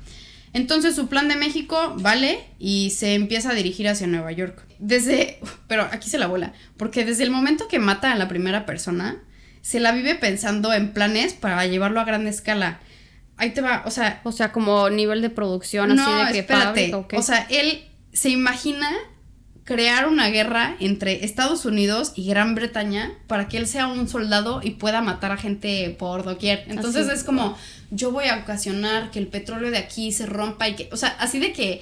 Entonces 0.54 0.96
su 0.96 1.08
plan 1.08 1.28
de 1.28 1.36
México 1.36 1.96
vale 2.00 2.40
y 2.58 2.92
se 2.92 3.14
empieza 3.14 3.52
a 3.52 3.54
dirigir 3.54 3.88
hacia 3.90 4.08
Nueva 4.08 4.32
York. 4.32 4.66
Desde, 4.80 5.40
pero 5.68 5.84
aquí 5.92 6.10
se 6.10 6.18
la 6.18 6.28
bola, 6.28 6.54
porque 6.78 7.04
desde 7.06 7.24
el 7.24 7.32
momento 7.32 7.68
que 7.68 7.80
mata 7.80 8.12
a 8.12 8.16
la 8.16 8.28
primera 8.28 8.66
persona, 8.66 9.22
se 9.62 9.80
la 9.82 9.92
vive 9.92 10.16
pensando 10.16 10.74
en 10.74 10.94
planes 10.94 11.34
para 11.34 11.66
llevarlo 11.68 12.00
a 12.00 12.06
gran 12.06 12.26
escala. 12.26 12.80
Ahí 13.38 13.52
te 13.52 13.62
va, 13.62 13.84
o 13.86 13.92
sea, 13.92 14.22
O 14.24 14.32
sea, 14.32 14.52
como 14.52 14.90
nivel 14.90 15.22
de 15.22 15.30
producción, 15.30 15.92
así 15.92 16.26
de 16.26 16.32
que 16.34 16.40
espérate. 16.40 16.92
fábrica, 16.92 17.18
¿o 17.18 17.22
sea, 17.22 17.46
él 17.50 17.84
se 18.12 18.30
imagina 18.30 18.90
crear 19.68 20.08
una 20.08 20.30
guerra 20.30 20.78
entre 20.80 21.26
Estados 21.26 21.66
Unidos 21.66 22.14
y 22.16 22.26
Gran 22.26 22.56
Bretaña 22.56 23.12
para 23.28 23.50
que 23.50 23.58
él 23.58 23.68
sea 23.68 23.88
un 23.88 24.08
soldado 24.08 24.62
y 24.64 24.72
pueda 24.72 25.02
matar 25.02 25.34
a 25.34 25.38
gente 25.38 25.94
por 26.00 26.24
doquier. 26.24 26.64
Entonces 26.68 27.08
Así. 27.08 27.18
es 27.18 27.24
como, 27.26 27.58
yo 27.92 28.12
voy 28.12 28.26
a 28.26 28.38
ocasionar 28.38 29.12
que 29.12 29.20
el 29.20 29.28
petróleo 29.28 29.70
de 29.70 29.78
aquí 29.78 30.14
se 30.14 30.26
rompa 30.26 30.70
y 30.70 30.76
que, 30.76 30.90
o 30.94 30.98
sea, 30.98 31.10
así 31.20 31.40
de 31.40 31.52
que 31.52 31.82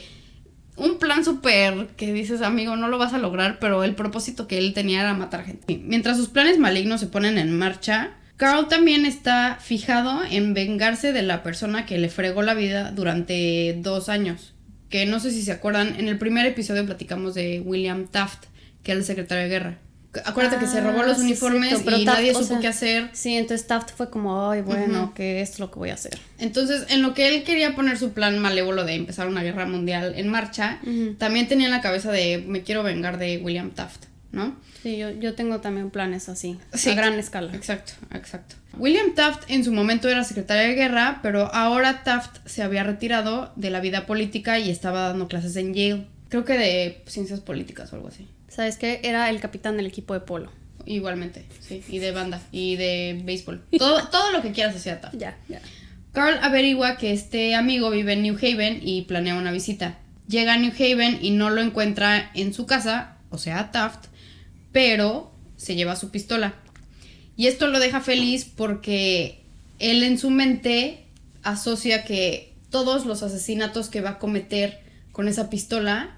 un 0.77 0.97
plan 0.97 1.23
súper 1.23 1.89
que 1.95 2.11
dices, 2.11 2.41
amigo, 2.41 2.75
no 2.75 2.87
lo 2.87 2.97
vas 2.97 3.13
a 3.13 3.19
lograr, 3.19 3.59
pero 3.59 3.83
el 3.83 3.93
propósito 3.93 4.47
que 4.47 4.57
él 4.57 4.73
tenía 4.73 5.01
era 5.01 5.13
matar 5.13 5.45
gente. 5.45 5.79
Mientras 5.83 6.17
sus 6.17 6.29
planes 6.29 6.57
malignos 6.57 6.99
se 6.99 7.07
ponen 7.07 7.37
en 7.37 7.55
marcha, 7.55 8.13
Carl 8.37 8.67
también 8.67 9.05
está 9.05 9.57
fijado 9.61 10.21
en 10.29 10.53
vengarse 10.53 11.13
de 11.13 11.21
la 11.21 11.41
persona 11.43 11.85
que 11.85 11.97
le 11.97 12.09
fregó 12.09 12.41
la 12.41 12.53
vida 12.53 12.91
durante 12.91 13.75
dos 13.79 14.09
años. 14.09 14.53
Que 14.89 15.05
no 15.05 15.19
sé 15.19 15.31
si 15.31 15.41
se 15.41 15.51
acuerdan, 15.51 15.95
en 15.99 16.07
el 16.09 16.17
primer 16.17 16.45
episodio 16.45 16.85
platicamos 16.85 17.33
de 17.33 17.61
William 17.61 18.07
Taft, 18.07 18.45
que 18.83 18.91
era 18.91 18.99
el 18.99 19.05
secretario 19.05 19.43
de 19.43 19.49
guerra. 19.49 19.77
Acuérdate 20.23 20.59
que 20.59 20.67
se 20.67 20.79
robó 20.79 21.01
Ah, 21.01 21.07
los 21.07 21.17
sí, 21.17 21.23
uniformes 21.23 21.67
cierto, 21.69 21.85
pero 21.85 21.97
y 21.97 22.05
Taft, 22.05 22.17
nadie 22.17 22.31
o 22.31 22.33
supo 22.35 22.45
sea, 22.47 22.59
qué 22.59 22.67
hacer. 22.67 23.09
Sí, 23.11 23.35
entonces 23.35 23.67
Taft 23.67 23.91
fue 23.97 24.09
como, 24.09 24.49
ay, 24.49 24.61
bueno, 24.61 25.03
Ujú. 25.05 25.13
que 25.13 25.41
esto 25.41 25.55
es 25.55 25.59
lo 25.59 25.71
que 25.71 25.79
voy 25.79 25.89
a 25.89 25.95
hacer. 25.95 26.17
Entonces, 26.39 26.85
en 26.89 27.01
lo 27.01 27.13
que 27.13 27.27
él 27.27 27.43
quería 27.43 27.75
poner 27.75 27.97
su 27.97 28.11
plan 28.13 28.39
malévolo 28.39 28.85
de 28.85 28.93
empezar 28.95 29.27
una 29.27 29.43
guerra 29.43 29.65
mundial 29.65 30.13
en 30.15 30.29
marcha, 30.29 30.79
también 31.17 31.49
tenía 31.49 31.65
en 31.67 31.71
la 31.71 31.81
cabeza 31.81 32.11
de 32.13 32.37
me 32.47 32.61
quiero 32.61 32.81
vengar 32.83 33.17
de 33.17 33.39
William 33.39 33.71
Taft, 33.71 34.04
¿no? 34.35 34.55
Sí, 34.83 34.97
yo, 34.97 35.09
yo 35.11 35.33
tengo 35.33 35.61
también 35.61 35.89
planes 35.89 36.29
así, 36.29 36.59
Sí. 36.73 36.91
a 36.91 36.95
gran 36.95 37.13
escala. 37.17 37.55
Exacto, 37.55 37.93
exacto. 38.13 38.55
William 38.77 39.15
Taft 39.15 39.49
en 39.49 39.63
su 39.63 39.71
momento 39.71 40.09
era 40.09 40.23
secretario 40.23 40.67
de 40.69 40.75
guerra, 40.75 41.19
pero 41.23 41.51
ahora 41.53 42.03
Taft 42.03 42.37
se 42.45 42.61
había 42.61 42.83
retirado 42.83 43.51
de 43.55 43.69
la 43.69 43.79
vida 43.79 44.05
política 44.05 44.59
y 44.59 44.69
estaba 44.69 45.07
dando 45.07 45.27
clases 45.27 45.55
en 45.55 45.73
Yale. 45.73 46.05
Creo 46.29 46.43
que 46.45 46.57
de 46.57 47.03
ciencias 47.07 47.39
políticas 47.39 47.91
o 47.93 47.95
algo 47.95 48.09
así. 48.09 48.27
¿Sabes 48.49 48.77
qué? 48.77 48.99
Era 49.03 49.29
el 49.29 49.39
capitán 49.39 49.77
del 49.77 49.85
equipo 49.85 50.13
de 50.13 50.19
polo. 50.19 50.51
Igualmente, 50.85 51.45
sí. 51.61 51.83
Y 51.89 51.99
de 51.99 52.11
banda, 52.11 52.39
y 52.51 52.75
de 52.75 53.21
béisbol. 53.23 53.63
Todo, 53.77 54.07
todo 54.11 54.31
lo 54.31 54.41
que 54.41 54.51
quieras 54.51 54.75
hacía 54.75 55.01
Taft. 55.01 55.15
Ya, 55.17 55.37
ya. 55.47 55.59
Carl 56.13 56.37
averigua 56.41 56.97
que 56.97 57.11
este 57.11 57.55
amigo 57.55 57.89
vive 57.89 58.13
en 58.13 58.21
New 58.21 58.35
Haven 58.37 58.79
y 58.81 59.01
planea 59.03 59.35
una 59.35 59.51
visita. 59.51 59.97
Llega 60.27 60.53
a 60.53 60.57
New 60.57 60.71
Haven 60.77 61.19
y 61.21 61.31
no 61.31 61.49
lo 61.49 61.61
encuentra 61.61 62.31
en 62.33 62.53
su 62.53 62.65
casa, 62.65 63.17
o 63.29 63.37
sea, 63.37 63.71
Taft, 63.71 64.05
pero 64.75 65.31
se 65.55 65.75
lleva 65.75 65.95
su 65.95 66.11
pistola. 66.11 66.53
Y 67.37 67.47
esto 67.47 67.67
lo 67.67 67.79
deja 67.79 68.01
feliz 68.01 68.43
porque 68.43 69.39
él 69.79 70.03
en 70.03 70.19
su 70.19 70.29
mente 70.29 71.05
asocia 71.43 72.03
que 72.03 72.53
todos 72.71 73.05
los 73.05 73.23
asesinatos 73.23 73.87
que 73.87 74.01
va 74.01 74.09
a 74.09 74.19
cometer 74.19 74.81
con 75.13 75.29
esa 75.29 75.49
pistola 75.49 76.17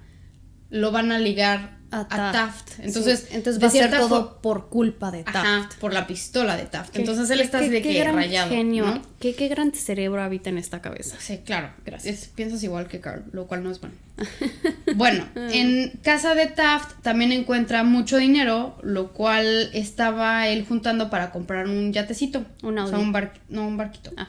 lo 0.72 0.92
van 0.92 1.12
a 1.12 1.20
ligar 1.20 1.77
A 1.90 2.02
a 2.02 2.32
Taft. 2.32 2.80
Entonces, 2.80 3.22
Sí, 3.30 3.36
entonces 3.36 3.64
va 3.64 3.68
a 3.68 3.72
ser 3.72 3.90
todo 3.92 4.42
por 4.42 4.68
culpa 4.70 5.10
de 5.10 5.24
Taft. 5.24 5.38
Ajá, 5.38 5.70
por 5.80 5.94
la 5.94 6.06
pistola 6.06 6.58
de 6.58 6.64
Taft. 6.66 6.92
Qué- 6.92 7.00
Entonces 7.00 7.30
él 7.30 7.40
está 7.40 7.60
así 7.60 7.70
de 7.70 7.82
que 7.82 8.04
rayado. 8.04 8.50
genio, 8.50 8.86
¿no? 8.86 9.02
qué, 9.20 9.36
qué 9.36 9.48
gran 9.48 9.74
cerebro 9.74 10.22
habita 10.22 10.50
en 10.50 10.58
esta 10.58 10.82
cabeza. 10.82 11.16
Sí, 11.20 11.40
claro. 11.46 11.70
Gracias. 11.86 12.14
Es- 12.24 12.28
piensas 12.28 12.62
igual 12.64 12.88
que 12.88 13.00
Carl, 13.00 13.24
lo 13.32 13.48
cual 13.48 13.64
no 13.64 13.72
es 13.72 13.80
bueno. 13.80 13.96
bueno, 14.96 15.26
en 15.36 15.92
casa 16.04 16.36
de 16.36 16.48
Taft 16.48 17.02
también 17.04 17.32
encuentra 17.32 17.84
mucho 17.84 18.18
dinero, 18.18 18.78
lo 18.84 19.14
cual 19.14 19.70
estaba 19.74 20.48
él 20.48 20.66
juntando 20.68 21.10
para 21.10 21.32
comprar 21.32 21.68
un 21.68 21.94
yatecito. 21.94 22.46
Un 22.64 22.80
O 22.80 22.88
sea, 22.88 22.96
Audi. 22.98 23.06
un 23.06 23.12
bar- 23.14 23.34
no, 23.50 23.68
un 23.68 23.78
barquito. 23.78 24.12
Ah. 24.18 24.28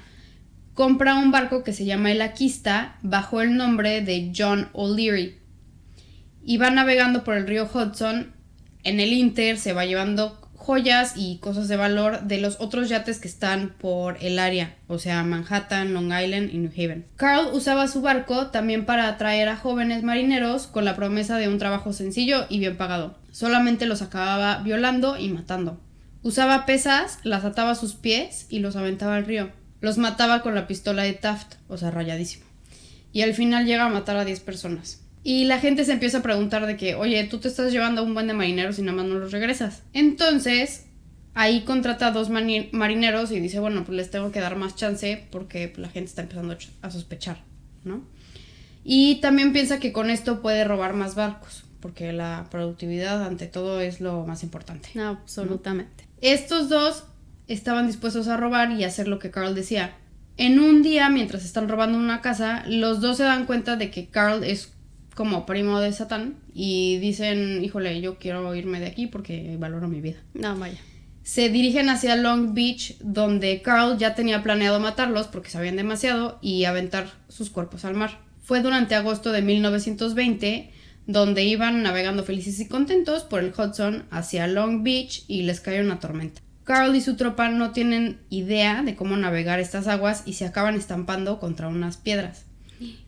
Compra 0.75 1.15
un 1.17 1.33
barco 1.33 1.65
que 1.65 1.73
se 1.73 1.85
llama 1.85 2.13
el 2.13 2.23
Aquista 2.23 2.99
bajo 3.03 3.41
el 3.41 3.57
nombre 3.57 4.01
de 4.01 4.33
John 4.37 4.69
O'Leary. 4.75 5.37
Y 6.49 6.57
va 6.57 6.71
navegando 6.71 7.25
por 7.25 7.37
el 7.37 7.47
río 7.47 7.69
Hudson. 7.71 8.33
En 8.83 9.01
el 9.01 9.13
Inter 9.13 9.59
se 9.59 9.75
va 9.75 9.85
llevando 9.85 10.41
joyas 10.55 11.13
y 11.15 11.37
cosas 11.41 11.69
de 11.69 11.77
valor 11.77 12.23
de 12.23 12.41
los 12.41 12.57
otros 12.59 12.89
yates 12.89 13.19
que 13.19 13.29
están 13.29 13.75
por 13.79 14.17
el 14.23 14.39
área, 14.39 14.75
o 14.87 14.99
sea, 14.99 15.23
Manhattan, 15.25 15.93
Long 15.93 16.11
Island 16.11 16.49
y 16.51 16.57
New 16.57 16.73
Haven. 16.75 17.05
Carl 17.17 17.51
usaba 17.53 17.87
su 17.87 18.01
barco 18.01 18.47
también 18.47 18.87
para 18.87 19.09
atraer 19.09 19.51
a 19.51 19.59
jóvenes 19.59 20.03
marineros 20.03 20.69
con 20.69 20.87
la 20.87 20.97
promesa 20.97 21.37
de 21.37 21.49
un 21.49 21.59
trabajo 21.59 21.93
sencillo 21.93 22.47
y 22.49 22.61
bien 22.61 22.79
pagado. 22.79 23.19
Solamente 23.31 23.85
los 23.85 24.01
acababa 24.01 24.63
violando 24.63 25.19
y 25.19 25.29
matando. 25.29 25.79
Usaba 26.23 26.65
pesas, 26.65 27.19
las 27.25 27.45
ataba 27.45 27.73
a 27.73 27.75
sus 27.75 27.93
pies 27.93 28.47
y 28.49 28.61
los 28.61 28.75
aventaba 28.75 29.17
al 29.17 29.27
río. 29.27 29.51
Los 29.83 29.99
mataba 29.99 30.41
con 30.41 30.55
la 30.55 30.67
pistola 30.67 31.03
de 31.03 31.13
Taft, 31.13 31.57
o 31.69 31.77
sea, 31.77 31.91
rayadísimo. 31.91 32.47
Y 33.13 33.21
al 33.21 33.35
final 33.35 33.67
llega 33.67 33.85
a 33.85 33.91
matar 33.91 34.17
a 34.17 34.25
10 34.25 34.41
personas. 34.41 35.03
Y 35.31 35.45
la 35.45 35.59
gente 35.59 35.85
se 35.85 35.93
empieza 35.93 36.19
a 36.19 36.23
preguntar 36.23 36.65
de 36.65 36.79
que, 36.79 36.95
oye, 36.95 37.23
tú 37.25 37.37
te 37.39 37.49
estás 37.49 37.71
llevando 37.71 38.01
a 38.01 38.05
un 38.05 38.15
buen 38.15 38.27
de 38.29 38.33
marineros 38.33 38.79
y 38.79 38.83
nada 38.83 38.97
más 38.97 39.05
no 39.05 39.17
los 39.17 39.31
regresas. 39.31 39.83
Entonces, 39.93 40.87
ahí 41.35 41.65
contrata 41.65 42.07
a 42.07 42.11
dos 42.13 42.31
marineros 42.31 43.31
y 43.31 43.39
dice, 43.39 43.61
bueno, 43.61 43.85
pues 43.85 43.95
les 43.95 44.11
tengo 44.11 44.33
que 44.33 44.41
dar 44.41 44.57
más 44.57 44.75
chance 44.75 45.27
porque 45.31 45.69
pues, 45.69 45.81
la 45.81 45.91
gente 45.91 46.09
está 46.09 46.23
empezando 46.23 46.55
a 46.55 46.57
ch- 46.59 46.71
a 46.81 46.91
sospechar, 46.91 47.43
¿no? 47.85 48.01
Y 48.85 49.17
también 49.17 49.53
piensa 49.53 49.79
que 49.79 49.93
con 49.93 50.09
esto 50.09 50.41
puede 50.41 50.65
robar 50.65 50.95
más 50.95 51.15
barcos, 51.15 51.65
porque 51.81 52.15
la 52.15 52.47
productividad 52.51 53.23
ante 53.23 53.47
todo 53.47 53.83
es 53.83 54.01
lo 54.01 54.25
más 54.27 54.43
importante. 54.43 54.99
Absolutamente. 54.99 56.05
Estos 56.23 56.71
dos 56.71 57.05
estaban 57.49 57.87
dispuestos 57.87 58.29
a 58.29 58.39
robar 58.39 58.71
y 58.73 58.85
hacer 58.85 59.09
lo 59.09 59.19
que 59.19 59.31
Carl 59.31 59.55
decía. 59.55 59.95
En 60.39 60.59
un 60.59 60.83
día, 60.83 61.11
mientras 61.11 61.45
están 61.45 61.69
robando 61.69 61.99
una 61.99 62.23
casa, 62.23 62.65
los 62.67 63.03
dos 63.03 63.19
se 63.19 63.25
dan 63.25 63.45
cuenta 63.45 63.77
de 63.77 63.91
que 63.91 64.07
Carl 64.07 64.43
es 64.43 64.73
como 65.19 65.47
primo 65.47 65.81
de 65.81 65.93
Satán 65.93 66.37
y 66.55 66.99
dicen, 66.99 67.65
híjole, 67.65 68.01
yo 68.01 68.19
quiero 68.19 68.55
irme 68.55 68.79
de 68.79 68.87
aquí 68.87 69.09
porque 69.09 69.57
valoro 69.59 69.89
mi 69.89 70.01
vida. 70.01 70.19
No, 70.33 70.57
vaya. 70.57 70.79
Se 71.25 71.49
dirigen 71.49 71.89
hacia 71.89 72.15
Long 72.15 72.55
Beach, 72.55 72.97
donde 73.01 73.61
Carl 73.61 73.99
ya 73.99 74.15
tenía 74.15 74.45
planeado 74.45 74.79
matarlos 74.79 75.27
porque 75.27 75.51
sabían 75.51 75.75
demasiado 75.75 76.39
y 76.41 76.67
aventar 76.67 77.11
sus 77.29 77.51
cuerpos 77.51 77.85
al 77.85 77.95
mar. 77.95 78.21
Fue 78.45 78.63
durante 78.63 78.95
agosto 78.95 79.33
de 79.33 79.43
1920 79.43 80.71
donde 81.09 81.43
iban 81.43 81.83
navegando 81.83 82.23
felices 82.23 82.61
y 82.61 82.69
contentos 82.69 83.25
por 83.25 83.41
el 83.41 83.53
Hudson 83.53 84.05
hacia 84.13 84.47
Long 84.47 84.85
Beach 84.85 85.25
y 85.27 85.43
les 85.43 85.61
cae 85.61 85.83
una 85.83 85.99
tormenta. 85.99 86.43
Carl 86.63 86.95
y 86.95 87.01
su 87.01 87.17
tropa 87.17 87.49
no 87.49 87.73
tienen 87.73 88.21
idea 88.31 88.85
de 88.85 88.95
cómo 88.95 89.17
navegar 89.17 89.59
estas 89.59 89.89
aguas 89.89 90.23
y 90.27 90.35
se 90.35 90.47
acaban 90.47 90.77
estampando 90.77 91.41
contra 91.41 91.67
unas 91.67 91.97
piedras. 91.97 92.45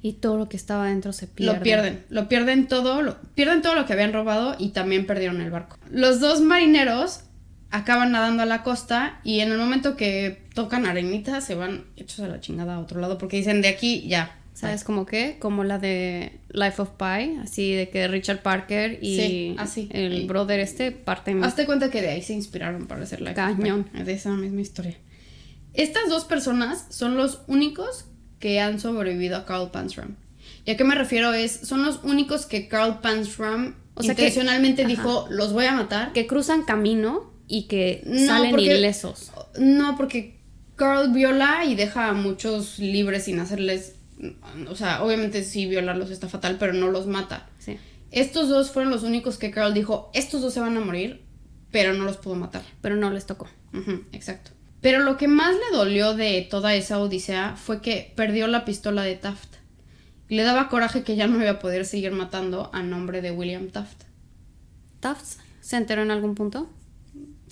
Y 0.02 0.14
todo 0.14 0.36
lo 0.36 0.48
que 0.48 0.56
estaba 0.56 0.88
dentro 0.88 1.12
se 1.12 1.26
pierde. 1.26 1.56
Lo 1.56 1.62
pierden, 1.62 2.04
lo 2.08 2.28
pierden 2.28 2.68
todo, 2.68 3.02
lo, 3.02 3.16
pierden 3.34 3.62
todo 3.62 3.74
lo 3.74 3.86
que 3.86 3.92
habían 3.92 4.12
robado 4.12 4.56
y 4.58 4.70
también 4.70 5.06
perdieron 5.06 5.40
el 5.40 5.50
barco. 5.50 5.78
Los 5.90 6.20
dos 6.20 6.40
marineros 6.40 7.20
acaban 7.70 8.12
nadando 8.12 8.42
a 8.42 8.46
la 8.46 8.62
costa 8.62 9.20
y 9.22 9.40
en 9.40 9.52
el 9.52 9.58
momento 9.58 9.96
que 9.96 10.42
tocan 10.54 10.86
arenita 10.86 11.40
se 11.40 11.54
van 11.54 11.84
hechos 11.96 12.20
a 12.20 12.28
la 12.28 12.40
chingada 12.40 12.74
a 12.74 12.80
otro 12.80 13.00
lado 13.00 13.18
porque 13.18 13.36
dicen 13.36 13.62
de 13.62 13.68
aquí 13.68 14.06
ya. 14.08 14.36
¿Sabes 14.52 14.84
cómo 14.84 15.06
qué? 15.06 15.38
Como 15.38 15.64
la 15.64 15.78
de 15.78 16.40
Life 16.50 16.82
of 16.82 16.90
Pi, 16.90 17.36
así 17.42 17.72
de 17.72 17.88
que 17.88 18.08
Richard 18.08 18.42
Parker 18.42 18.98
y 19.00 19.16
Sí, 19.16 19.54
así, 19.58 19.88
el 19.90 20.26
brother 20.26 20.60
este 20.60 20.92
parten. 20.92 21.42
Hazte 21.42 21.64
cuenta 21.64 21.90
que 21.90 22.02
de 22.02 22.10
ahí 22.10 22.20
se 22.20 22.34
inspiraron 22.34 22.86
para 22.86 23.04
hacer 23.04 23.22
la 23.22 23.32
Cañón. 23.32 23.88
de 23.94 24.12
esa 24.12 24.32
misma 24.32 24.60
historia. 24.60 24.98
Estas 25.72 26.10
dos 26.10 26.24
personas 26.24 26.84
son 26.90 27.16
los 27.16 27.40
únicos 27.46 28.06
que 28.40 28.58
han 28.60 28.80
sobrevivido 28.80 29.36
a 29.36 29.44
Carl 29.46 29.70
Pansram. 29.70 30.16
¿Y 30.64 30.72
a 30.72 30.76
qué 30.76 30.82
me 30.84 30.94
refiero? 30.96 31.32
Es, 31.32 31.52
son 31.52 31.84
los 31.84 32.00
únicos 32.02 32.46
que 32.46 32.66
Carl 32.68 33.00
Pansram 33.00 33.76
O 33.94 34.02
sea 34.02 34.14
que- 34.14 34.22
intencionalmente 34.22 34.82
ajá. 34.82 34.88
dijo, 34.88 35.26
los 35.30 35.52
voy 35.52 35.66
a 35.66 35.72
matar. 35.72 36.12
que 36.12 36.26
cruzan 36.26 36.64
camino 36.64 37.30
y 37.46 37.64
que 37.68 38.02
No, 38.06 38.26
salen 38.26 38.50
porque- 38.50 38.76
ilesos. 38.76 39.30
No, 39.58 39.96
porque 39.96 40.40
Carl 40.76 41.12
viola 41.12 41.64
y 41.66 41.74
deja 41.76 42.08
a 42.08 42.12
muchos 42.14 42.78
libres 42.78 43.24
sin 43.24 43.38
hacerles... 43.38 43.94
O 44.68 44.74
sea, 44.76 45.02
obviamente 45.02 45.42
sí 45.44 45.66
violarlos 45.66 46.10
está 46.10 46.28
fatal, 46.28 46.56
pero 46.58 46.72
no 46.74 46.90
los 46.90 47.06
mata. 47.06 47.48
Sí. 47.58 47.78
Estos 48.10 48.48
dos 48.48 48.70
fueron 48.70 48.90
los 48.90 49.02
únicos 49.02 49.38
que 49.38 49.50
Carl 49.50 49.72
dijo, 49.72 50.10
estos 50.14 50.42
dos 50.42 50.52
se 50.52 50.60
van 50.60 50.76
a 50.76 50.80
morir, 50.80 51.22
pero 51.70 51.94
no 51.94 52.04
los 52.04 52.16
puedo 52.18 52.36
matar. 52.36 52.62
Pero 52.82 52.96
no 52.96 53.10
les 53.10 53.24
tocó. 53.26 53.48
Exacto. 54.12 54.50
Pero 54.80 55.00
lo 55.00 55.16
que 55.16 55.28
más 55.28 55.54
le 55.54 55.76
dolió 55.76 56.14
de 56.14 56.46
toda 56.50 56.74
esa 56.74 56.98
odisea 56.98 57.54
fue 57.56 57.80
que 57.82 58.12
perdió 58.16 58.46
la 58.46 58.64
pistola 58.64 59.02
de 59.02 59.14
Taft. 59.16 59.56
Le 60.28 60.42
daba 60.42 60.68
coraje 60.68 61.02
que 61.02 61.16
ya 61.16 61.26
no 61.26 61.40
iba 61.40 61.50
a 61.50 61.58
poder 61.58 61.84
seguir 61.84 62.12
matando 62.12 62.70
a 62.72 62.82
nombre 62.82 63.20
de 63.20 63.30
William 63.32 63.68
Taft. 63.68 64.04
¿Tufts 65.00 65.38
se 65.60 65.76
enteró 65.76 66.02
en 66.02 66.10
algún 66.10 66.34
punto? 66.34 66.70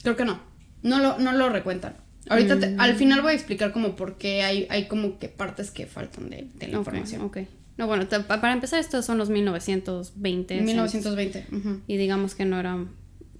Creo 0.02 0.16
que 0.16 0.24
no. 0.24 0.40
No 0.82 1.00
lo, 1.00 1.18
no 1.18 1.32
lo 1.32 1.48
recuentan. 1.48 1.96
Ahorita 2.30 2.58
te- 2.60 2.74
al 2.78 2.94
final 2.94 3.22
voy 3.22 3.32
a 3.32 3.34
explicar 3.34 3.72
como 3.72 3.96
por 3.96 4.16
qué 4.18 4.42
hay, 4.42 4.66
hay 4.70 4.86
como 4.86 5.18
que 5.18 5.28
partes 5.28 5.70
que 5.70 5.86
faltan 5.86 6.30
de, 6.30 6.48
de 6.54 6.68
la 6.68 6.78
información. 6.78 7.22
ok. 7.22 7.38
No, 7.78 7.86
bueno, 7.86 8.06
te- 8.06 8.20
para 8.20 8.52
empezar, 8.52 8.80
estos 8.80 9.04
son 9.06 9.18
los 9.18 9.30
1920. 9.30 10.60
1920. 10.62 11.46
ujú. 11.52 11.80
Y 11.86 11.96
digamos 11.96 12.34
que 12.34 12.44
no 12.44 12.58
era, 12.60 12.76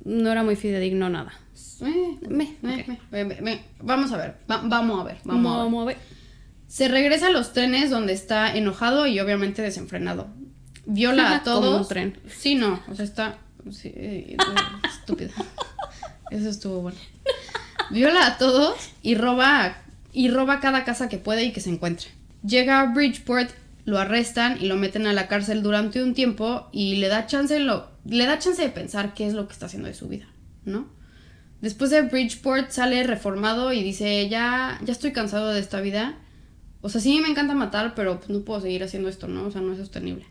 no 0.09 0.31
era 0.33 0.43
muy 0.43 0.57
fidedigno 0.57 1.09
nada. 1.09 1.33
Eh, 1.81 2.17
Me, 2.29 2.45
ok. 2.63 2.89
me- 3.13 3.25
me- 3.25 3.41
me- 3.41 3.61
Vamos 3.83 4.11
a 4.13 4.17
ver. 4.17 4.37
va- 4.51 4.63
vamos 4.65 5.01
a 5.01 5.05
ver. 5.05 5.19
Vamos, 5.25 5.53
a 5.53 5.57
ver. 5.57 5.65
Vamos 5.65 5.83
a 5.83 5.87
ver. 5.87 5.97
Se 6.67 6.89
regresa 6.89 7.29
a 7.29 7.31
los 7.31 7.53
trenes 7.53 7.91
donde 7.91 8.13
está 8.13 8.55
enojado 8.57 9.07
y 9.07 9.21
obviamente 9.21 9.63
desenfrenado. 9.63 10.27
Viola 10.87 11.23
a 11.37 11.43
Como 11.43 11.61
todos. 11.61 11.81
un 11.83 11.89
tren. 11.89 12.19
Sí, 12.27 12.55
no, 12.57 12.81
o 12.89 12.95
sea, 12.95 13.05
está 13.05 13.39
sí, 13.71 13.93
eh, 13.95 14.37
estúpido. 14.89 15.31
Eso 16.31 16.49
estuvo 16.49 16.81
bueno. 16.81 16.99
Viola 17.91 18.27
a 18.27 18.39
todos 18.39 18.75
y 19.03 19.15
roba 19.15 19.77
y 20.13 20.29
roba 20.31 20.61
cada 20.61 20.85
casa 20.85 21.09
que 21.09 21.19
puede 21.19 21.45
y 21.45 21.53
que 21.53 21.61
se 21.61 21.71
encuentre. 21.71 22.09
Llega 22.45 22.81
a 22.81 22.87
Bridgeport, 22.93 23.51
lo 23.85 23.99
arrestan 23.99 24.59
y 24.61 24.67
lo 24.67 24.77
meten 24.77 25.07
a 25.07 25.13
la 25.13 25.27
cárcel 25.29 25.63
durante 25.63 26.03
un 26.03 26.13
tiempo 26.15 26.69
y 26.73 26.97
le 26.97 27.09
da 27.09 27.27
chance 27.27 27.59
lo 27.61 27.89
le 28.09 28.27
da 28.27 28.39
chance 28.39 28.61
de 28.61 28.71
pensar 28.71 29.15
qué 29.15 29.27
es 29.27 29.35
lo 29.35 29.47
que 29.47 29.53
está 29.53 29.67
haciendo 29.67 29.89
de 29.89 29.95
su 29.95 30.09
vida, 30.09 30.27
¿no? 30.65 30.89
Después 31.61 31.91
de 31.91 32.03
Bridgeport 32.03 32.71
sale 32.71 33.03
reformado 33.03 33.73
y 33.73 33.83
dice, 33.83 34.29
ya, 34.29 34.81
ya 34.85 34.93
estoy 34.93 35.13
cansado 35.13 35.51
de 35.51 35.61
esta 35.61 35.81
vida. 35.81 36.19
O 36.81 36.89
sea, 36.89 37.01
sí 37.01 37.21
me 37.21 37.29
encanta 37.29 37.55
matar, 37.55 37.95
pero 37.95 38.19
pues 38.19 38.31
no 38.31 38.45
puedo 38.45 38.61
seguir 38.61 38.85
haciendo 38.85 39.09
esto, 39.09 39.27
¿no? 39.27 39.47
O 39.47 39.51
sea, 39.51 39.61
no 39.61 39.73
es 39.73 39.79
sostenible. 39.79 40.25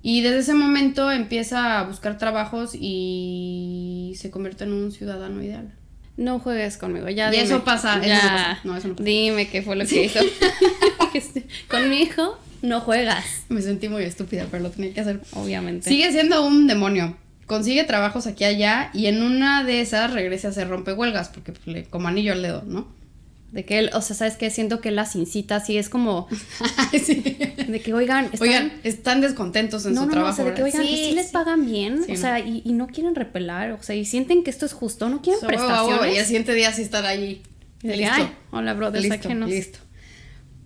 Y 0.00 0.22
desde 0.22 0.38
ese 0.38 0.54
momento 0.54 1.10
empieza 1.10 1.80
a 1.80 1.84
buscar 1.84 2.18
trabajos 2.18 2.70
y 2.74 4.14
se 4.16 4.30
convierte 4.30 4.64
en 4.64 4.72
un 4.72 4.92
ciudadano 4.92 5.42
ideal. 5.42 5.74
No 6.18 6.38
juegues 6.40 6.76
conmigo, 6.76 7.08
ya 7.08 7.28
Y 7.28 7.30
dime. 7.30 7.44
eso 7.44 7.64
pasa, 7.64 7.94
eso 7.98 8.06
Ya. 8.08 8.16
no 8.16 8.28
pasa. 8.28 8.60
No, 8.64 8.76
eso 8.76 8.88
no 8.88 8.94
pasa. 8.96 9.04
Dime 9.04 9.48
qué 9.48 9.62
fue 9.62 9.76
lo 9.76 9.86
que 9.86 10.04
hizo. 10.04 10.20
Con 11.68 11.88
mi 11.88 12.02
hijo 12.02 12.38
no 12.60 12.80
juegas, 12.80 13.24
Me 13.48 13.62
sentí 13.62 13.88
muy 13.88 14.02
estúpida, 14.02 14.46
pero 14.50 14.64
lo 14.64 14.70
tenía 14.70 14.92
que 14.92 15.00
hacer. 15.00 15.20
obviamente. 15.32 15.88
Sigue 15.88 16.10
siendo 16.12 16.44
un 16.44 16.66
demonio. 16.66 17.16
Consigue 17.46 17.84
trabajos 17.84 18.26
aquí 18.26 18.44
y 18.44 18.46
allá 18.48 18.90
y 18.92 19.06
en 19.06 19.22
una 19.22 19.64
de 19.64 19.80
esas 19.80 20.12
regresa 20.12 20.48
a 20.48 20.50
hacer 20.50 20.68
rompehuelgas, 20.68 21.30
porque 21.30 21.52
pues, 21.52 21.66
le, 21.66 21.84
como 21.84 22.08
anillo 22.08 22.32
al 22.32 22.42
dedo, 22.42 22.62
¿no? 22.66 22.86
De 23.50 23.64
que 23.64 23.78
él, 23.78 23.90
o 23.94 24.02
sea, 24.02 24.14
¿sabes 24.14 24.36
qué? 24.36 24.50
Siento 24.50 24.80
que 24.82 24.90
él 24.90 24.96
las 24.96 25.16
incita 25.16 25.56
así, 25.56 25.78
es 25.78 25.88
como 25.88 26.28
sí. 27.02 27.14
de 27.66 27.80
que, 27.82 27.94
oigan, 27.94 28.26
están- 28.26 28.42
Oigan, 28.42 28.72
están 28.84 29.20
descontentos 29.22 29.86
en 29.86 29.94
no, 29.94 30.02
su 30.02 30.06
no, 30.06 30.10
no, 30.10 30.12
trabajo. 30.20 30.32
o 30.34 30.36
sea, 30.36 30.44
de 30.44 30.54
que, 30.54 30.62
oigan, 30.62 30.84
¿y 30.84 30.96
si 30.96 31.12
les 31.12 31.28
pagan 31.28 31.64
bien? 31.64 32.04
Sí, 32.04 32.12
o 32.12 32.16
sea, 32.16 32.40
y, 32.40 32.60
y 32.64 32.72
no 32.74 32.88
quieren 32.88 33.14
repelar, 33.14 33.72
o 33.72 33.82
sea, 33.82 33.94
y 33.96 34.04
sienten 34.04 34.44
que 34.44 34.50
esto 34.50 34.66
es 34.66 34.74
justo, 34.74 35.08
no 35.08 35.22
quieren 35.22 35.40
So, 35.40 35.46
wow, 35.46 35.56
wow, 35.56 35.66
prestaciones. 35.66 36.14
y 36.14 36.18
el 36.18 36.24
siguiente 36.26 36.52
día 36.54 36.72
sí 36.72 36.82
estar 36.82 37.06
allí. 37.06 37.40
De 37.82 37.94
que, 37.96 38.06
ay, 38.06 38.28
hola, 38.50 38.74
brothers, 38.74 39.08
listo, 39.08 39.28
listo. 39.46 39.78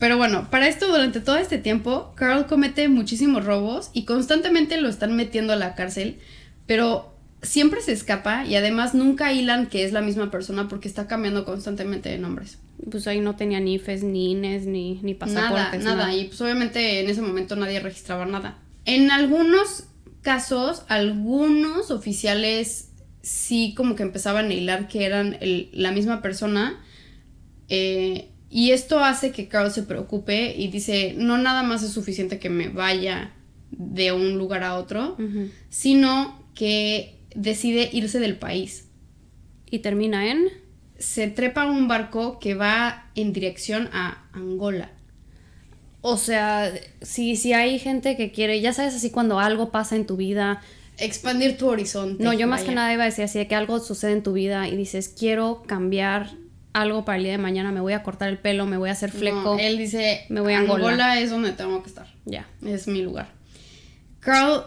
Pero 0.00 0.16
bueno, 0.16 0.48
para 0.50 0.66
esto, 0.66 0.88
durante 0.88 1.20
todo 1.20 1.36
este 1.36 1.58
tiempo, 1.58 2.12
Carl 2.16 2.46
comete 2.46 2.88
muchísimos 2.88 3.44
robos 3.44 3.90
y 3.92 4.04
constantemente 4.06 4.80
lo 4.80 4.88
están 4.88 5.14
metiendo 5.14 5.52
a 5.52 5.56
la 5.56 5.76
cárcel, 5.76 6.18
pero 6.66 7.11
siempre 7.42 7.80
se 7.82 7.92
escapa 7.92 8.44
y 8.46 8.54
además 8.54 8.94
nunca 8.94 9.32
hilan 9.32 9.66
que 9.66 9.84
es 9.84 9.92
la 9.92 10.00
misma 10.00 10.30
persona 10.30 10.68
porque 10.68 10.88
está 10.88 11.06
cambiando 11.06 11.44
constantemente 11.44 12.08
de 12.08 12.18
nombres. 12.18 12.58
Pues 12.90 13.06
ahí 13.06 13.20
no 13.20 13.36
tenía 13.36 13.60
ni 13.60 13.74
IFES, 13.74 14.02
ni 14.04 14.32
INES, 14.32 14.66
ni, 14.66 15.00
ni 15.02 15.14
Nada, 15.14 15.18
pasaportes. 15.18 15.84
nada. 15.84 16.14
Y 16.14 16.24
pues 16.26 16.40
obviamente 16.40 17.00
en 17.00 17.10
ese 17.10 17.20
momento 17.22 17.56
nadie 17.56 17.80
registraba 17.80 18.26
nada. 18.26 18.58
En 18.84 19.10
algunos 19.10 19.84
casos, 20.22 20.84
algunos 20.88 21.90
oficiales 21.90 22.90
sí 23.22 23.74
como 23.76 23.94
que 23.96 24.02
empezaban 24.02 24.46
a 24.50 24.54
hilar 24.54 24.88
que 24.88 25.04
eran 25.04 25.36
el- 25.40 25.68
la 25.72 25.92
misma 25.92 26.22
persona. 26.22 26.80
eh, 27.68 28.28
y 28.50 28.72
esto 28.72 29.02
hace 29.02 29.30
que 29.32 29.48
Carl 29.48 29.70
se 29.70 29.82
preocupe 29.84 30.54
y 30.56 30.68
dice, 30.68 31.14
no 31.16 31.38
nada 31.38 31.62
más 31.62 31.82
es 31.82 31.90
suficiente 31.92 32.38
que 32.38 32.50
me 32.50 32.68
vaya 32.68 33.32
de 33.70 34.12
un 34.12 34.36
lugar 34.36 34.62
a 34.62 34.74
otro, 34.76 35.16
sino 35.70 36.44
que 36.54 37.21
decide 37.34 37.88
irse 37.92 38.20
del 38.20 38.36
país. 38.36 38.88
Y 39.70 39.80
termina 39.80 40.30
en... 40.30 40.48
Se 40.98 41.26
trepa 41.28 41.62
a 41.62 41.70
un 41.70 41.88
barco 41.88 42.38
que 42.38 42.54
va 42.54 43.10
en 43.16 43.32
dirección 43.32 43.88
a 43.92 44.24
Angola. 44.32 44.90
O 46.00 46.16
sea, 46.16 46.72
si, 47.00 47.36
si 47.36 47.52
hay 47.52 47.78
gente 47.78 48.16
que 48.16 48.30
quiere, 48.30 48.60
ya 48.60 48.72
sabes, 48.72 48.94
así 48.94 49.10
cuando 49.10 49.38
algo 49.40 49.70
pasa 49.70 49.96
en 49.96 50.06
tu 50.06 50.16
vida. 50.16 50.60
Expandir 50.98 51.56
tu 51.56 51.68
horizonte. 51.68 52.22
No, 52.22 52.32
yo 52.32 52.46
más 52.46 52.60
vaya. 52.60 52.70
que 52.70 52.74
nada 52.74 52.92
iba 52.92 53.02
a 53.04 53.06
decir 53.06 53.24
así 53.24 53.38
de 53.38 53.48
que 53.48 53.54
algo 53.54 53.80
sucede 53.80 54.12
en 54.12 54.22
tu 54.22 54.32
vida 54.32 54.68
y 54.68 54.76
dices, 54.76 55.08
quiero 55.08 55.62
cambiar 55.66 56.30
algo 56.72 57.04
para 57.04 57.18
el 57.18 57.24
día 57.24 57.32
de 57.32 57.38
mañana, 57.38 57.70
me 57.70 57.80
voy 57.80 57.92
a 57.92 58.02
cortar 58.02 58.28
el 58.28 58.38
pelo, 58.38 58.66
me 58.66 58.76
voy 58.76 58.88
a 58.88 58.92
hacer 58.92 59.10
fleco. 59.10 59.56
No, 59.56 59.58
él 59.58 59.78
dice, 59.78 60.24
Me 60.28 60.40
voy 60.40 60.54
a 60.54 60.60
Angola. 60.60 61.20
es 61.20 61.30
donde 61.30 61.52
tengo 61.52 61.82
que 61.82 61.88
estar. 61.88 62.06
Ya. 62.24 62.46
Es 62.64 62.88
mi 62.88 63.02
lugar. 63.02 63.28
Carl 64.20 64.64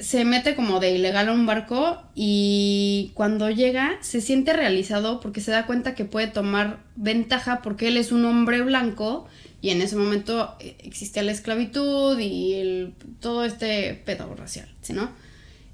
se 0.00 0.24
mete 0.24 0.56
como 0.56 0.80
de 0.80 0.90
ilegal 0.92 1.28
a 1.28 1.32
un 1.32 1.46
barco 1.46 2.02
y 2.14 3.12
cuando 3.14 3.48
llega 3.48 3.96
se 4.00 4.20
siente 4.20 4.52
realizado 4.52 5.20
porque 5.20 5.40
se 5.40 5.52
da 5.52 5.66
cuenta 5.66 5.94
que 5.94 6.04
puede 6.04 6.26
tomar 6.26 6.80
ventaja 6.96 7.62
porque 7.62 7.88
él 7.88 7.96
es 7.96 8.10
un 8.10 8.24
hombre 8.24 8.60
blanco 8.62 9.26
y 9.60 9.70
en 9.70 9.80
ese 9.80 9.96
momento 9.96 10.56
eh, 10.58 10.76
existía 10.80 11.22
la 11.22 11.32
esclavitud 11.32 12.18
y 12.18 12.54
el, 12.54 12.94
todo 13.20 13.44
este 13.44 13.94
pedo 13.94 14.34
racial, 14.34 14.68
¿no? 14.92 15.10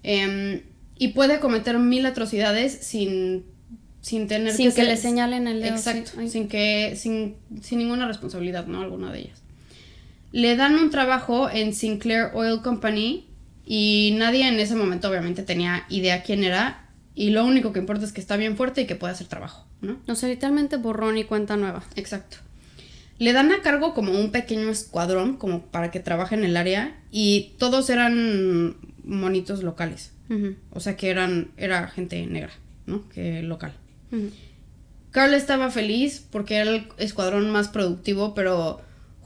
Em, 0.02 0.62
y 0.98 1.08
puede 1.08 1.40
cometer 1.40 1.78
mil 1.78 2.04
atrocidades 2.04 2.72
sin 2.72 3.44
sin 4.02 4.28
tener 4.28 4.54
Sin 4.54 4.72
que, 4.72 4.82
le 4.84 4.96
señalen 4.96 5.46
el 5.46 5.60
dedo. 5.60 5.76
sí. 5.76 5.90
Exacto, 5.90 6.28
sin 6.28 6.48
que 6.48 6.94
sin, 6.96 7.36
sin 7.62 7.78
ninguna 7.78 8.06
responsabilidad, 8.06 8.66
¿no? 8.66 8.80
Alguna 8.80 9.12
de 9.12 9.20
ellas. 9.20 9.42
Le 10.32 10.56
dan 10.56 10.74
un 10.76 10.90
trabajo 10.90 11.50
en 11.50 11.74
Sinclair 11.74 12.28
Oil 12.34 12.62
Company 12.62 13.29
y 13.72 14.16
nadie 14.16 14.48
en 14.48 14.58
ese 14.58 14.74
momento 14.74 15.08
obviamente 15.08 15.44
tenía 15.44 15.86
idea 15.88 16.24
quién 16.24 16.42
era 16.42 16.88
y 17.14 17.30
lo 17.30 17.44
único 17.44 17.72
que 17.72 17.78
importa 17.78 18.04
es 18.04 18.10
que 18.10 18.20
está 18.20 18.36
bien 18.36 18.56
fuerte 18.56 18.80
y 18.80 18.86
que 18.86 18.96
puede 18.96 19.12
hacer 19.12 19.28
trabajo, 19.28 19.64
¿no? 19.80 20.00
O 20.08 20.16
sea, 20.16 20.28
literalmente 20.28 20.76
borrón 20.76 21.18
y 21.18 21.22
cuenta 21.22 21.56
nueva. 21.56 21.84
Exacto. 21.94 22.38
Le 23.18 23.32
dan 23.32 23.52
a 23.52 23.62
cargo 23.62 23.94
como 23.94 24.10
un 24.10 24.32
pequeño 24.32 24.70
escuadrón 24.70 25.36
como 25.36 25.66
para 25.66 25.92
que 25.92 26.00
trabaje 26.00 26.34
en 26.34 26.42
el 26.42 26.56
área 26.56 27.00
y 27.12 27.52
todos 27.60 27.90
eran 27.90 28.76
monitos 29.04 29.62
locales, 29.62 30.14
o 30.72 30.80
sea 30.80 30.96
que 30.96 31.08
eran 31.08 31.52
era 31.56 31.86
gente 31.86 32.26
negra, 32.26 32.50
¿no? 32.86 33.08
Que 33.10 33.40
local. 33.40 33.72
Carl 35.12 35.32
estaba 35.32 35.70
feliz 35.70 36.26
porque 36.32 36.56
era 36.56 36.70
el 36.72 36.88
escuadrón 36.98 37.48
más 37.50 37.68
productivo, 37.68 38.34
pero 38.34 38.80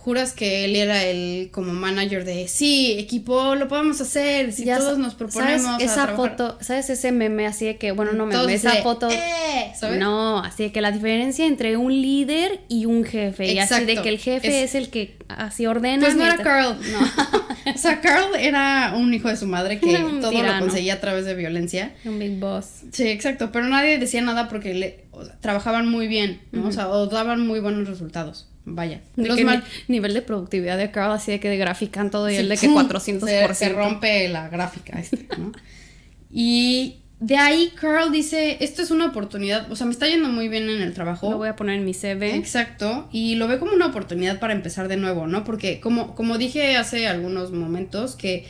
juras 0.04 0.32
que 0.34 0.66
él 0.66 0.76
era 0.76 1.02
el 1.04 1.48
como 1.50 1.72
manager 1.72 2.26
de 2.26 2.46
sí, 2.46 2.94
equipo, 2.98 3.54
lo 3.54 3.68
podemos 3.68 3.98
hacer, 4.02 4.52
si 4.52 4.66
Ya 4.66 4.76
todos 4.76 4.98
nos 4.98 5.14
proponemos. 5.14 5.62
¿Sabes 5.62 5.80
a 5.80 5.84
esa 5.92 6.06
trabajar". 6.06 6.36
foto? 6.36 6.58
¿Sabes 6.60 6.90
ese 6.90 7.10
meme 7.10 7.46
así 7.46 7.64
de 7.64 7.78
que, 7.78 7.90
bueno, 7.92 8.12
no 8.12 8.26
meme, 8.26 8.52
esa 8.52 8.72
de, 8.74 8.82
foto. 8.82 9.08
"Eh", 9.10 9.72
¿sabes? 9.74 9.98
No, 9.98 10.40
así 10.40 10.64
de 10.64 10.72
que 10.72 10.82
la 10.82 10.92
diferencia 10.92 11.46
entre 11.46 11.78
un 11.78 11.90
líder 12.02 12.60
y 12.68 12.84
un 12.84 13.04
jefe. 13.04 13.50
Y 13.50 13.58
así 13.58 13.82
de 13.86 14.02
que 14.02 14.10
el 14.10 14.18
jefe 14.18 14.46
Es- 14.64 14.70
es, 14.70 14.74
el 14.74 14.90
que 14.90 15.16
así 15.28 15.64
ordena. 15.64 16.04
Pues 16.04 16.16
no 16.16 16.26
era 16.26 16.36
Carl, 16.36 16.76
no. 16.92 16.98
o 17.74 17.78
sea, 17.78 18.02
Carl 18.02 18.34
era 18.38 18.92
un 18.96 19.14
hijo 19.14 19.28
de 19.28 19.38
su 19.38 19.46
madre 19.46 19.80
que 19.80 19.96
todo 20.20 20.32
lo 20.42 20.58
conseguía 20.58 20.94
a 20.94 21.00
través 21.00 21.24
de 21.24 21.34
violencia. 21.34 21.94
Un 22.04 22.18
big 22.18 22.38
boss. 22.38 22.66
Sí, 22.92 23.08
exacto, 23.08 23.50
pero 23.52 23.68
nadie 23.68 23.98
decía 23.98 24.20
nada 24.20 24.50
porque 24.50 24.74
le, 24.74 25.04
o 25.12 25.24
sea, 25.24 25.40
trabajaban 25.40 25.88
muy 25.88 26.08
bien, 26.08 26.42
¿no? 26.52 26.68
O 26.68 26.72
sea, 26.72 26.88
o 26.90 27.06
daban 27.06 27.40
muy 27.46 27.60
buenos 27.60 27.88
resultados. 27.88 28.48
Vaya. 28.66 29.02
De 29.16 29.28
Los 29.28 29.40
mal- 29.42 29.62
ni- 29.88 29.96
nivel 29.96 30.14
de 30.14 30.22
productividad 30.22 30.78
de 30.78 30.90
Carl, 30.90 31.12
así 31.12 31.32
de 31.32 31.40
que 31.40 31.54
grafican 31.56 32.10
todo 32.10 32.30
y 32.30 32.36
el 32.36 32.48
de 32.48 32.56
que 32.56 32.66
¡pum! 32.66 32.76
400%. 32.88 33.20
Se, 33.26 33.54
se 33.54 33.68
rompe 33.70 34.28
la 34.28 34.48
gráfica 34.48 34.98
este, 34.98 35.28
¿no? 35.38 35.52
y 36.30 37.00
de 37.20 37.36
ahí 37.36 37.72
Carl 37.80 38.10
dice, 38.12 38.58
esto 38.60 38.82
es 38.82 38.90
una 38.90 39.06
oportunidad, 39.06 39.70
o 39.70 39.76
sea, 39.76 39.86
me 39.86 39.92
está 39.92 40.06
yendo 40.08 40.28
muy 40.28 40.48
bien 40.48 40.68
en 40.68 40.82
el 40.82 40.92
trabajo. 40.94 41.30
Lo 41.30 41.38
voy 41.38 41.48
a 41.48 41.56
poner 41.56 41.78
en 41.78 41.84
mi 41.84 41.94
CV. 41.94 42.34
Exacto, 42.34 43.08
y 43.12 43.36
lo 43.36 43.48
ve 43.48 43.58
como 43.58 43.72
una 43.72 43.86
oportunidad 43.86 44.40
para 44.40 44.52
empezar 44.52 44.88
de 44.88 44.96
nuevo, 44.96 45.26
¿no? 45.26 45.44
Porque 45.44 45.80
como, 45.80 46.14
como 46.14 46.38
dije 46.38 46.76
hace 46.76 47.06
algunos 47.06 47.52
momentos, 47.52 48.16
que 48.16 48.46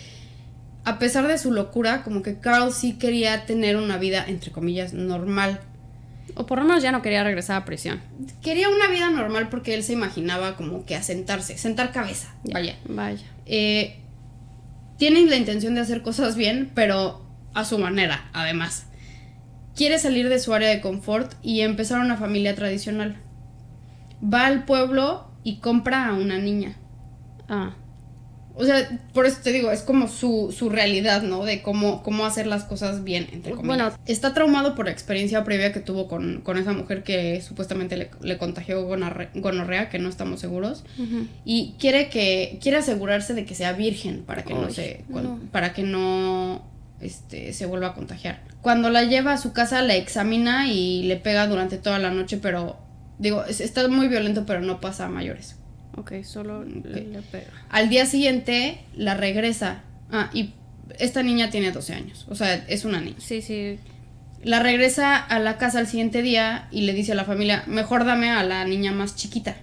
a 0.85 0.99
pesar 0.99 1.29
de 1.29 1.39
su 1.39 1.53
locura, 1.53 2.03
como 2.03 2.23
que 2.23 2.39
Carl 2.39 2.73
sí 2.73 2.95
quería 2.95 3.47
tener 3.47 3.77
una 3.77 3.97
vida, 3.99 4.25
entre 4.27 4.51
comillas, 4.51 4.93
normal. 4.93 5.61
O 6.37 6.47
por 6.47 6.59
lo 6.59 6.64
menos 6.64 6.82
ya 6.82 6.93
no 6.93 7.03
quería 7.03 7.22
regresar 7.22 7.57
a 7.57 7.64
prisión. 7.64 8.01
Quería 8.43 8.68
una 8.68 8.89
vida 8.89 9.11
normal 9.11 9.49
porque 9.49 9.74
él 9.74 9.82
se 9.82 9.93
imaginaba 9.93 10.57
como 10.57 10.85
que 10.85 10.97
asentarse, 10.97 11.57
sentar 11.59 11.93
cabeza, 11.93 12.35
Ya, 12.45 12.55
vaya. 12.55 12.76
Vaya. 12.87 13.24
Eh, 13.47 13.99
tiene 14.99 15.22
la 15.26 15.37
intención 15.37 15.74
de 15.74 15.80
hacer 15.80 16.03
cosas 16.03 16.37
bien, 16.37 16.70
pero 16.74 17.24
a 17.55 17.64
su 17.64 17.78
manera, 17.78 18.28
además. 18.32 18.87
Quiere 19.76 19.99
salir 19.99 20.28
de 20.28 20.39
su 20.39 20.55
área 20.55 20.68
de 20.68 20.80
confort 20.80 21.35
y 21.43 21.61
empezar 21.61 22.01
una 22.01 22.16
familia 22.16 22.55
tradicional. 22.55 23.16
Va 24.22 24.47
al 24.47 24.64
pueblo 24.64 25.28
y 25.43 25.57
compra 25.57 26.09
a 26.09 26.14
una 26.14 26.39
niña. 26.39 26.76
Ah. 27.49 27.74
O 28.57 28.65
sea, 28.65 28.89
por 29.13 29.27
eso 29.27 29.39
te 29.43 29.51
digo, 29.51 29.73
es 29.73 29.83
como 29.83 30.07
su, 30.07 30.55
su 30.57 30.71
realidad, 30.71 31.23
¿no? 31.23 31.45
De 31.45 31.61
cómo, 31.61 32.05
cómo 32.05 32.25
hacer 32.25 32.47
las 32.47 32.63
cosas 32.63 33.03
bien, 33.03 33.27
entre 33.33 33.53
comillas. 33.57 33.95
Bueno. 33.95 33.99
está 34.07 34.33
traumado 34.33 34.77
por 34.77 34.85
la 34.87 34.93
experiencia 34.93 35.43
previa 35.43 35.73
que 35.73 35.81
tuvo 35.81 36.07
con, 36.07 36.41
con 36.43 36.57
esa 36.57 36.73
mujer 36.73 37.03
que 37.03 37.41
supuestamente 37.43 37.97
le, 37.97 38.11
le 38.23 38.39
contagió 38.39 38.87
gonorre- 38.89 39.31
gonorrea, 39.35 39.89
que 39.89 39.99
no 39.99 40.09
estamos 40.09 40.39
seguros. 40.41 40.85
Y 41.45 41.75
quiere 41.81 42.09
que 42.11 42.59
quiere 42.63 42.79
asegurarse 42.79 43.35
de 43.35 43.45
que 43.45 43.57
sea 43.57 43.73
virgen 43.73 44.23
para 44.23 44.45
que 44.45 44.55
no 44.55 44.71
se 44.71 45.05
no. 45.25 45.41
para 45.51 45.73
que 45.73 45.83
no 45.83 46.65
este 47.01 47.53
se 47.53 47.67
vuelva 47.67 47.89
a 47.89 47.95
contagiar. 47.95 48.43
Cuando 48.63 48.89
la 48.89 49.03
lleva 49.03 49.33
a 49.33 49.39
su 49.39 49.53
casa 49.53 49.83
la 49.83 49.97
examina 49.97 50.69
y 50.71 51.03
le 51.03 51.17
pega 51.17 51.47
durante 51.49 51.77
toda 51.77 51.99
la 51.99 52.11
noche, 52.11 52.39
pero 52.41 52.79
digo, 53.19 53.45
es- 53.45 53.61
está 53.61 53.89
muy 53.89 54.07
violento, 54.09 54.45
pero 54.47 54.61
no 54.61 54.81
pasa 54.81 55.07
a 55.07 55.09
mayores. 55.09 55.57
Ok, 55.97 56.23
solo 56.23 56.65
le 56.65 57.07
le 57.07 57.23
pega. 57.23 57.51
Al 57.71 57.89
día 57.89 58.07
siguiente 58.07 58.81
la 58.97 59.15
regresa. 59.15 59.83
Ah, 60.11 60.31
y 60.33 60.53
esta 60.99 61.23
niña 61.23 61.51
tiene 61.51 61.73
12 61.73 61.95
años, 61.95 62.27
o 62.29 62.35
sea, 62.35 62.55
es 62.55 62.85
una 62.85 63.01
niña. 63.01 63.17
Sí, 63.19 63.43
sí. 63.43 63.79
La 64.43 64.61
regresa 64.61 65.17
a 65.17 65.39
la 65.39 65.57
casa 65.57 65.79
al 65.79 65.87
siguiente 65.87 66.21
día 66.21 66.69
y 66.71 66.83
le 66.83 66.93
dice 66.93 67.13
a 67.13 67.15
la 67.15 67.25
familia, 67.25 67.65
mejor 67.67 68.05
dame 68.05 68.31
a 68.31 68.43
la 68.45 68.65
niña 68.65 68.93
más 68.93 69.17
chiquita. 69.17 69.57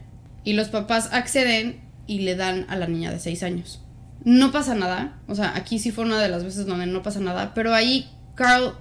Y 0.43 0.53
los 0.53 0.69
papás 0.69 1.09
acceden 1.13 1.79
y 2.07 2.21
le 2.21 2.35
dan 2.35 2.65
a 2.67 2.75
la 2.75 2.87
niña 2.87 3.11
de 3.11 3.19
6 3.19 3.43
años. 3.43 3.81
No 4.23 4.51
pasa 4.51 4.73
nada, 4.73 5.19
o 5.27 5.35
sea, 5.35 5.55
aquí 5.55 5.79
sí 5.79 5.91
fue 5.91 6.05
una 6.05 6.19
de 6.19 6.29
las 6.29 6.43
veces 6.43 6.65
donde 6.65 6.87
no 6.87 7.03
pasa 7.03 7.19
nada, 7.19 7.53
pero 7.53 7.73
ahí 7.73 8.09
Carl 8.35 8.73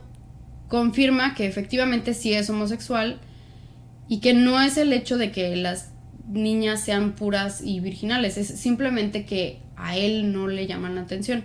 confirma 0.68 1.34
que 1.34 1.46
efectivamente 1.46 2.14
sí 2.14 2.32
es 2.32 2.48
homosexual 2.48 3.20
y 4.08 4.20
que 4.20 4.32
no 4.32 4.60
es 4.60 4.76
el 4.76 4.92
hecho 4.92 5.18
de 5.18 5.32
que 5.32 5.54
las 5.56 5.90
niñas 6.30 6.80
sean 6.80 7.12
puras 7.12 7.60
y 7.62 7.80
virginales, 7.80 8.38
es 8.38 8.48
simplemente 8.48 9.24
que 9.24 9.58
a 9.76 9.96
él 9.96 10.32
no 10.32 10.46
le 10.46 10.66
llaman 10.66 10.94
la 10.94 11.02
atención. 11.02 11.44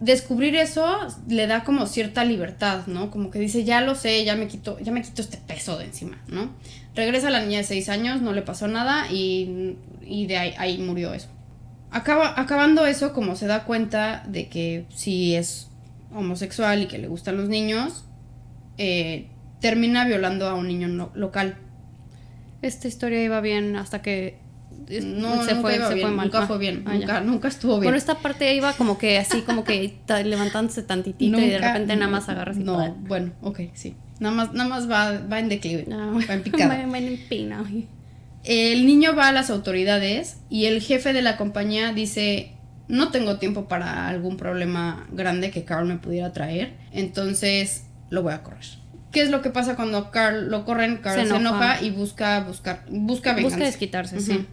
Descubrir 0.00 0.54
eso 0.56 0.98
le 1.26 1.46
da 1.46 1.64
como 1.64 1.86
cierta 1.86 2.24
libertad, 2.24 2.86
¿no? 2.86 3.10
Como 3.10 3.30
que 3.30 3.38
dice, 3.38 3.64
ya 3.64 3.80
lo 3.80 3.94
sé, 3.94 4.24
ya 4.24 4.36
me 4.36 4.46
quito, 4.46 4.78
ya 4.80 4.92
me 4.92 5.00
quito 5.00 5.22
este 5.22 5.38
peso 5.38 5.78
de 5.78 5.86
encima, 5.86 6.22
¿no? 6.28 6.50
Regresa 6.94 7.30
la 7.30 7.40
niña 7.40 7.58
de 7.58 7.64
6 7.64 7.88
años, 7.88 8.20
no 8.20 8.32
le 8.32 8.42
pasó 8.42 8.68
nada 8.68 9.10
y, 9.10 9.76
y 10.04 10.26
de 10.26 10.36
ahí, 10.36 10.54
ahí 10.58 10.78
murió 10.78 11.14
eso. 11.14 11.28
Acaba, 11.90 12.38
acabando 12.38 12.86
eso, 12.86 13.14
como 13.14 13.36
se 13.36 13.46
da 13.46 13.64
cuenta 13.64 14.24
de 14.28 14.48
que 14.48 14.84
sí 14.94 15.34
es 15.34 15.70
homosexual 16.12 16.82
y 16.82 16.86
que 16.86 16.98
le 16.98 17.08
gustan 17.08 17.36
los 17.36 17.48
niños, 17.48 18.04
eh, 18.76 19.28
termina 19.60 20.04
violando 20.04 20.46
a 20.46 20.54
un 20.54 20.68
niño 20.68 21.10
local. 21.14 21.56
Esta 22.62 22.88
historia 22.88 23.22
iba 23.22 23.40
bien 23.40 23.76
hasta 23.76 24.02
que 24.02 24.38
No, 25.02 25.42
se 25.44 25.54
nunca 25.54 25.60
fue, 25.62 25.76
iba 25.76 25.88
se 25.88 25.94
bien, 25.94 26.06
fue 26.06 26.16
mal. 26.16 26.26
nunca 26.26 26.38
Ah, 26.42 26.46
fue 26.46 26.58
bien, 26.58 26.82
ah, 26.86 26.94
nunca, 26.94 27.20
nunca 27.20 27.48
estuvo 27.48 27.72
bien. 27.74 27.84
Bueno, 27.84 27.98
esta 27.98 28.18
parte 28.18 28.54
iba 28.54 28.72
como 28.74 28.98
que 28.98 29.18
así, 29.18 29.42
como 29.42 29.64
que 29.64 29.98
levantándose 30.24 30.82
tantitito 30.82 31.38
y 31.40 31.48
de 31.48 31.58
repente 31.58 31.96
nada 31.96 32.10
más 32.10 32.28
agarras 32.28 32.56
y 32.58 32.60
No, 32.64 32.94
bueno, 32.94 33.32
ok, 33.42 33.60
sí. 33.74 33.94
Nada 34.20 34.34
más, 34.34 34.52
nada 34.54 34.68
más 34.68 34.90
va, 34.90 35.18
va 35.30 35.38
en 35.40 35.48
declive, 35.48 35.86
Ah, 35.92 36.12
va 36.28 36.34
en 36.34 36.42
picada. 36.44 36.68
va- 36.76 36.86
va 36.90 36.98
en 36.98 37.18
pina. 37.28 37.64
El 38.44 38.86
niño 38.86 39.14
va 39.16 39.28
a 39.28 39.32
las 39.32 39.50
autoridades 39.50 40.38
y 40.48 40.66
el 40.66 40.80
jefe 40.80 41.12
de 41.12 41.20
la 41.22 41.36
compañía 41.36 41.92
dice, 41.92 42.52
no 42.88 43.10
tengo 43.10 43.38
tiempo 43.38 43.66
para 43.66 44.06
algún 44.08 44.36
problema 44.36 45.06
grande 45.12 45.50
que 45.50 45.64
Carl 45.64 45.86
me 45.88 45.96
pudiera 45.96 46.32
traer, 46.32 46.74
entonces 46.92 47.84
lo 48.08 48.22
voy 48.22 48.32
a 48.34 48.42
correr. 48.44 48.64
¿Qué 49.16 49.22
es 49.22 49.30
lo 49.30 49.40
que 49.40 49.48
pasa 49.48 49.76
cuando 49.76 50.10
Carl 50.10 50.50
lo 50.50 50.66
corren? 50.66 50.98
Carl 50.98 51.18
Se 51.18 51.26
se 51.26 51.36
enoja. 51.36 51.80
y 51.80 51.88
busca, 51.88 52.40
buscar, 52.40 52.84
busca 52.90 53.32
venganza. 53.32 53.56
Busca 53.56 53.64
desquitarse, 53.64 54.20
sí. 54.20 54.44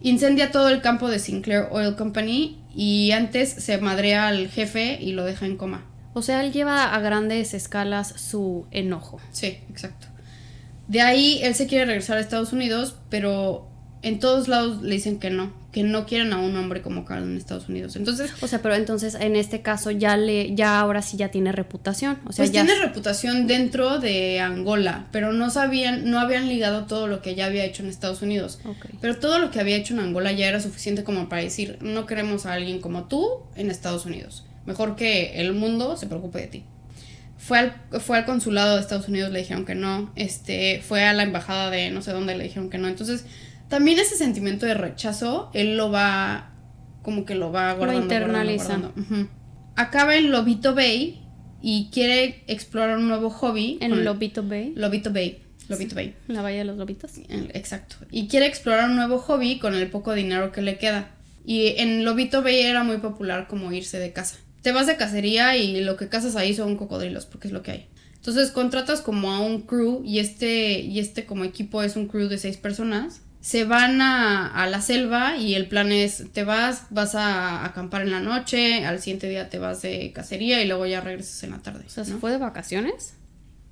Incendia 0.00 0.52
todo 0.52 0.68
el 0.68 0.80
campo 0.80 1.08
de 1.08 1.18
Sinclair 1.18 1.64
Oil 1.72 1.96
Company 1.96 2.62
y 2.72 3.10
antes 3.10 3.48
se 3.50 3.78
madrea 3.78 4.28
al 4.28 4.46
jefe 4.46 4.96
y 5.00 5.10
lo 5.10 5.24
deja 5.24 5.44
en 5.44 5.56
coma. 5.56 5.82
O 6.14 6.22
sea, 6.22 6.44
él 6.44 6.52
lleva 6.52 6.94
a 6.94 7.00
grandes 7.00 7.52
escalas 7.52 8.14
su 8.16 8.64
enojo. 8.70 9.20
Sí, 9.32 9.58
exacto. 9.68 10.06
De 10.86 11.00
ahí 11.00 11.40
él 11.42 11.56
se 11.56 11.66
quiere 11.66 11.84
regresar 11.84 12.16
a 12.16 12.20
Estados 12.20 12.52
Unidos, 12.52 12.94
pero 13.08 13.68
en 14.02 14.20
todos 14.20 14.46
lados 14.46 14.82
le 14.82 14.94
dicen 14.94 15.18
que 15.18 15.30
no, 15.30 15.52
que 15.72 15.84
no 15.84 16.04
quieren 16.04 16.32
a 16.32 16.38
un 16.38 16.56
hombre 16.56 16.82
como 16.82 17.04
Carl 17.04 17.22
en 17.22 17.36
Estados 17.36 17.68
Unidos. 17.68 17.94
Entonces, 17.94 18.32
O 18.40 18.48
sea, 18.48 18.60
pero 18.60 18.74
entonces 18.74 19.14
en 19.14 19.36
este 19.36 19.62
caso 19.62 19.90
ya 19.90 20.16
le, 20.16 20.54
ya 20.54 20.80
ahora 20.80 21.00
sí 21.00 21.16
ya 21.16 21.30
tiene 21.30 21.52
reputación. 21.52 22.18
O 22.26 22.32
sea, 22.32 22.44
pues 22.44 22.52
ya 22.52 22.64
tiene 22.64 22.80
reputación 22.80 23.46
dentro 23.46 24.00
de 24.00 24.40
Angola, 24.40 25.06
pero 25.12 25.32
no 25.32 25.48
sabían, 25.50 26.10
no 26.10 26.18
habían 26.18 26.48
ligado 26.48 26.86
todo 26.86 27.06
lo 27.06 27.22
que 27.22 27.36
ya 27.36 27.46
había 27.46 27.64
hecho 27.64 27.82
en 27.84 27.88
Estados 27.88 28.22
Unidos. 28.22 28.58
Ok. 28.64 28.86
Pero 29.00 29.18
todo 29.18 29.38
lo 29.38 29.50
que 29.50 29.60
había 29.60 29.76
hecho 29.76 29.94
en 29.94 30.00
Angola 30.00 30.32
ya 30.32 30.48
era 30.48 30.60
suficiente 30.60 31.04
como 31.04 31.28
para 31.28 31.42
decir, 31.42 31.78
no 31.80 32.06
queremos 32.06 32.46
a 32.46 32.54
alguien 32.54 32.80
como 32.80 33.04
tú 33.04 33.42
en 33.54 33.70
Estados 33.70 34.06
Unidos. 34.06 34.44
Mejor 34.66 34.96
que 34.96 35.40
el 35.40 35.52
mundo 35.52 35.96
se 35.96 36.06
preocupe 36.06 36.40
de 36.40 36.46
ti. 36.48 36.64
Fue 37.38 37.58
al, 37.58 37.74
fue 38.00 38.18
al 38.18 38.26
consulado 38.26 38.74
de 38.74 38.82
Estados 38.82 39.08
Unidos, 39.08 39.32
le 39.32 39.38
dijeron 39.38 39.64
que 39.64 39.74
no. 39.74 40.12
Este, 40.14 40.82
fue 40.86 41.04
a 41.04 41.12
la 41.12 41.22
embajada 41.22 41.70
de 41.70 41.90
no 41.90 42.02
sé 42.02 42.10
dónde, 42.10 42.36
le 42.36 42.44
dijeron 42.44 42.68
que 42.68 42.76
no. 42.76 42.86
Entonces, 42.88 43.24
también 43.70 43.98
ese 43.98 44.16
sentimiento 44.16 44.66
de 44.66 44.74
rechazo, 44.74 45.50
él 45.54 45.78
lo 45.78 45.90
va, 45.90 46.52
como 47.02 47.24
que 47.24 47.34
lo 47.34 47.50
va 47.50 47.72
guardando. 47.72 48.06
guardando, 48.06 48.14
internaliza. 48.14 48.76
guardando. 48.76 49.30
Acaba 49.76 50.16
en 50.16 50.30
Lobito 50.30 50.74
Bay 50.74 51.22
y 51.62 51.88
quiere 51.90 52.44
explorar 52.48 52.98
un 52.98 53.08
nuevo 53.08 53.30
hobby. 53.30 53.78
En 53.80 54.04
Lobito 54.04 54.42
Bay, 54.42 54.74
Lobito 54.76 55.12
Bay. 55.12 55.42
Lobito 55.68 55.94
Bay. 55.94 56.16
la 56.26 56.42
Bahía 56.42 56.58
de 56.58 56.64
los 56.64 56.76
Lobitos. 56.76 57.12
Exacto. 57.28 57.96
Y 58.10 58.26
quiere 58.26 58.46
explorar 58.46 58.90
un 58.90 58.96
nuevo 58.96 59.18
hobby 59.18 59.60
con 59.60 59.74
el 59.74 59.88
poco 59.88 60.14
dinero 60.14 60.50
que 60.50 60.62
le 60.62 60.76
queda. 60.76 61.12
Y 61.46 61.74
en 61.78 62.04
Lobito 62.04 62.42
Bay 62.42 62.60
era 62.60 62.82
muy 62.82 62.98
popular 62.98 63.46
como 63.46 63.72
irse 63.72 64.00
de 64.00 64.12
casa. 64.12 64.36
Te 64.62 64.72
vas 64.72 64.88
de 64.88 64.96
cacería 64.96 65.56
y 65.56 65.80
lo 65.80 65.96
que 65.96 66.08
cazas 66.08 66.34
ahí 66.34 66.54
son 66.54 66.76
cocodrilos, 66.76 67.24
porque 67.24 67.48
es 67.48 67.54
lo 67.54 67.62
que 67.62 67.70
hay. 67.70 67.86
Entonces 68.16 68.50
contratas 68.50 69.00
como 69.00 69.32
a 69.32 69.40
un 69.40 69.62
crew 69.62 70.02
y 70.04 70.18
este, 70.18 70.80
y 70.80 70.98
este 70.98 71.24
como 71.24 71.44
equipo 71.44 71.82
es 71.82 71.94
un 71.96 72.08
crew 72.08 72.28
de 72.28 72.36
seis 72.36 72.56
personas. 72.56 73.22
Se 73.40 73.64
van 73.64 74.02
a, 74.02 74.46
a 74.48 74.66
la 74.66 74.82
selva 74.82 75.36
y 75.38 75.54
el 75.54 75.66
plan 75.66 75.92
es, 75.92 76.24
te 76.32 76.44
vas, 76.44 76.84
vas 76.90 77.14
a 77.14 77.64
acampar 77.64 78.02
en 78.02 78.10
la 78.10 78.20
noche, 78.20 78.84
al 78.84 78.98
siguiente 79.00 79.28
día 79.30 79.48
te 79.48 79.58
vas 79.58 79.80
de 79.80 80.12
cacería 80.12 80.62
y 80.62 80.66
luego 80.68 80.84
ya 80.86 81.00
regresas 81.00 81.42
en 81.44 81.52
la 81.52 81.58
tarde. 81.58 81.84
O 81.86 81.90
sea, 81.90 82.04
¿se 82.04 82.12
¿no? 82.12 82.18
fue 82.18 82.32
de 82.32 82.36
vacaciones? 82.38 83.14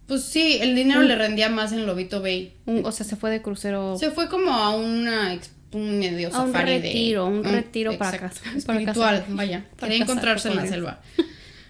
Pues 0.06 0.24
sí, 0.24 0.56
el 0.62 0.74
dinero 0.74 1.02
le 1.02 1.14
rendía 1.16 1.50
más 1.50 1.72
en 1.72 1.84
Lobito 1.86 2.22
Bay. 2.22 2.54
Un- 2.64 2.86
o 2.86 2.92
sea, 2.92 3.04
se 3.04 3.16
fue 3.16 3.30
de 3.30 3.42
crucero 3.42 3.98
Se 3.98 4.10
fue 4.10 4.28
como 4.30 4.52
a 4.52 4.74
una 4.74 5.38
un 5.72 5.98
medio 5.98 6.34
A 6.34 6.44
un 6.44 6.52
safari 6.52 6.72
de- 6.72 6.78
retiro, 6.80 7.26
un 7.26 7.44
retiro 7.44 7.98
para 7.98 8.16
exacto, 8.16 8.40
para 8.66 8.78
espiritual, 8.80 9.16
cazar- 9.20 9.34
vaya. 9.36 9.66
para 9.78 9.88
Quería 9.90 10.04
encontrarse 10.04 10.48
en 10.48 10.56
la 10.56 10.66
selva. 10.66 11.00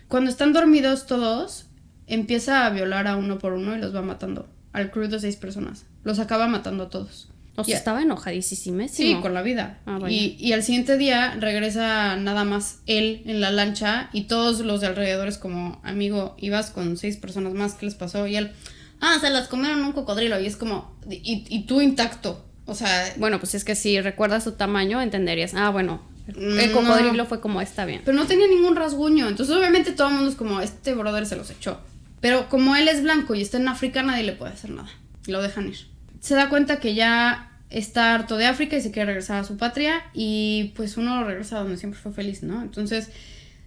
Cuando 0.07 0.31
están 0.31 0.53
dormidos 0.53 1.07
todos, 1.07 1.67
empieza 2.07 2.65
a 2.65 2.71
violar 2.71 3.09
a 3.09 3.17
uno 3.17 3.39
por 3.41 3.55
uno 3.55 3.75
y 3.77 3.81
los 3.81 3.93
va 3.93 4.03
matando. 4.03 4.49
Al 4.73 4.93
crew 4.93 5.09
de 5.09 5.19
seis 5.19 5.35
personas. 5.35 5.85
Los 6.05 6.21
acaba 6.21 6.47
matando 6.47 6.85
a 6.85 6.91
todos. 6.91 7.29
O 7.61 7.65
sea, 7.65 7.73
Ya. 7.73 7.79
estaba 7.79 8.03
enojadísimo. 8.03 8.87
Sí, 8.89 9.17
con 9.21 9.35
la 9.35 9.43
vida. 9.43 9.81
Ah, 9.85 9.99
y, 10.09 10.37
y 10.39 10.53
al 10.53 10.63
siguiente 10.63 10.97
día 10.97 11.35
regresa 11.41 12.17
nada 12.17 12.45
más 12.45 12.79
él 12.87 13.23
en 13.27 13.41
la 13.41 13.51
lancha 13.51 14.11
y 14.13 14.23
todos 14.25 14.61
los 14.61 14.81
de 14.81 14.87
alrededor 14.87 15.27
es 15.27 15.39
como, 15.39 15.81
amigo, 15.83 16.37
ibas 16.39 16.71
con 16.71 16.97
seis 16.97 17.17
personas 17.17 17.55
más, 17.55 17.75
¿qué 17.75 17.87
les 17.87 17.95
pasó? 17.97 18.27
Y 18.29 18.37
él, 18.37 18.53
ah, 19.01 19.19
se 19.21 19.31
las 19.31 19.49
comieron 19.49 19.85
un 19.85 19.93
cocodrilo 19.93 20.39
y 20.41 20.47
es 20.47 20.57
como, 20.57 20.97
y, 21.11 21.45
y 21.49 21.65
tú 21.67 21.81
intacto. 21.81 22.45
O 22.67 22.75
sea, 22.75 23.13
Bueno, 23.17 23.41
pues 23.41 23.55
es 23.55 23.65
que 23.65 23.75
si 23.75 24.01
recuerdas 24.01 24.45
su 24.45 24.53
tamaño, 24.53 25.01
entenderías. 25.03 25.55
Ah, 25.55 25.71
bueno, 25.71 26.01
Mm, 26.29 26.59
el 26.59 26.73
cocodrilo 26.73 27.25
fue 27.25 27.41
como 27.41 27.63
está 27.63 27.87
bien. 27.87 28.03
Pero 28.05 28.15
no 28.15 28.27
tenía 28.27 28.47
ningún 28.47 28.77
rasguño. 28.77 29.29
Entonces, 29.29 29.57
obviamente, 29.57 29.93
todo 29.93 30.09
el 30.09 30.15
mundo 30.17 30.29
es 30.31 30.37
como, 30.37 30.61
este 30.61 30.93
brother 30.93 31.25
se 31.25 31.37
los 31.37 31.49
echó. 31.51 31.81
Pero 32.21 32.51
como 32.51 32.77
él 32.77 32.87
es 32.87 33.03
blanco 33.03 33.35
y 33.35 33.41
está 33.41 33.57
en 33.57 33.67
África, 33.67 34.03
nadie 34.03 34.25
le 34.25 34.33
puede 34.35 34.53
hacer 34.53 34.69
nada. 34.69 34.91
Lo 35.27 35.41
dejan 35.41 35.69
ir. 35.69 35.79
Se 36.21 36.35
da 36.35 36.51
cuenta 36.51 36.81
que 36.81 36.93
ya 36.95 37.48
está 37.71 38.15
harto 38.15 38.37
de 38.37 38.47
África 38.47 38.77
y 38.77 38.81
se 38.81 38.91
quiere 38.91 39.07
regresar 39.07 39.41
a 39.41 39.45
su 39.45 39.57
patria. 39.57 40.03
Y 40.15 40.73
pues 40.77 40.97
uno 40.97 41.25
regresa 41.25 41.57
a 41.57 41.61
donde 41.61 41.77
siempre 41.77 42.01
fue 42.01 42.13
feliz, 42.13 42.43
¿no? 42.43 42.63
Entonces, 42.63 43.11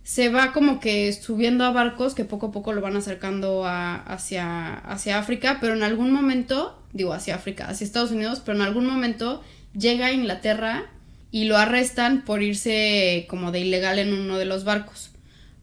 se 0.03 0.29
va 0.29 0.51
como 0.53 0.79
que 0.79 1.13
subiendo 1.13 1.63
a 1.63 1.71
barcos 1.71 2.15
que 2.15 2.25
poco 2.25 2.47
a 2.47 2.51
poco 2.51 2.73
lo 2.73 2.81
van 2.81 2.95
acercando 2.97 3.65
a- 3.65 3.95
hacia, 3.95 4.73
hacia 4.75 5.19
África. 5.19 5.57
Pero 5.61 5.73
en 5.75 5.83
algún 5.83 6.11
momento, 6.11 6.81
digo 6.93 7.13
hacia 7.13 7.35
África, 7.35 7.67
hacia 7.69 7.85
Estados 7.85 8.11
Unidos, 8.11 8.41
pero 8.43 8.57
en 8.57 8.63
algún 8.63 8.85
momento 8.87 9.43
llega 9.77 10.07
a 10.07 10.11
Inglaterra 10.11 10.85
y 11.29 11.45
lo 11.45 11.57
arrestan 11.57 12.25
por 12.25 12.41
irse 12.41 13.25
como 13.29 13.51
de 13.51 13.59
ilegal 13.61 13.99
en 13.99 14.13
uno 14.13 14.37
de 14.37 14.45
los 14.45 14.63
barcos. 14.63 15.11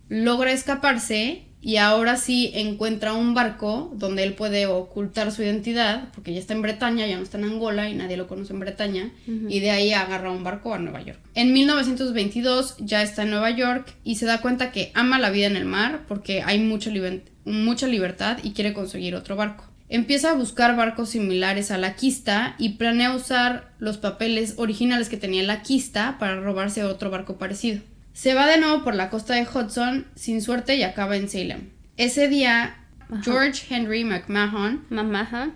Logra 0.08 0.52
escaparse 0.52 1.42
y 1.60 1.76
ahora 1.76 2.16
sí 2.16 2.50
encuentra 2.54 3.12
un 3.14 3.34
barco 3.34 3.90
donde 3.96 4.22
él 4.22 4.34
puede 4.34 4.66
ocultar 4.66 5.32
su 5.32 5.42
identidad, 5.42 6.08
porque 6.14 6.32
ya 6.32 6.38
está 6.38 6.54
en 6.54 6.62
Bretaña, 6.62 7.06
ya 7.06 7.16
no 7.16 7.22
está 7.24 7.36
en 7.38 7.44
Angola 7.44 7.88
y 7.90 7.94
nadie 7.94 8.16
lo 8.16 8.28
conoce 8.28 8.52
en 8.52 8.60
Bretaña, 8.60 9.10
y 9.26 9.60
de 9.60 9.70
ahí 9.70 9.92
agarra 9.92 10.30
un 10.30 10.44
barco 10.44 10.72
a 10.72 10.78
Nueva 10.78 11.02
York. 11.02 11.18
En 11.34 11.52
1922 11.52 12.76
ya 12.78 13.02
está 13.02 13.22
en 13.22 13.30
Nueva 13.30 13.50
York 13.50 13.92
y 14.04 14.16
se 14.16 14.26
da 14.26 14.40
cuenta 14.40 14.70
que 14.72 14.90
ama 14.94 15.18
la 15.18 15.30
vida 15.30 15.46
en 15.46 15.56
el 15.56 15.64
mar 15.64 16.04
porque 16.08 16.42
hay 16.42 16.58
mucha, 16.60 16.90
liber- 16.90 17.22
mucha 17.44 17.86
libertad 17.86 18.38
y 18.42 18.52
quiere 18.52 18.72
conseguir 18.72 19.14
otro 19.14 19.36
barco. 19.36 19.64
Empieza 19.90 20.30
a 20.30 20.34
buscar 20.34 20.76
barcos 20.76 21.08
similares 21.10 21.70
a 21.70 21.78
la 21.78 21.96
Quista 21.96 22.54
y 22.58 22.70
planea 22.74 23.14
usar 23.14 23.72
los 23.78 23.96
papeles 23.96 24.54
originales 24.58 25.08
que 25.08 25.16
tenía 25.16 25.42
la 25.42 25.62
Quista 25.62 26.16
para 26.18 26.38
robarse 26.40 26.84
otro 26.84 27.10
barco 27.10 27.38
parecido. 27.38 27.80
Se 28.18 28.34
va 28.34 28.48
de 28.48 28.58
nuevo 28.58 28.82
por 28.82 28.96
la 28.96 29.10
costa 29.10 29.34
de 29.34 29.46
Hudson 29.46 30.04
sin 30.16 30.42
suerte 30.42 30.74
y 30.74 30.82
acaba 30.82 31.16
en 31.16 31.28
Salem. 31.28 31.70
Ese 31.96 32.26
día, 32.26 32.76
George 33.22 33.72
Henry 33.72 34.02
McMahon, 34.02 34.84
Mamaja, 34.90 35.50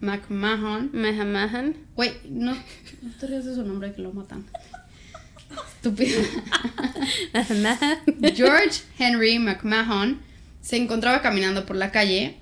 McMahon, 0.00 0.88
Mahamahan. 0.94 1.76
güey, 1.94 2.12
no, 2.30 2.54
no 2.54 3.10
te 3.20 3.26
rías 3.26 3.44
de 3.44 3.54
su 3.54 3.64
nombre 3.64 3.92
que 3.92 4.00
lo 4.00 4.14
matan. 4.14 4.46
Estúpido. 5.74 6.22
George 8.34 8.80
Henry 8.98 9.38
McMahon 9.38 10.22
se 10.62 10.78
encontraba 10.78 11.20
caminando 11.20 11.66
por 11.66 11.76
la 11.76 11.92
calle 11.92 12.38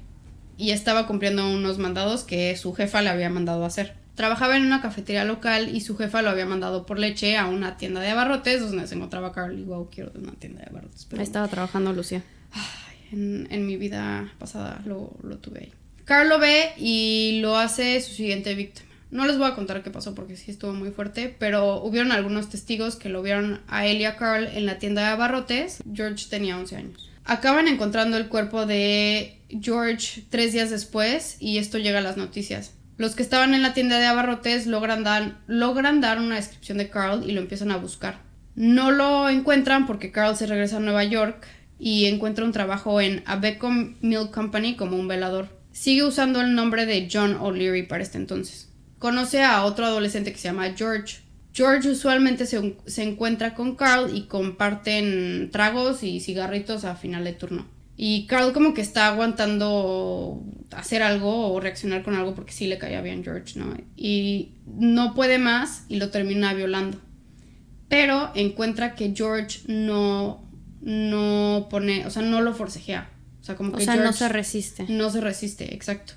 y 0.56 0.70
estaba 0.70 1.08
cumpliendo 1.08 1.50
unos 1.50 1.78
mandados 1.78 2.22
que 2.22 2.56
su 2.56 2.74
jefa 2.74 3.02
le 3.02 3.08
había 3.08 3.28
mandado 3.28 3.64
hacer. 3.64 4.03
Trabajaba 4.14 4.56
en 4.56 4.64
una 4.64 4.80
cafetería 4.80 5.24
local 5.24 5.74
y 5.74 5.80
su 5.80 5.96
jefa 5.96 6.22
lo 6.22 6.30
había 6.30 6.46
mandado 6.46 6.86
por 6.86 6.98
leche 6.98 7.36
a 7.36 7.46
una 7.46 7.76
tienda 7.76 8.00
de 8.00 8.10
abarrotes 8.10 8.60
donde 8.60 8.86
se 8.86 8.94
encontraba 8.94 9.32
Carl 9.32 9.58
y 9.58 9.64
wow, 9.64 9.88
quiero 9.90 10.12
una 10.14 10.32
tienda 10.32 10.60
de 10.60 10.66
abarrotes. 10.70 11.06
Pero 11.10 11.20
Ahí 11.20 11.26
estaba 11.26 11.48
trabajando 11.48 11.92
Lucía. 11.92 12.22
ay, 12.52 12.96
en, 13.12 13.48
en 13.50 13.66
mi 13.66 13.76
vida 13.76 14.32
pasada 14.38 14.80
lo, 14.86 15.16
lo 15.22 15.38
tuve 15.38 15.60
ahí. 15.60 15.72
Carl 16.04 16.28
lo 16.28 16.38
ve 16.38 16.72
y 16.78 17.40
lo 17.42 17.56
hace 17.56 18.00
su 18.00 18.12
siguiente 18.14 18.54
víctima. 18.54 18.88
No 19.10 19.26
les 19.26 19.38
voy 19.38 19.46
a 19.48 19.54
contar 19.54 19.82
qué 19.82 19.90
pasó 19.90 20.14
porque 20.14 20.36
sí 20.36 20.50
estuvo 20.50 20.72
muy 20.74 20.90
fuerte, 20.90 21.34
pero 21.38 21.82
hubieron 21.82 22.10
algunos 22.12 22.48
testigos 22.50 22.96
que 22.96 23.08
lo 23.08 23.22
vieron 23.22 23.60
a 23.68 23.86
él 23.86 24.00
y 24.00 24.04
a 24.06 24.16
Carl 24.16 24.46
en 24.48 24.66
la 24.66 24.78
tienda 24.78 25.02
de 25.02 25.08
abarrotes. 25.08 25.78
George 25.92 26.26
tenía 26.28 26.58
11 26.58 26.76
años. 26.76 27.10
Acaban 27.24 27.68
encontrando 27.68 28.16
el 28.16 28.28
cuerpo 28.28 28.66
de 28.66 29.38
George 29.62 30.24
tres 30.30 30.52
días 30.52 30.70
después 30.70 31.36
y 31.40 31.58
esto 31.58 31.78
llega 31.78 32.00
a 32.00 32.02
las 32.02 32.16
noticias. 32.16 32.72
Los 32.96 33.16
que 33.16 33.22
estaban 33.22 33.54
en 33.54 33.62
la 33.62 33.74
tienda 33.74 33.98
de 33.98 34.06
abarrotes 34.06 34.66
logran 34.66 35.02
dar, 35.02 35.38
logran 35.46 36.00
dar 36.00 36.18
una 36.18 36.36
descripción 36.36 36.78
de 36.78 36.90
Carl 36.90 37.28
y 37.28 37.32
lo 37.32 37.40
empiezan 37.40 37.72
a 37.72 37.76
buscar. 37.76 38.20
No 38.54 38.92
lo 38.92 39.28
encuentran 39.28 39.86
porque 39.86 40.12
Carl 40.12 40.36
se 40.36 40.46
regresa 40.46 40.76
a 40.76 40.80
Nueva 40.80 41.02
York 41.02 41.44
y 41.78 42.06
encuentra 42.06 42.44
un 42.44 42.52
trabajo 42.52 43.00
en 43.00 43.24
Abeco 43.26 43.68
Milk 43.70 44.30
Company 44.30 44.76
como 44.76 44.96
un 44.96 45.08
velador. 45.08 45.48
Sigue 45.72 46.04
usando 46.04 46.40
el 46.40 46.54
nombre 46.54 46.86
de 46.86 47.08
John 47.12 47.36
O'Leary 47.40 47.82
para 47.82 48.04
este 48.04 48.16
entonces. 48.16 48.70
Conoce 49.00 49.42
a 49.42 49.64
otro 49.64 49.84
adolescente 49.84 50.30
que 50.30 50.38
se 50.38 50.48
llama 50.48 50.72
George. 50.76 51.18
George 51.52 51.88
usualmente 51.88 52.46
se, 52.46 52.76
se 52.86 53.02
encuentra 53.02 53.54
con 53.54 53.74
Carl 53.74 54.16
y 54.16 54.26
comparten 54.26 55.50
tragos 55.50 56.04
y 56.04 56.20
cigarritos 56.20 56.84
a 56.84 56.94
final 56.94 57.24
de 57.24 57.32
turno. 57.32 57.73
Y 57.96 58.26
Carl 58.26 58.52
como 58.52 58.74
que 58.74 58.80
está 58.80 59.06
aguantando 59.08 60.42
hacer 60.72 61.02
algo 61.02 61.52
o 61.52 61.60
reaccionar 61.60 62.02
con 62.02 62.14
algo 62.14 62.34
porque 62.34 62.52
sí 62.52 62.66
le 62.66 62.78
caía 62.78 63.00
bien 63.00 63.22
George, 63.22 63.58
¿no? 63.58 63.76
Y 63.96 64.52
no 64.66 65.14
puede 65.14 65.38
más 65.38 65.84
y 65.88 65.96
lo 65.96 66.10
termina 66.10 66.54
violando. 66.54 66.98
Pero 67.88 68.32
encuentra 68.34 68.94
que 68.96 69.12
George 69.14 69.60
no, 69.66 70.50
no 70.80 71.68
pone, 71.70 72.04
o 72.06 72.10
sea, 72.10 72.22
no 72.22 72.40
lo 72.40 72.52
forcejea. 72.54 73.10
O 73.40 73.44
sea, 73.44 73.56
como 73.56 73.74
O 73.74 73.76
que 73.76 73.84
sea, 73.84 73.94
no 73.94 74.02
George 74.02 74.18
se 74.18 74.28
resiste. 74.28 74.86
no 74.88 75.10
se 75.10 75.20
resiste, 75.20 75.74
exacto. 75.74 76.14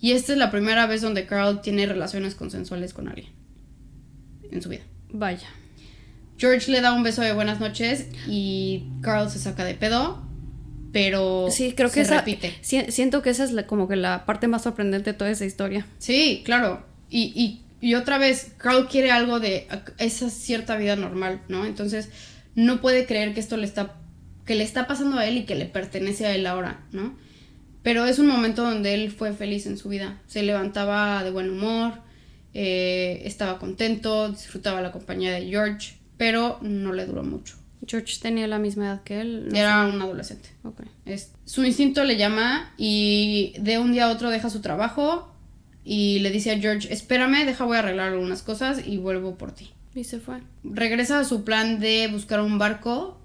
Y 0.00 0.12
esta 0.12 0.32
es 0.32 0.38
la 0.38 0.50
primera 0.50 0.86
vez 0.86 1.00
donde 1.00 1.26
Carl 1.26 1.60
tiene 1.62 1.86
relaciones 1.86 2.34
consensuales 2.34 2.92
con 2.92 3.08
alguien 3.08 3.32
en 4.50 4.60
su 4.62 4.68
vida. 4.68 4.82
Vaya. 5.10 5.48
George 6.36 6.70
le 6.70 6.80
da 6.80 6.92
un 6.92 7.02
beso 7.02 7.22
de 7.22 7.32
buenas 7.32 7.58
noches 7.58 8.06
y 8.28 8.84
Carl 9.00 9.28
se 9.30 9.38
saca 9.38 9.64
de 9.64 9.74
pedo, 9.74 10.27
pero 10.92 11.48
Sí, 11.50 11.72
creo 11.76 11.88
que 11.88 11.94
se 11.96 12.00
esa, 12.02 12.18
repite. 12.18 12.52
si- 12.60 12.90
siento 12.90 13.22
que 13.22 13.30
esa 13.30 13.44
es 13.44 13.52
la- 13.52 13.66
como 13.66 13.88
que 13.88 13.96
la 13.96 14.24
parte 14.26 14.48
más 14.48 14.62
sorprendente 14.62 15.12
de 15.12 15.18
toda 15.18 15.30
esa 15.30 15.44
historia. 15.44 15.86
Sí, 15.98 16.42
claro. 16.44 16.84
Y, 17.10 17.32
y, 17.34 17.62
y 17.86 17.94
otra 17.94 18.18
vez, 18.18 18.52
Carl 18.58 18.88
quiere 18.88 19.10
algo 19.10 19.40
de 19.40 19.66
esa 19.98 20.30
cierta 20.30 20.76
vida 20.76 20.96
normal, 20.96 21.40
¿no? 21.48 21.64
Entonces, 21.66 22.08
no 22.54 22.80
puede 22.80 23.06
creer 23.06 23.34
que 23.34 23.40
esto 23.40 23.56
le 23.56 23.64
está, 23.66 23.94
que 24.46 24.54
le 24.54 24.64
está 24.64 24.86
pasando 24.86 25.18
a 25.18 25.26
él 25.26 25.36
y 25.38 25.44
que 25.44 25.54
le 25.54 25.66
pertenece 25.66 26.26
a 26.26 26.34
él 26.34 26.46
ahora, 26.46 26.80
¿no? 26.92 27.16
Pero 27.82 28.04
es 28.06 28.18
un 28.18 28.26
momento 28.26 28.62
donde 28.62 28.94
él 28.94 29.10
fue 29.12 29.32
feliz 29.32 29.66
en 29.66 29.78
su 29.78 29.88
vida. 29.88 30.20
Se 30.26 30.42
levantaba 30.42 31.22
de 31.22 31.30
buen 31.30 31.48
humor, 31.50 31.94
eh, 32.54 33.22
estaba 33.24 33.58
contento, 33.58 34.30
disfrutaba 34.30 34.80
la 34.80 34.90
compañía 34.90 35.32
de 35.32 35.46
George, 35.46 35.94
pero 36.16 36.58
no 36.62 36.92
le 36.92 37.06
duró 37.06 37.22
mucho. 37.22 37.54
George 37.86 38.16
tenía 38.20 38.46
la 38.46 38.58
misma 38.58 38.86
edad 38.86 39.02
que 39.02 39.20
él. 39.20 39.48
no 39.50 39.56
Era 39.56 39.86
un 39.86 40.00
adolescente. 40.02 40.48
sé. 40.48 40.68
Ok. 40.68 40.80
Es- 41.06 41.32
su 41.44 41.64
instinto 41.64 42.04
le 42.04 42.16
llama 42.16 42.72
y 42.76 43.54
de 43.58 43.78
un 43.78 43.92
día 43.92 44.06
a 44.06 44.10
otro 44.10 44.30
deja 44.30 44.50
su 44.50 44.60
trabajo 44.60 45.32
y 45.84 46.18
le 46.18 46.30
dice 46.30 46.50
a 46.50 46.58
George, 46.58 46.92
espérame, 46.92 47.46
deja 47.46 47.64
voy 47.64 47.76
a 47.76 47.80
arreglar 47.80 48.12
algunas 48.12 48.42
cosas 48.42 48.82
y 48.86 48.96
vuelvo 48.98 49.36
por 49.36 49.52
ti. 49.52 49.70
Y 49.94 50.04
se 50.04 50.20
fue. 50.20 50.40
Regresa 50.64 51.20
a 51.20 51.24
su 51.24 51.44
plan 51.44 51.80
de 51.80 52.08
buscar 52.08 52.40
un 52.40 52.58
barco 52.58 53.18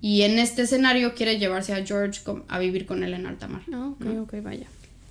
y 0.00 0.22
en 0.22 0.38
este 0.38 0.62
escenario 0.62 1.14
quiere 1.14 1.38
llevarse 1.38 1.74
a 1.74 1.84
George 1.84 2.20
a 2.48 2.58
vivir 2.58 2.86
con 2.86 3.02
él 3.04 3.14
en 3.14 3.26
alta 3.26 3.46
mar. 3.48 3.62
Ah, 3.72 3.88
ok, 3.88 4.06
ok, 4.22 4.34
vaya. 4.42 4.66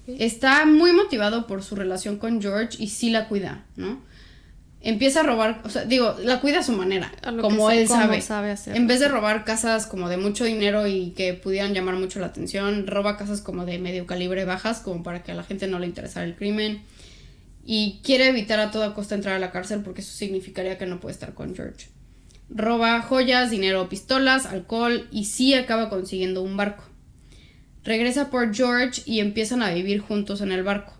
Está 0.08 0.66
muy 0.66 0.94
motivado 0.94 1.48
por 1.48 1.62
su 1.64 1.76
relación 1.76 2.18
con 2.18 2.42
George 2.42 2.82
y 2.82 2.88
sí 2.88 3.10
la 3.10 3.28
cuida, 3.28 3.66
¿no? 3.76 4.00
Empieza 4.88 5.20
a 5.20 5.24
robar, 5.24 5.62
o 5.66 5.70
sea, 5.70 5.84
digo, 5.84 6.16
la 6.24 6.40
cuida 6.40 6.60
a 6.60 6.64
su 6.64 6.72
manera, 6.72 7.12
A 7.22 7.36
como 7.36 7.70
él 7.70 7.90
sabe. 7.90 8.22
sabe 8.22 8.52
hacerlo, 8.52 8.80
en 8.80 8.88
vez 8.88 9.02
de 9.02 9.10
robar 9.10 9.44
casas 9.44 9.86
como 9.86 10.08
de 10.08 10.16
mucho 10.16 10.46
dinero 10.46 10.88
y 10.88 11.10
que 11.12 11.34
pudieran 11.34 11.74
llamar 11.74 11.96
mucho 11.96 12.20
la 12.20 12.28
atención, 12.28 12.88
roba 12.88 13.18
casas 13.18 13.42
como 13.42 13.66
de 13.66 13.80
medio 13.80 14.06
calibre 14.06 14.46
bajas, 14.46 14.80
como 14.80 15.04
para 15.04 15.24
que 15.24 15.34
a 15.34 15.36
la 15.36 15.44
gente 15.44 15.68
no 15.68 15.80
le 15.80 15.88
interesara 15.88 16.26
el 16.26 16.36
crimen. 16.36 16.84
Y 17.66 18.00
quiere 18.02 18.30
evitar 18.30 18.62
a 18.62 18.72
toda 18.72 18.94
costa 18.94 19.14
entrar 19.16 19.36
a 19.36 19.40
la 19.40 19.52
cárcel 19.52 19.82
porque 19.84 20.00
eso 20.00 20.14
significaría 20.14 20.78
que 20.78 20.86
no 20.86 21.02
puede 21.02 21.12
estar 21.12 21.34
con 21.34 21.54
George. 21.54 21.88
Roba 22.50 23.02
joyas, 23.02 23.50
dinero, 23.52 23.90
pistolas, 23.90 24.46
alcohol 24.46 25.06
y 25.12 25.26
sí 25.26 25.54
acaba 25.54 25.90
consiguiendo 25.90 26.42
un 26.44 26.56
barco. 26.56 26.86
regresa 27.84 28.30
por 28.30 28.56
George 28.56 29.02
y 29.06 29.20
empiezan 29.20 29.62
a 29.62 29.72
vivir 29.72 30.00
juntos 30.00 30.40
en 30.40 30.54
el 30.54 30.64
barco. 30.64 30.94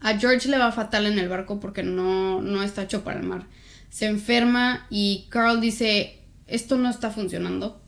A 0.00 0.18
George 0.18 0.48
le 0.48 0.58
va 0.58 0.72
fatal 0.72 1.06
en 1.06 1.18
el 1.18 1.28
barco 1.28 1.60
porque 1.60 1.82
no, 1.82 2.40
no 2.40 2.62
está 2.62 2.82
hecho 2.82 3.04
para 3.04 3.20
el 3.20 3.26
mar. 3.26 3.46
Se 3.90 4.06
enferma 4.06 4.86
y 4.88 5.26
Carl 5.30 5.60
dice, 5.60 6.20
esto 6.46 6.76
no 6.76 6.88
está 6.88 7.10
funcionando. 7.10 7.82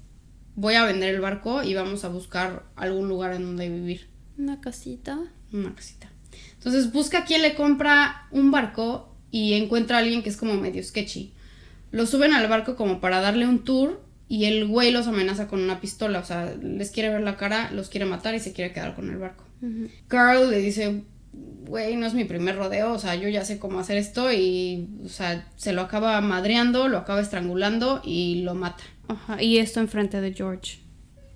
Voy 0.55 0.75
a 0.75 0.85
vender 0.85 1.15
el 1.15 1.21
barco 1.21 1.63
y 1.63 1.75
vamos 1.75 2.05
a 2.05 2.09
buscar 2.09 2.65
algún 2.77 3.09
lugar 3.09 3.33
en 3.33 3.43
donde 3.43 3.69
vivir. 3.69 4.09
Una 4.37 4.61
casita. 4.61 5.19
Una 5.53 5.75
casita. 5.75 6.11
Entonces 6.55 6.93
busca 6.93 7.25
quién 7.25 7.43
le 7.43 7.55
compra 7.55 8.29
un 8.31 8.51
barco 8.51 9.17
y 9.31 9.55
encuentra 9.55 9.97
a 9.97 10.01
alguien 10.01 10.23
que 10.23 10.29
es 10.29 10.37
como 10.37 10.55
medio 10.55 10.83
sketchy. 10.83 11.33
Lo 11.91 12.07
suben 12.07 12.33
al 12.35 12.49
barco 12.49 12.77
como 12.77 13.01
para 13.01 13.21
darle 13.21 13.47
un 13.47 13.65
tour 13.65 14.03
y 14.29 14.45
el 14.45 14.67
güey 14.67 14.93
los 14.93 15.07
amenaza 15.07 15.49
con 15.49 15.61
una 15.61 15.81
pistola. 15.81 16.19
O 16.21 16.25
sea, 16.25 16.55
les 16.63 16.91
quiere 16.91 17.09
ver 17.09 17.23
la 17.23 17.37
cara, 17.37 17.71
los 17.71 17.89
quiere 17.89 18.07
matar 18.07 18.35
y 18.35 18.41
se 18.41 18.53
quiere 18.53 18.73
quedar 18.73 18.95
con 18.95 19.11
el 19.11 19.19
barco. 19.19 19.45
Carl 20.09 20.51
le 20.51 20.59
dice, 20.59 21.05
güey, 21.33 21.97
no 21.97 22.07
es 22.07 22.15
mi 22.15 22.25
primer 22.25 22.57
rodeo, 22.57 22.93
o 22.93 22.99
sea, 22.99 23.15
yo 23.15 23.29
ya 23.29 23.45
sé 23.45 23.59
cómo 23.59 23.79
hacer 23.79 23.97
esto 23.97 24.33
y, 24.33 24.89
o 25.05 25.09
sea, 25.09 25.49
se 25.57 25.73
lo 25.73 25.83
acaba 25.83 26.21
madreando, 26.21 26.89
lo 26.89 26.99
acaba 26.99 27.21
estrangulando 27.21 28.03
y 28.05 28.43
lo 28.43 28.55
mata. 28.55 28.85
Ajá, 29.09 29.43
y 29.43 29.59
esto 29.59 29.81
enfrente 29.81 30.21
de 30.21 30.35
George. 30.35 30.81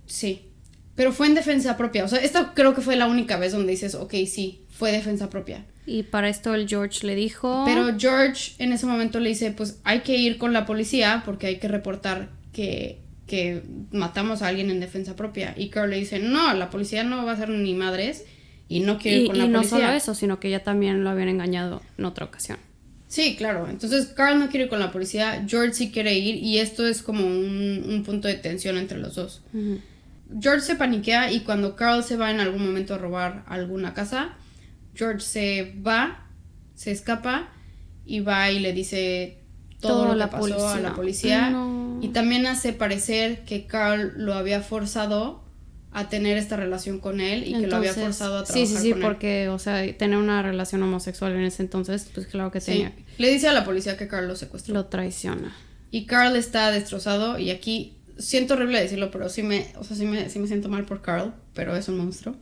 Sí, 0.07 0.51
pero 0.95 1.13
fue 1.13 1.27
en 1.27 1.35
defensa 1.35 1.77
propia, 1.77 2.05
o 2.05 2.09
sea, 2.09 2.19
esto 2.19 2.53
creo 2.55 2.75
que 2.75 2.81
fue 2.81 2.97
la 2.97 3.07
única 3.07 3.39
vez 3.39 3.53
donde 3.53 3.73
dices, 3.73 3.95
ok, 3.95 4.13
sí, 4.27 4.67
fue 4.69 4.93
defensa 4.93 5.31
propia. 5.31 5.65
Y 5.87 6.03
para 6.03 6.29
esto 6.29 6.55
el 6.55 6.69
George 6.69 7.07
le 7.07 7.15
dijo... 7.15 7.63
Pero 7.65 7.97
George 7.97 8.53
en 8.59 8.73
ese 8.73 8.87
momento 8.87 9.21
le 9.21 9.29
dice, 9.29 9.53
pues 9.53 9.79
hay 9.85 10.01
que 10.01 10.17
ir 10.17 10.37
con 10.37 10.53
la 10.53 10.67
policía 10.67 11.23
porque 11.25 11.47
hay 11.47 11.59
que 11.59 11.69
reportar 11.69 12.31
que, 12.53 12.99
que 13.27 13.63
matamos 13.93 14.43
a 14.43 14.49
alguien 14.49 14.69
en 14.71 14.81
defensa 14.81 15.15
propia. 15.15 15.55
Y 15.57 15.69
Carl 15.69 15.91
le 15.91 15.97
dice, 15.97 16.19
no, 16.19 16.53
la 16.55 16.71
policía 16.71 17.05
no 17.05 17.25
va 17.25 17.33
a 17.33 17.37
ser 17.37 17.51
ni 17.51 17.73
madres 17.75 18.25
y 18.69 18.81
no 18.81 18.99
quiere 18.99 19.19
ir 19.19 19.27
con 19.29 19.39
la 19.39 19.45
y 19.45 19.49
no 19.49 19.59
policía. 19.59 19.79
solo 19.79 19.93
eso, 19.93 20.15
sino 20.15 20.41
que 20.41 20.51
ya 20.51 20.63
también 20.65 21.05
lo 21.05 21.11
habían 21.11 21.29
engañado 21.29 21.83
en 21.99 22.05
otra 22.05 22.25
ocasión. 22.27 22.59
Sí, 23.09 23.37
claro. 23.37 23.69
Entonces 23.69 24.07
Carl 24.07 24.39
no 24.41 24.49
quiere 24.49 24.65
ir 24.65 24.71
con 24.71 24.81
la 24.81 24.91
policía, 24.91 25.45
George 25.47 25.75
sí 25.75 25.91
quiere 25.93 26.19
ir 26.19 26.37
y 26.37 26.59
esto 26.59 26.87
es 26.87 27.03
como 27.03 27.25
un, 27.27 27.85
un 27.89 28.03
punto 28.05 28.27
de 28.29 28.35
tensión 28.35 28.77
entre 28.79 28.99
los 28.99 29.15
dos. 29.15 29.43
George 30.41 30.63
se 30.63 30.75
paniquea 30.75 31.31
y 31.33 31.41
cuando 31.41 31.77
Carl 31.77 32.03
se 32.03 32.17
va 32.17 32.31
en 32.33 32.41
algún 32.41 32.67
momento 32.67 32.95
a 32.95 32.99
robar 32.99 33.45
alguna 33.47 33.95
casa, 33.95 34.35
George 34.95 35.21
se 35.21 35.75
va, 35.87 36.27
se 36.75 36.91
escapa 36.91 37.49
y 38.05 38.21
va 38.21 38.51
y 38.51 38.59
le 38.59 38.73
dice 38.73 39.39
todo, 39.81 40.07
lo 40.07 40.15
la 40.17 40.25
que 40.27 40.33
pasó 40.33 40.45
a 40.45 40.59
policía. 40.59 40.81
la 40.81 40.95
policía 40.95 41.51
No. 41.51 42.01
y 42.03 42.09
también 42.09 42.47
hace 42.47 42.73
parecer 42.73 43.45
que 43.45 43.67
Carl 43.67 44.15
lo 44.17 44.35
había 44.35 44.63
forzado 44.63 45.45
a 45.99 46.09
tener 46.11 46.37
esta 46.37 46.57
relación 46.57 46.99
con 47.01 47.21
él 47.21 47.45
y 47.49 47.55
que 47.59 47.67
lo 47.67 47.77
había 47.77 47.95
forzado 47.95 48.39
a 48.39 48.45
trabajar 48.45 48.67
Sí, 48.69 48.73
sí, 48.77 48.83
sí, 48.83 48.91
con 48.91 48.99
él. 49.01 49.07
porque, 49.09 49.49
o 49.49 49.59
sea, 49.59 49.81
tener 49.97 50.19
una 50.19 50.43
relación 50.43 50.83
homosexual 50.83 51.33
en 51.33 51.41
ese 51.43 51.63
entonces, 51.63 52.11
pues 52.15 52.27
claro 52.27 52.51
que 52.51 52.61
Sí. 52.61 52.73
tenía. 52.73 52.93
Le 53.19 53.31
dice 53.31 53.49
a 53.49 53.53
la 53.53 53.65
policía 53.65 53.97
que 53.97 54.07
Carl 54.07 54.29
lo 54.29 54.37
secuestró. 54.37 54.75
Lo 54.75 54.87
traiciona. 54.87 55.57
Y 55.91 56.05
Carl 56.05 56.37
está 56.37 56.71
destrozado 56.71 57.39
y 57.39 57.51
aquí 57.51 57.95
siento 58.19 58.55
horrible 58.55 58.81
decirlo, 58.81 59.11
pero 59.11 59.29
sí 59.31 59.43
me, 59.43 59.69
o 59.79 59.85
sea, 59.85 59.97
sí 59.97 60.05
me, 60.05 60.29
sí 60.29 60.39
me 60.39 60.47
siento 60.49 60.69
mal 60.69 60.85
por 60.85 61.01
Carl, 61.01 61.33
pero 61.55 61.75
es 61.77 61.89
un 61.89 61.97
monstruo. 61.97 62.37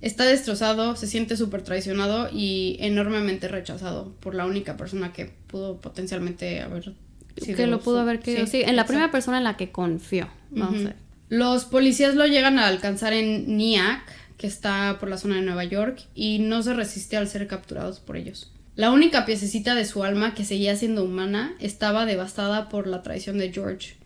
Está 0.00 0.24
destrozado, 0.24 0.94
se 0.94 1.06
siente 1.08 1.36
súper 1.36 1.62
traicionado 1.62 2.28
y 2.32 2.76
enormemente 2.80 3.48
rechazado 3.48 4.12
por 4.20 4.34
la 4.36 4.46
única 4.46 4.76
persona 4.76 5.12
que 5.12 5.24
pudo 5.46 5.80
potencialmente 5.80 6.60
haber 6.60 6.92
sido 7.36 7.56
que 7.56 7.66
lo 7.66 7.80
pudo 7.80 7.98
haber 8.00 8.20
querido. 8.20 8.46
Sí, 8.46 8.58
en 8.58 8.66
la 8.66 8.82
exacto. 8.82 8.88
primera 8.88 9.10
persona 9.10 9.38
en 9.38 9.44
la 9.44 9.56
que 9.56 9.72
confió. 9.72 10.28
Vamos 10.50 10.80
a 10.82 10.84
ver. 10.84 11.05
Los 11.28 11.64
policías 11.64 12.14
lo 12.14 12.26
llegan 12.26 12.58
a 12.58 12.68
alcanzar 12.68 13.12
en 13.12 13.56
Nyack, 13.56 14.02
que 14.36 14.46
está 14.46 14.98
por 15.00 15.08
la 15.08 15.18
zona 15.18 15.36
de 15.36 15.42
Nueva 15.42 15.64
York, 15.64 16.02
y 16.14 16.38
no 16.38 16.62
se 16.62 16.74
resiste 16.74 17.16
al 17.16 17.28
ser 17.28 17.46
capturados 17.46 18.00
por 18.00 18.16
ellos. 18.16 18.52
La 18.76 18.90
única 18.90 19.24
piececita 19.24 19.74
de 19.74 19.86
su 19.86 20.04
alma 20.04 20.34
que 20.34 20.44
seguía 20.44 20.76
siendo 20.76 21.02
humana 21.02 21.56
estaba 21.60 22.04
devastada 22.04 22.68
por 22.68 22.86
la 22.86 23.02
traición 23.02 23.38
de 23.38 23.50
George, 23.50 23.96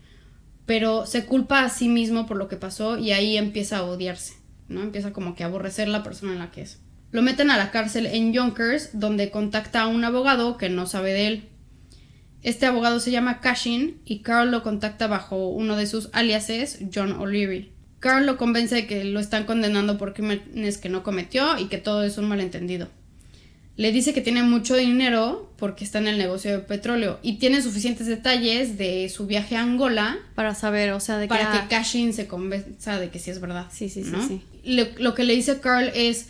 pero 0.65 1.07
se 1.07 1.27
culpa 1.27 1.65
a 1.65 1.69
sí 1.69 1.89
mismo 1.89 2.27
por 2.27 2.37
lo 2.37 2.47
que 2.47 2.57
pasó 2.57 2.97
y 2.97 3.11
ahí 3.11 3.37
empieza 3.37 3.79
a 3.79 3.83
odiarse, 3.83 4.35
¿no? 4.69 4.83
Empieza 4.83 5.13
como 5.13 5.35
que 5.35 5.43
a 5.43 5.47
aborrecer 5.47 5.89
la 5.89 6.05
persona 6.05 6.33
en 6.33 6.39
la 6.39 6.53
que 6.53 6.63
es. 6.63 6.79
Lo 7.11 7.23
meten 7.23 7.51
a 7.51 7.59
la 7.59 7.73
cárcel 7.73 8.07
en 8.07 8.33
Yonkers, 8.33 8.91
donde 8.93 9.33
contacta 9.33 9.83
a 9.83 9.87
un 9.89 10.05
abogado 10.05 10.57
que 10.57 10.69
no 10.69 10.87
sabe 10.87 11.13
de 11.13 11.27
él. 11.27 11.49
Este 12.43 12.67
abogado 12.67 13.01
se 13.01 13.11
llama 13.11 13.41
Cashin 13.41 14.01
y 14.05 14.21
Carl 14.21 14.51
lo 14.51 14.63
contacta 14.63 15.07
bajo 15.07 15.49
uno 15.49 15.77
de 15.77 15.87
sus 15.87 16.09
aliases, 16.13 16.79
John 16.93 17.13
O'Leary. 17.13 17.73
Carl 17.99 18.25
lo 18.25 18.39
convence 18.39 18.75
de 18.75 18.87
que 18.87 19.05
lo 19.05 19.21
están 19.21 19.45
condenando 19.45 19.99
por 19.99 20.15
crímenes 20.15 20.79
que 20.79 20.89
no 20.89 21.03
cometió 21.03 21.59
y 21.59 21.67
que 21.67 21.77
todo 21.77 22.03
es 22.03 22.17
un 22.17 22.29
malentendido. 22.29 22.89
Le 23.77 23.93
dice 23.93 24.13
que 24.15 24.21
tiene 24.21 24.43
mucho 24.43 24.75
dinero 24.75 25.51
porque 25.57 25.85
está 25.85 25.99
en 25.99 26.09
el 26.09 26.19
negocio 26.19 26.51
de 26.51 26.59
petróleo 26.59 27.19
y 27.23 27.35
tiene 27.35 27.63
suficientes 27.63 28.07
detalles 28.07 28.79
de 28.79 29.09
su 29.11 29.27
viaje 29.27 29.57
a 29.57 29.63
Angola 29.63 30.19
Para 30.35 30.55
saber, 30.55 30.93
o 30.93 31.01
sea, 31.01 31.19
de 31.19 31.29
para 31.29 31.53
que... 31.53 31.61
que 31.61 31.67
Cashin 31.69 32.13
se 32.13 32.27
convenza 32.27 32.99
de 32.99 33.11
que 33.11 33.19
sí 33.19 33.31
es 33.31 33.41
verdad. 33.41 33.67
Sí, 33.71 33.89
sí, 33.89 34.03
sí, 34.03 34.11
¿no? 34.11 34.27
sí. 34.27 34.43
Lo 34.65 35.15
que 35.15 35.25
le 35.25 35.35
dice 35.35 35.61
Carl 35.61 35.91
es, 35.95 36.29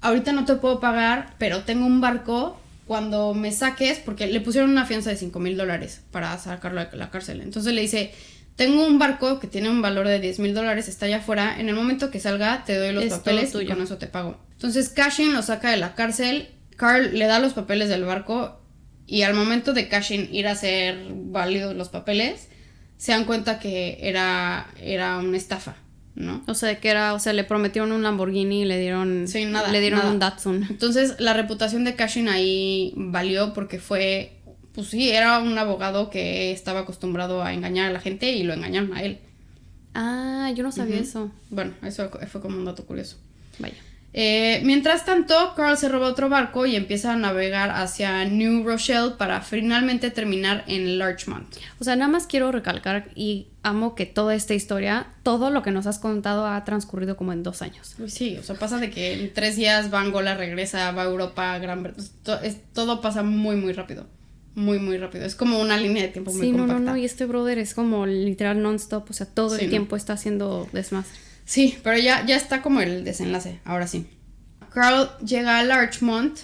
ahorita 0.00 0.32
no 0.32 0.46
te 0.46 0.56
puedo 0.56 0.80
pagar, 0.80 1.34
pero 1.38 1.64
tengo 1.64 1.86
un 1.86 2.00
barco 2.00 2.58
cuando 2.86 3.34
me 3.34 3.52
saques, 3.52 3.98
porque 3.98 4.26
le 4.26 4.40
pusieron 4.40 4.70
una 4.70 4.84
fianza 4.84 5.10
de 5.10 5.16
5 5.16 5.38
mil 5.40 5.56
dólares 5.56 6.02
para 6.10 6.36
sacarlo 6.38 6.84
de 6.84 6.96
la 6.96 7.10
cárcel. 7.10 7.40
Entonces 7.40 7.72
le 7.72 7.80
dice, 7.80 8.12
tengo 8.56 8.86
un 8.86 8.98
barco 8.98 9.40
que 9.40 9.46
tiene 9.46 9.70
un 9.70 9.82
valor 9.82 10.06
de 10.06 10.20
10 10.20 10.38
mil 10.38 10.54
dólares, 10.54 10.88
está 10.88 11.06
allá 11.06 11.18
afuera, 11.18 11.58
en 11.58 11.68
el 11.68 11.74
momento 11.74 12.10
que 12.10 12.20
salga 12.20 12.64
te 12.64 12.76
doy 12.76 12.92
los 12.92 13.04
Es 13.04 13.14
papeles 13.14 13.54
y 13.54 13.66
con 13.66 13.82
eso 13.82 13.96
te 13.96 14.06
pago. 14.06 14.38
Entonces 14.52 14.90
Cashin 14.90 15.32
lo 15.32 15.42
saca 15.42 15.70
de 15.70 15.76
la 15.76 15.94
cárcel, 15.94 16.48
Carl 16.76 17.16
le 17.16 17.26
da 17.26 17.38
los 17.38 17.54
papeles 17.54 17.88
del 17.88 18.04
barco 18.04 18.60
y 19.06 19.22
al 19.22 19.34
momento 19.34 19.72
de 19.72 19.88
Cashin 19.88 20.28
ir 20.32 20.46
a 20.46 20.52
hacer 20.52 21.06
válidos 21.10 21.74
los 21.74 21.88
papeles, 21.88 22.48
se 22.96 23.12
dan 23.12 23.24
cuenta 23.24 23.58
que 23.58 23.98
era, 24.00 24.68
era 24.80 25.18
una 25.18 25.36
estafa, 25.36 25.76
¿no? 26.14 26.42
O 26.46 26.54
sea, 26.54 26.78
que 26.80 26.88
era, 26.88 27.14
o 27.14 27.18
sea, 27.18 27.32
le 27.32 27.44
prometieron 27.44 27.92
un 27.92 28.02
Lamborghini 28.02 28.62
y 28.62 28.64
le 28.64 28.78
dieron, 28.78 29.26
Sí, 29.28 29.44
nada, 29.46 29.70
le 29.70 29.80
dieron 29.80 29.98
nada. 30.00 30.10
un 30.12 30.18
Datsun. 30.18 30.64
Entonces 30.70 31.16
la 31.18 31.32
reputación 31.34 31.84
de 31.84 31.96
Cashin 31.96 32.28
ahí 32.28 32.92
valió 32.96 33.52
porque 33.52 33.78
fue, 33.80 34.38
pues 34.72 34.88
sí, 34.88 35.10
era 35.10 35.38
un 35.40 35.56
abogado 35.58 36.10
que 36.10 36.52
estaba 36.52 36.80
acostumbrado 36.80 37.42
a 37.42 37.52
engañar 37.52 37.88
a 37.88 37.92
la 37.92 38.00
gente 38.00 38.30
y 38.32 38.42
lo 38.44 38.54
engañaron 38.54 38.94
a 38.94 39.02
él. 39.02 39.18
Ah, 39.94 40.52
yo 40.54 40.62
no 40.62 40.72
sabía 40.72 40.98
eso. 40.98 41.30
Bueno, 41.50 41.72
eso 41.82 42.10
fue 42.28 42.40
como 42.40 42.56
un 42.58 42.64
dato 42.64 42.84
curioso. 42.84 43.16
Vaya. 43.58 43.76
Eh, 44.16 44.60
mientras 44.64 45.04
tanto, 45.04 45.34
Carl 45.56 45.76
se 45.76 45.88
roba 45.88 46.06
otro 46.06 46.28
barco 46.28 46.66
y 46.66 46.76
empieza 46.76 47.12
a 47.12 47.16
navegar 47.16 47.70
hacia 47.70 48.24
New 48.26 48.62
Rochelle 48.64 49.14
para 49.18 49.40
finalmente 49.40 50.12
terminar 50.12 50.62
en 50.68 50.98
Larchmont. 50.98 51.48
O 51.80 51.84
sea, 51.84 51.96
nada 51.96 52.08
más 52.12 52.28
quiero 52.28 52.52
recalcar 52.52 53.08
y 53.16 53.48
amo 53.64 53.96
que 53.96 54.06
toda 54.06 54.36
esta 54.36 54.54
historia, 54.54 55.08
todo 55.24 55.50
lo 55.50 55.62
que 55.62 55.72
nos 55.72 55.88
has 55.88 55.98
contado 55.98 56.46
ha 56.46 56.64
transcurrido 56.64 57.16
como 57.16 57.32
en 57.32 57.42
dos 57.42 57.60
años. 57.60 57.96
Uy, 57.98 58.08
Sí, 58.08 58.36
o 58.38 58.44
sea, 58.44 58.54
pasa 58.54 58.78
de 58.78 58.90
que 58.90 59.14
en 59.14 59.34
tres 59.34 59.56
días 59.56 59.92
va 59.92 59.98
a 59.98 60.02
Angola, 60.02 60.36
regresa, 60.36 60.92
va 60.92 61.02
a 61.02 61.06
Europa, 61.06 61.58
Gran 61.58 61.82
Bretaña. 61.82 62.06
to- 62.22 62.38
Todo 62.72 63.00
pasa 63.00 63.24
muy, 63.24 63.56
muy 63.56 63.72
rápido. 63.72 64.06
Muy, 64.54 64.78
muy 64.78 64.96
rápido. 64.96 65.24
Es 65.24 65.34
como 65.34 65.58
una 65.60 65.76
línea 65.76 66.04
de 66.04 66.10
tiempo 66.10 66.30
muy 66.30 66.40
Sí, 66.40 66.52
no, 66.52 66.58
compacta. 66.58 66.80
no, 66.80 66.90
no, 66.92 66.96
y 66.96 67.04
este 67.04 67.24
brother 67.26 67.58
es 67.58 67.74
como 67.74 68.06
literal 68.06 68.62
non-stop, 68.62 69.10
o 69.10 69.12
sea, 69.12 69.26
todo 69.26 69.50
Sí, 69.56 69.62
el 69.62 69.66
no. 69.66 69.70
tiempo 69.70 69.96
está 69.96 70.12
haciendo 70.12 70.68
desmadre. 70.72 71.08
Sí, 71.44 71.78
pero 71.82 71.98
ya, 71.98 72.24
ya 72.24 72.36
está 72.36 72.62
como 72.62 72.80
el 72.80 73.04
desenlace, 73.04 73.60
ahora 73.64 73.86
sí. 73.86 74.06
Carl 74.72 75.10
llega 75.24 75.58
a 75.58 75.62
Larchmont 75.62 76.38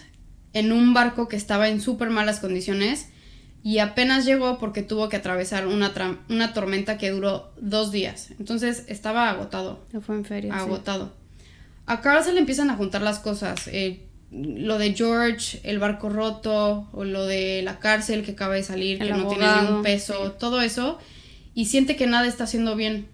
en 0.52 0.72
un 0.72 0.94
barco 0.94 1.28
que 1.28 1.36
estaba 1.36 1.68
en 1.68 1.80
súper 1.80 2.10
malas 2.10 2.40
condiciones 2.40 3.08
y 3.62 3.78
apenas 3.78 4.24
llegó 4.24 4.58
porque 4.58 4.82
tuvo 4.82 5.08
que 5.08 5.16
atravesar 5.16 5.66
una, 5.66 5.92
una 6.28 6.52
tormenta 6.52 6.98
que 6.98 7.10
duró 7.10 7.52
dos 7.60 7.92
días. 7.92 8.28
Entonces 8.38 8.84
estaba 8.88 9.28
agotado, 9.30 9.84
fue 10.00 10.16
en 10.16 10.24
feria. 10.24 10.54
sí. 10.54 10.60
agotado. 10.60 11.14
A 11.86 12.00
Carl 12.00 12.22
se 12.22 12.32
le 12.32 12.40
empiezan 12.40 12.70
a 12.70 12.76
juntar 12.76 13.02
las 13.02 13.18
cosas. 13.18 13.66
eh, 13.68 14.06
lo 14.30 14.78
de 14.78 14.94
George, 14.94 15.60
el 15.64 15.78
barco 15.80 16.08
roto, 16.08 16.88
o 16.92 17.04
lo 17.04 17.26
de 17.26 17.62
la 17.62 17.80
cárcel 17.80 18.22
que 18.24 18.32
acaba 18.32 18.54
de 18.54 18.62
salir, 18.62 19.02
El 19.02 19.08
que 19.08 19.14
no 19.14 19.26
tiene 19.28 19.44
ni 19.62 19.68
un 19.72 19.82
peso, 19.82 20.32
todo 20.32 20.60
eso. 20.60 20.98
Y 21.52 21.64
siente 21.64 21.96
que 21.96 22.06
nada 22.06 22.28
está 22.28 22.44
haciendo 22.44 22.76
bien. 22.76 23.08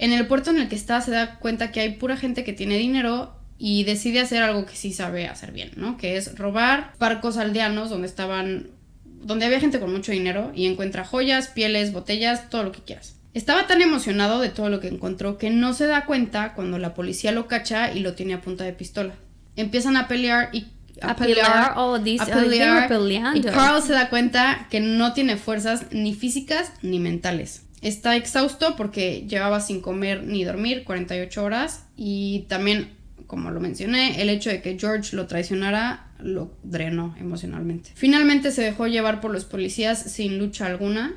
En 0.00 0.14
el 0.14 0.26
puerto 0.26 0.48
en 0.48 0.56
el 0.56 0.68
que 0.70 0.76
está 0.76 1.02
se 1.02 1.10
da 1.10 1.38
cuenta 1.38 1.72
que 1.72 1.80
hay 1.80 1.90
pura 1.90 2.16
gente 2.16 2.42
que 2.42 2.54
tiene 2.54 2.78
dinero 2.78 3.36
y 3.58 3.84
decide 3.84 4.20
hacer 4.20 4.42
algo 4.42 4.64
que 4.64 4.74
sí 4.74 4.94
sabe 4.94 5.28
hacer 5.28 5.52
bien, 5.52 5.72
¿no? 5.76 5.98
Que 5.98 6.16
es 6.16 6.38
robar 6.38 6.94
barcos 6.98 7.36
aldeanos 7.36 7.90
donde 7.90 8.06
estaban 8.06 8.70
donde 9.04 9.44
había 9.44 9.60
gente 9.60 9.78
con 9.78 9.92
mucho 9.92 10.10
dinero 10.10 10.52
y 10.54 10.64
encuentra 10.64 11.04
joyas, 11.04 11.48
pieles, 11.48 11.92
botellas, 11.92 12.48
todo 12.48 12.62
lo 12.62 12.72
que 12.72 12.80
quieras. 12.80 13.16
Estaba 13.34 13.66
tan 13.66 13.82
emocionado 13.82 14.40
de 14.40 14.48
todo 14.48 14.70
lo 14.70 14.80
que 14.80 14.88
encontró 14.88 15.36
que 15.36 15.50
no 15.50 15.74
se 15.74 15.86
da 15.86 16.06
cuenta 16.06 16.54
cuando 16.54 16.78
la 16.78 16.94
policía 16.94 17.30
lo 17.30 17.46
cacha 17.46 17.92
y 17.92 18.00
lo 18.00 18.14
tiene 18.14 18.32
a 18.32 18.40
punta 18.40 18.64
de 18.64 18.72
pistola. 18.72 19.12
Empiezan 19.54 19.98
a 19.98 20.08
pelear 20.08 20.48
y 20.54 20.68
A 21.02 21.14
pelear, 21.14 21.74
oh, 21.76 21.80
a 21.80 21.86
oh, 21.90 22.02
they 22.02 22.18
were 22.18 22.88
pelear, 22.88 23.36
y. 23.36 23.42
Carl 23.42 23.82
se 23.82 23.92
da 23.92 24.08
cuenta 24.08 24.66
que 24.70 24.80
no 24.80 25.12
tiene 25.12 25.36
fuerzas 25.36 25.86
ni 25.90 26.14
físicas 26.14 26.72
ni 26.80 26.98
mentales. 26.98 27.66
Está 27.82 28.16
exhausto 28.16 28.76
porque 28.76 29.26
llevaba 29.26 29.60
sin 29.60 29.80
comer 29.80 30.24
ni 30.24 30.44
dormir 30.44 30.84
48 30.84 31.42
horas 31.42 31.86
y 31.96 32.46
también, 32.48 32.90
como 33.26 33.50
lo 33.50 33.60
mencioné, 33.60 34.20
el 34.20 34.28
hecho 34.28 34.50
de 34.50 34.60
que 34.60 34.78
George 34.78 35.16
lo 35.16 35.26
traicionara 35.26 36.12
lo 36.18 36.52
drenó 36.62 37.14
emocionalmente. 37.18 37.90
Finalmente 37.94 38.50
se 38.52 38.62
dejó 38.62 38.86
llevar 38.86 39.20
por 39.20 39.32
los 39.32 39.44
policías 39.44 40.02
sin 40.02 40.38
lucha 40.38 40.66
alguna. 40.66 41.14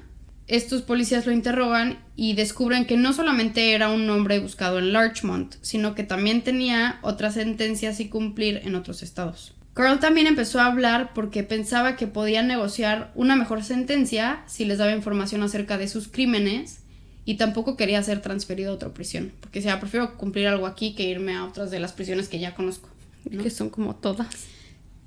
Estos 0.47 0.81
policías 0.81 1.25
lo 1.25 1.31
interrogan 1.31 1.99
y 2.15 2.33
descubren 2.33 2.85
que 2.85 2.97
no 2.97 3.13
solamente 3.13 3.73
era 3.73 3.89
un 3.89 4.09
hombre 4.09 4.39
buscado 4.39 4.79
en 4.79 4.93
Larchmont, 4.93 5.55
sino 5.61 5.95
que 5.95 6.03
también 6.03 6.43
tenía 6.43 6.99
otras 7.01 7.33
sentencias 7.35 7.99
y 7.99 8.09
cumplir 8.09 8.61
en 8.63 8.75
otros 8.75 9.03
estados. 9.03 9.53
Carl 9.73 9.99
también 9.99 10.27
empezó 10.27 10.59
a 10.59 10.67
hablar 10.67 11.13
porque 11.15 11.43
pensaba 11.43 11.95
que 11.95 12.05
podía 12.05 12.43
negociar 12.43 13.11
una 13.15 13.35
mejor 13.35 13.63
sentencia 13.63 14.43
si 14.45 14.65
les 14.65 14.77
daba 14.77 14.93
información 14.93 15.41
acerca 15.41 15.77
de 15.77 15.87
sus 15.87 16.07
crímenes 16.07 16.81
y 17.25 17.35
tampoco 17.35 17.75
quería 17.75 18.03
ser 18.03 18.21
transferido 18.21 18.71
a 18.71 18.75
otra 18.75 18.93
prisión, 18.93 19.31
porque 19.39 19.59
decía, 19.59 19.79
prefiero 19.79 20.17
cumplir 20.17 20.47
algo 20.47 20.67
aquí 20.67 20.93
que 20.93 21.09
irme 21.09 21.35
a 21.35 21.45
otras 21.45 21.71
de 21.71 21.79
las 21.79 21.93
prisiones 21.93 22.27
que 22.27 22.39
ya 22.39 22.53
conozco. 22.53 22.89
Que 23.31 23.49
son 23.49 23.69
como 23.69 23.95
todas. 23.95 24.27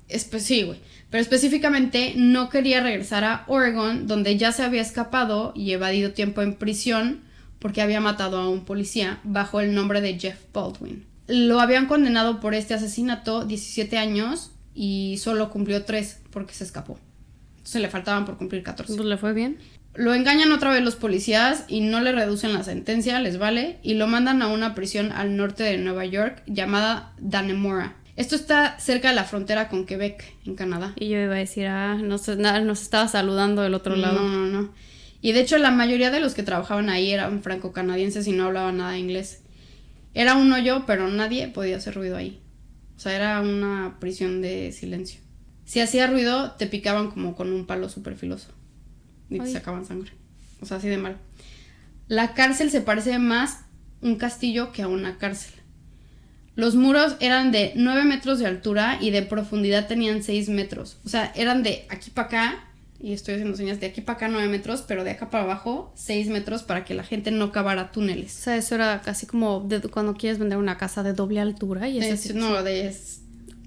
sí, 0.09 0.63
güey. 0.63 0.79
Pero 1.09 1.21
específicamente 1.21 2.13
no 2.17 2.49
quería 2.49 2.81
regresar 2.81 3.23
a 3.23 3.45
Oregon, 3.47 4.07
donde 4.07 4.37
ya 4.37 4.51
se 4.51 4.63
había 4.63 4.81
escapado 4.81 5.53
y 5.55 5.71
evadido 5.71 6.11
tiempo 6.11 6.41
en 6.41 6.55
prisión 6.55 7.21
porque 7.59 7.81
había 7.81 8.01
matado 8.01 8.39
a 8.39 8.49
un 8.49 8.65
policía 8.65 9.19
bajo 9.23 9.61
el 9.61 9.73
nombre 9.73 10.01
de 10.01 10.19
Jeff 10.19 10.39
Baldwin. 10.53 11.05
Lo 11.27 11.59
habían 11.59 11.85
condenado 11.85 12.39
por 12.39 12.53
este 12.53 12.73
asesinato 12.73 13.45
17 13.45 13.97
años 13.97 14.51
y 14.79 15.17
solo 15.17 15.49
cumplió 15.49 15.83
3 15.85 16.21
porque 16.29 16.53
se 16.53 16.63
escapó. 16.63 16.99
Entonces 17.57 17.81
le 17.81 17.89
faltaban 17.89 18.25
por 18.25 18.37
cumplir 18.37 18.61
14. 18.61 18.95
Pues 18.95 19.07
le 19.07 19.17
fue 19.17 19.33
bien. 19.33 19.57
Lo 19.95 20.13
engañan 20.13 20.51
otra 20.51 20.69
vez 20.69 20.83
los 20.83 20.95
policías 20.95 21.65
y 21.67 21.81
no 21.81 21.99
le 21.99 22.11
reducen 22.11 22.53
la 22.53 22.63
sentencia, 22.63 23.19
les 23.19 23.39
vale, 23.39 23.79
y 23.81 23.95
lo 23.95 24.05
mandan 24.05 24.43
a 24.43 24.47
una 24.47 24.75
prisión 24.75 25.11
al 25.11 25.35
norte 25.35 25.63
de 25.63 25.79
Nueva 25.79 26.05
York 26.05 26.43
llamada 26.45 27.13
Dannemora. 27.17 27.95
Esto 28.15 28.35
está 28.35 28.79
cerca 28.79 29.09
de 29.09 29.15
la 29.15 29.23
frontera 29.23 29.67
con 29.67 29.87
Quebec, 29.87 30.23
en 30.45 30.55
Canadá. 30.55 30.93
Y 30.95 31.09
yo 31.09 31.17
iba 31.17 31.33
a 31.33 31.39
decir, 31.39 31.65
ah, 31.65 31.95
nos, 31.95 32.27
nos 32.27 32.81
estaba 32.83 33.07
saludando 33.07 33.63
del 33.63 33.73
otro 33.73 33.95
lado. 33.95 34.21
No, 34.21 34.29
no, 34.29 34.45
no. 34.45 34.73
Y 35.21 35.31
de 35.31 35.41
hecho 35.41 35.57
la 35.57 35.71
mayoría 35.71 36.11
de 36.11 36.19
los 36.19 36.35
que 36.35 36.43
trabajaban 36.43 36.89
ahí 36.89 37.11
eran 37.11 37.41
franco-canadienses 37.41 38.27
y 38.27 38.31
no 38.31 38.45
hablaban 38.45 38.77
nada 38.77 38.91
de 38.91 38.99
inglés. 38.99 39.41
Era 40.13 40.35
un 40.35 40.53
hoyo, 40.53 40.83
pero 40.85 41.07
nadie 41.07 41.47
podía 41.47 41.77
hacer 41.77 41.95
ruido 41.95 42.15
ahí. 42.15 42.39
O 42.97 42.99
sea, 42.99 43.15
era 43.15 43.41
una 43.41 43.97
prisión 43.99 44.41
de 44.41 44.71
silencio. 44.71 45.21
Si 45.65 45.79
hacía 45.79 46.07
ruido, 46.07 46.51
te 46.53 46.65
picaban 46.67 47.11
como 47.11 47.35
con 47.35 47.53
un 47.53 47.65
palo 47.65 47.89
súper 47.89 48.15
filoso. 48.15 48.49
Y 49.29 49.39
te 49.39 49.51
sacaban 49.51 49.85
sangre. 49.85 50.11
O 50.61 50.65
sea, 50.65 50.77
así 50.77 50.87
de 50.87 50.97
mal. 50.97 51.17
La 52.07 52.33
cárcel 52.33 52.71
se 52.71 52.81
parece 52.81 53.19
más 53.19 53.59
un 54.01 54.15
castillo 54.15 54.71
que 54.71 54.81
a 54.81 54.87
una 54.87 55.17
cárcel. 55.17 55.53
Los 56.55 56.75
muros 56.75 57.17
eran 57.19 57.51
de 57.51 57.73
9 57.75 58.03
metros 58.05 58.39
de 58.39 58.47
altura 58.47 58.97
y 58.99 59.11
de 59.11 59.21
profundidad 59.21 59.87
tenían 59.87 60.23
6 60.23 60.49
metros. 60.49 60.97
O 61.05 61.09
sea, 61.09 61.31
eran 61.35 61.61
de 61.61 61.85
aquí 61.89 62.09
para 62.09 62.27
acá 62.27 62.66
y 62.99 63.13
estoy 63.13 63.35
haciendo 63.35 63.55
señas 63.55 63.79
de 63.79 63.85
aquí 63.87 64.01
para 64.01 64.17
acá 64.17 64.27
9 64.27 64.47
metros, 64.47 64.83
pero 64.87 65.03
de 65.03 65.11
acá 65.11 65.29
para 65.29 65.43
abajo 65.43 65.93
6 65.95 66.29
metros 66.29 66.63
para 66.63 66.83
que 66.83 66.93
la 66.93 67.03
gente 67.03 67.31
no 67.31 67.51
cavara 67.51 67.91
túneles. 67.91 68.35
O 68.35 68.41
sea, 68.43 68.57
eso 68.57 68.75
era 68.75 69.01
casi 69.01 69.27
como 69.27 69.61
de 69.61 69.81
cuando 69.81 70.15
quieres 70.15 70.39
vender 70.39 70.57
una 70.57 70.77
casa 70.77 71.03
de 71.03 71.13
doble 71.13 71.39
altura 71.39 71.87
y 71.87 71.99
es, 71.99 72.33
No, 72.33 72.63
de 72.63 72.95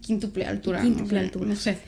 quíntuple 0.00 0.46
altura. 0.46 0.82
Quíntuple 0.82 1.20
altura. 1.20 1.46
No 1.46 1.56
sé. 1.56 1.78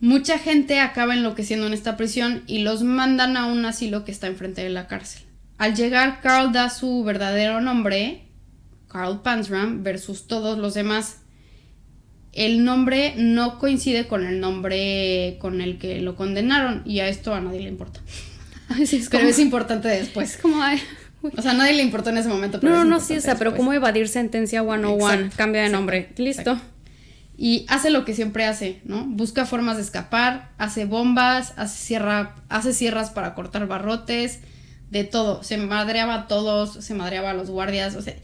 Mucha 0.00 0.38
gente 0.38 0.80
acaba 0.80 1.14
enloqueciendo 1.14 1.66
en 1.66 1.72
esta 1.72 1.96
prisión 1.96 2.42
y 2.46 2.58
los 2.58 2.82
mandan 2.82 3.36
a 3.36 3.46
un 3.46 3.64
asilo 3.64 4.04
que 4.04 4.10
está 4.10 4.26
enfrente 4.26 4.62
de 4.62 4.68
la 4.68 4.88
cárcel. 4.88 5.22
Al 5.58 5.74
llegar, 5.74 6.20
Carl 6.20 6.52
da 6.52 6.70
su 6.70 7.04
verdadero 7.04 7.60
nombre, 7.60 8.26
Carl 8.88 9.22
Pansram, 9.22 9.84
versus 9.84 10.26
todos 10.26 10.58
los 10.58 10.74
demás 10.74 11.21
el 12.32 12.64
nombre 12.64 13.14
no 13.16 13.58
coincide 13.58 14.06
con 14.06 14.26
el 14.26 14.40
nombre 14.40 15.36
con 15.38 15.60
el 15.60 15.78
que 15.78 16.00
lo 16.00 16.16
condenaron 16.16 16.82
y 16.84 17.00
a 17.00 17.08
esto 17.08 17.34
a 17.34 17.40
nadie 17.40 17.60
le 17.60 17.68
importa. 17.68 18.00
pero 19.10 19.28
es 19.28 19.38
importante 19.38 19.88
después. 19.88 20.38
como, 20.38 20.62
o 21.36 21.42
sea, 21.42 21.52
a 21.52 21.54
nadie 21.54 21.74
le 21.74 21.82
importó 21.82 22.10
en 22.10 22.18
ese 22.18 22.28
momento. 22.28 22.60
Pero 22.60 22.74
no, 22.74 22.84
no, 22.84 23.00
sí, 23.00 23.16
o 23.16 23.20
sea, 23.20 23.36
pero 23.36 23.56
cómo 23.56 23.72
evadir 23.72 24.08
sentencia 24.08 24.62
101, 24.62 25.30
cambia 25.36 25.62
de 25.62 25.68
nombre, 25.68 26.12
listo. 26.16 26.58
Y 27.36 27.64
hace 27.68 27.90
lo 27.90 28.04
que 28.04 28.14
siempre 28.14 28.44
hace, 28.44 28.80
¿no? 28.84 29.04
Busca 29.04 29.46
formas 29.46 29.76
de 29.76 29.82
escapar, 29.82 30.50
hace 30.58 30.84
bombas, 30.84 31.54
hace, 31.56 31.76
cierra, 31.78 32.36
hace 32.48 32.72
sierras 32.72 33.10
para 33.10 33.34
cortar 33.34 33.66
barrotes, 33.66 34.40
de 34.90 35.04
todo. 35.04 35.42
Se 35.42 35.56
madreaba 35.56 36.14
a 36.14 36.26
todos, 36.28 36.84
se 36.84 36.94
madreaba 36.94 37.30
a 37.30 37.34
los 37.34 37.50
guardias, 37.50 37.96
o 37.96 38.02
sea, 38.02 38.14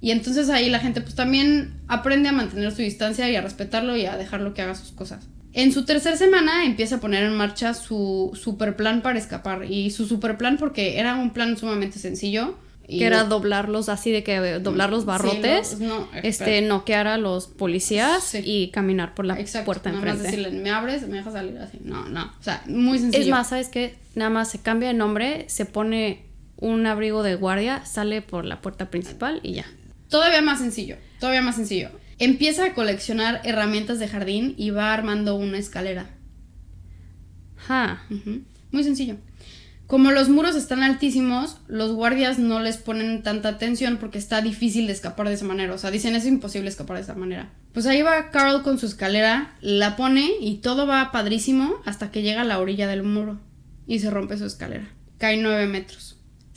y 0.00 0.12
entonces 0.12 0.48
ahí 0.48 0.70
la 0.70 0.78
gente 0.78 1.00
pues 1.00 1.14
también 1.14 1.80
aprende 1.88 2.28
a 2.28 2.32
mantener 2.32 2.70
su 2.72 2.82
distancia 2.82 3.28
y 3.30 3.36
a 3.36 3.40
respetarlo 3.40 3.96
y 3.96 4.06
a 4.06 4.16
dejarlo 4.16 4.54
que 4.54 4.62
haga 4.62 4.74
sus 4.74 4.92
cosas. 4.92 5.26
En 5.52 5.72
su 5.72 5.84
tercera 5.84 6.16
semana 6.16 6.64
empieza 6.64 6.96
a 6.96 7.00
poner 7.00 7.24
en 7.24 7.34
marcha 7.34 7.74
su 7.74 8.30
super 8.40 8.76
plan 8.76 9.02
para 9.02 9.18
escapar. 9.18 9.64
Y 9.64 9.90
su 9.90 10.06
super 10.06 10.36
plan 10.36 10.56
porque 10.56 10.98
era 10.98 11.16
un 11.16 11.30
plan 11.30 11.56
sumamente 11.56 11.98
sencillo. 11.98 12.56
que 12.86 13.04
era 13.04 13.24
doblarlos 13.24 13.88
así 13.88 14.12
de 14.12 14.22
que 14.22 14.36
eh, 14.36 14.60
doblar 14.60 14.90
los 14.90 15.04
barrotes, 15.04 15.78
no, 15.80 16.08
este, 16.22 16.62
noquear 16.62 17.06
a 17.06 17.18
los 17.18 17.46
policías 17.48 18.34
y 18.34 18.68
caminar 18.68 19.14
por 19.14 19.26
la 19.26 19.34
puerta 19.64 19.90
enfrente. 19.90 20.06
Nada 20.06 20.14
más 20.14 20.22
decirle, 20.22 20.50
me 20.52 20.70
abres, 20.70 21.06
me 21.08 21.16
dejas 21.16 21.32
salir 21.32 21.58
así. 21.58 21.78
No, 21.82 22.08
no, 22.08 22.32
o 22.38 22.42
sea, 22.42 22.62
muy 22.66 22.98
sencillo. 22.98 23.24
Es 23.24 23.28
más, 23.28 23.48
¿sabes 23.48 23.68
qué? 23.68 23.96
Nada 24.14 24.30
más 24.30 24.50
se 24.50 24.60
cambia 24.60 24.88
de 24.88 24.94
nombre, 24.94 25.44
se 25.48 25.66
pone 25.66 26.22
un 26.56 26.86
abrigo 26.86 27.22
de 27.22 27.34
guardia, 27.34 27.84
sale 27.84 28.22
por 28.22 28.44
la 28.44 28.60
puerta 28.60 28.90
principal 28.90 29.40
y 29.42 29.54
ya. 29.54 29.66
Todavía 30.08 30.42
más 30.42 30.58
sencillo, 30.58 30.96
todavía 31.20 31.42
más 31.42 31.56
sencillo. 31.56 31.90
Empieza 32.18 32.64
a 32.64 32.74
coleccionar 32.74 33.40
herramientas 33.44 33.98
de 33.98 34.08
jardín 34.08 34.54
y 34.56 34.70
va 34.70 34.92
armando 34.92 35.36
una 35.36 35.58
escalera. 35.58 36.10
Ja. 37.56 38.02
Muy 38.72 38.84
sencillo. 38.84 39.16
Como 39.86 40.10
los 40.10 40.28
muros 40.28 40.54
están 40.54 40.82
altísimos, 40.82 41.58
los 41.66 41.92
guardias 41.92 42.38
no 42.38 42.60
les 42.60 42.76
ponen 42.76 43.22
tanta 43.22 43.48
atención 43.48 43.96
porque 43.98 44.18
está 44.18 44.42
difícil 44.42 44.86
de 44.86 44.92
escapar 44.92 45.28
de 45.28 45.34
esa 45.34 45.46
manera. 45.46 45.72
O 45.72 45.78
sea, 45.78 45.90
dicen 45.90 46.14
es 46.14 46.26
imposible 46.26 46.68
escapar 46.68 46.96
de 46.96 47.04
esa 47.04 47.14
manera. 47.14 47.50
Pues 47.72 47.86
ahí 47.86 48.02
va 48.02 48.30
Carl 48.30 48.62
con 48.62 48.78
su 48.78 48.86
escalera, 48.86 49.56
la 49.60 49.96
pone 49.96 50.28
y 50.40 50.56
todo 50.56 50.86
va 50.86 51.12
padrísimo 51.12 51.76
hasta 51.84 52.10
que 52.10 52.22
llega 52.22 52.42
a 52.42 52.44
la 52.44 52.58
orilla 52.58 52.86
del 52.86 53.02
muro 53.02 53.40
y 53.86 54.00
se 54.00 54.10
rompe 54.10 54.36
su 54.36 54.44
escalera. 54.44 54.88
Cae 55.18 55.36
nueve 55.36 55.66
metros 55.66 56.07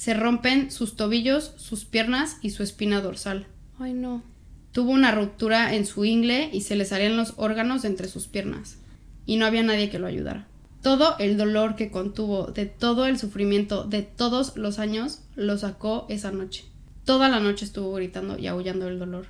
se 0.02 0.16
rompen 0.16 0.72
sus 0.72 0.96
tobillos, 0.96 1.54
sus 1.58 1.86
piernas 1.86 2.38
y 2.42 2.50
su 2.50 2.64
espina 2.64 3.02
dorsal. 3.02 3.46
Ay, 3.78 3.94
no. 3.94 4.24
Tuvo 4.72 4.90
una 4.90 5.12
ruptura 5.12 5.76
en 5.76 5.86
su 5.86 6.06
ingle 6.06 6.50
y 6.52 6.62
se 6.62 6.76
le 6.76 6.86
salían 6.86 7.18
los 7.18 7.36
órganos 7.38 7.86
entre 7.86 8.08
sus 8.08 8.26
piernas. 8.26 8.80
Y 9.28 9.36
no 9.36 9.46
había 9.46 9.62
nadie 9.62 9.92
que 9.92 10.00
lo 10.00 10.08
ayudara. 10.08 10.48
Todo 10.82 11.16
el 11.20 11.38
dolor 11.38 11.76
que 11.76 11.92
contuvo, 11.92 12.48
de 12.48 12.66
todo 12.66 13.06
el 13.06 13.20
sufrimiento, 13.20 13.84
de 13.84 14.02
todos 14.02 14.58
los 14.58 14.80
años, 14.80 15.22
lo 15.36 15.56
sacó 15.60 16.08
esa 16.10 16.32
noche. 16.32 16.66
Toda 17.06 17.30
la 17.30 17.40
noche 17.40 17.66
estuvo 17.66 17.94
gritando 17.94 18.40
y 18.40 18.48
aullando 18.48 18.88
el 18.88 18.98
dolor. 18.98 19.28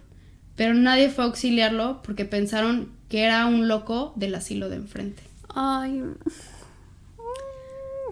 Pero 0.56 0.74
nadie 0.74 1.10
fue 1.10 1.26
a 1.26 1.28
auxiliarlo 1.28 2.02
porque 2.02 2.24
pensaron 2.24 2.94
que 3.10 3.24
era 3.24 3.46
un 3.46 3.68
loco 3.68 4.14
del 4.16 4.36
asilo 4.36 4.70
de 4.70 4.78
enfrente. 4.78 5.22
Ay. 5.50 6.02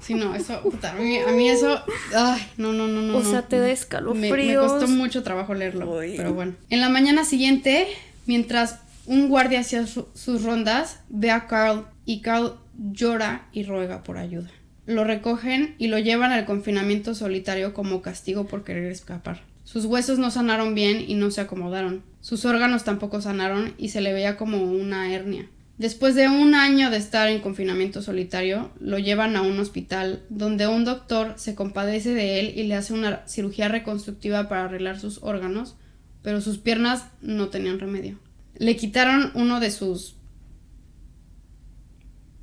Sí, 0.01 0.13
no, 0.13 0.33
eso, 0.35 0.61
puta, 0.61 0.91
a 0.91 0.95
mí, 1.31 1.49
eso, 1.49 1.81
ay, 2.15 2.41
no, 2.57 2.73
no, 2.73 2.87
no, 2.87 3.01
no. 3.01 3.17
O 3.17 3.23
sea, 3.23 3.43
te 3.43 3.59
da 3.59 3.69
escalofríos. 3.69 4.31
Me, 4.31 4.47
me, 4.47 4.55
costó 4.55 4.87
mucho 4.87 5.23
trabajo 5.23 5.53
leerlo, 5.53 5.99
pero 6.15 6.33
bueno. 6.33 6.53
En 6.69 6.81
la 6.81 6.89
mañana 6.89 7.25
siguiente, 7.25 7.87
mientras 8.25 8.79
un 9.05 9.27
guardia 9.27 9.61
hacía 9.61 9.85
sus 9.87 10.43
rondas, 10.43 10.99
ve 11.09 11.31
a 11.31 11.47
Carl 11.47 11.85
y 12.05 12.21
Carl 12.21 12.53
llora 12.77 13.47
y 13.51 13.63
ruega 13.63 14.03
por 14.03 14.17
ayuda. 14.17 14.49
Lo 14.85 15.03
recogen 15.03 15.75
y 15.77 15.87
lo 15.87 15.99
llevan 15.99 16.31
al 16.31 16.45
confinamiento 16.45 17.13
solitario 17.13 17.73
como 17.73 18.01
castigo 18.01 18.47
por 18.47 18.63
querer 18.63 18.91
escapar. 18.91 19.41
Sus 19.63 19.85
huesos 19.85 20.17
no 20.17 20.31
sanaron 20.31 20.73
bien 20.73 21.03
y 21.07 21.13
no 21.13 21.29
se 21.29 21.41
acomodaron. 21.41 22.01
Sus 22.21 22.45
órganos 22.45 22.83
tampoco 22.83 23.21
sanaron 23.21 23.75
y 23.77 23.89
se 23.89 24.01
le 24.01 24.13
veía 24.13 24.35
como 24.35 24.63
una 24.63 25.13
hernia. 25.13 25.47
Después 25.80 26.13
de 26.13 26.27
un 26.27 26.55
año 26.55 26.91
de 26.91 26.97
estar 26.97 27.30
en 27.30 27.39
confinamiento 27.39 28.01
solitario, 28.01 28.69
lo 28.82 28.99
llevan 28.99 29.38
a 29.38 29.41
un 29.41 29.57
hospital 29.59 30.21
donde 30.27 30.67
un 30.67 30.84
doctor 30.84 31.36
se 31.38 31.55
compadece 31.55 32.13
de 32.13 32.41
él 32.41 32.53
y 32.57 32.63
le 32.63 32.75
hace 32.75 32.91
una 32.91 33.25
cirugía 33.30 33.69
reconstructiva 33.69 34.49
para 34.49 34.65
arreglar 34.65 34.99
sus 34.99 35.23
órganos, 35.23 35.77
pero 36.21 36.41
sus 36.41 36.57
piernas 36.57 37.05
no 37.21 37.47
tenían 37.47 37.80
remedio. 37.80 38.19
Le 38.57 38.75
quitaron 38.75 39.32
uno 39.36 39.61
de 39.61 39.71
sus 39.71 40.17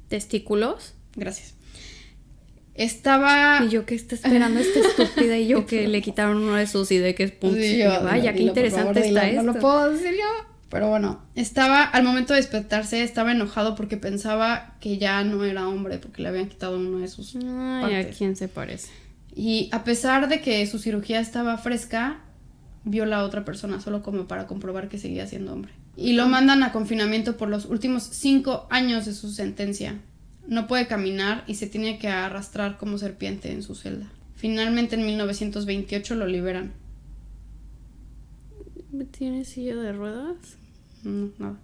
testículos. 0.09 0.95
Gracias. 1.15 1.57
Estaba. 2.73 3.67
Y 3.67 3.69
yo 3.69 3.85
que 3.85 3.97
está 3.97 4.15
esperando 4.15 4.61
esta 4.61 4.81
estúpida 4.81 5.37
y 5.37 5.47
yo 5.47 5.67
que 5.67 5.89
le 5.89 6.01
quitaron 6.01 6.39
uno 6.39 6.55
de 6.55 6.67
sus 6.67 6.91
y 6.91 6.97
de 6.97 7.15
que 7.15 7.25
es 7.25 7.33
punto. 7.33 7.59
Vaya, 8.03 8.33
qué 8.33 8.45
interesante 8.45 9.07
está 9.07 9.29
esto. 9.29 9.43
No 9.43 9.53
lo 9.53 9.61
puedo 9.61 9.93
decir 9.93 10.13
yo. 10.13 10.56
Pero 10.69 10.89
bueno, 10.89 11.23
estaba, 11.35 11.85
al 11.85 12.03
momento 12.03 12.33
de 12.33 12.41
despertarse, 12.41 13.03
estaba 13.03 13.33
enojado 13.33 13.77
porque 13.77 13.97
pensaba 13.97 14.75
que 14.81 14.99
ya 14.99 15.23
no 15.23 15.45
era 15.45 15.69
hombre, 15.69 15.99
porque 15.99 16.23
le 16.23 16.29
habían 16.29 16.49
quitado 16.49 16.77
uno 16.77 16.99
de 16.99 17.09
sus 17.09 17.37
Ay, 17.37 17.95
¿a 17.95 18.11
quién 18.11 18.35
se 18.35 18.49
parece? 18.49 18.91
Y 19.35 19.69
a 19.71 19.85
pesar 19.85 20.29
de 20.29 20.41
que 20.41 20.67
su 20.67 20.79
cirugía 20.79 21.21
estaba 21.21 21.57
fresca, 21.59 22.21
viola 22.85 23.19
a 23.19 23.25
otra 23.25 23.45
persona 23.45 23.81
solo 23.81 24.03
como 24.03 24.27
para 24.27 24.47
comprobar 24.47 24.89
que 24.89 24.99
seguía 24.99 25.27
siendo 25.27 25.53
hombre. 25.53 25.73
Y 25.95 26.15
lo 26.15 26.27
mandan 26.27 26.63
a 26.63 26.73
confinamiento 26.73 27.37
por 27.37 27.49
los 27.49 27.67
últimos 27.67 28.03
cinco 28.03 28.67
años 28.71 29.07
de 29.07 29.15
su 29.15 29.31
sentencia. 29.31 30.01
No 30.47 30.67
puede 30.67 30.87
caminar 30.87 31.45
y 31.47 31.55
se 31.55 31.67
tiene 31.67 31.99
que 31.99 32.09
arrastrar 32.09 32.77
como 32.77 32.99
serpiente 32.99 33.53
en 33.53 33.63
su 33.63 33.75
celda. 33.75 34.07
Finalmente 34.35 34.97
en 34.97 35.07
1928 35.07 36.15
lo 36.15 36.27
liberan. 36.27 36.73
¿Tiene 39.05 39.45
silla 39.45 39.77
de 39.77 39.93
ruedas? 39.93 40.37
No, 41.05 41.31
nada. 41.39 41.59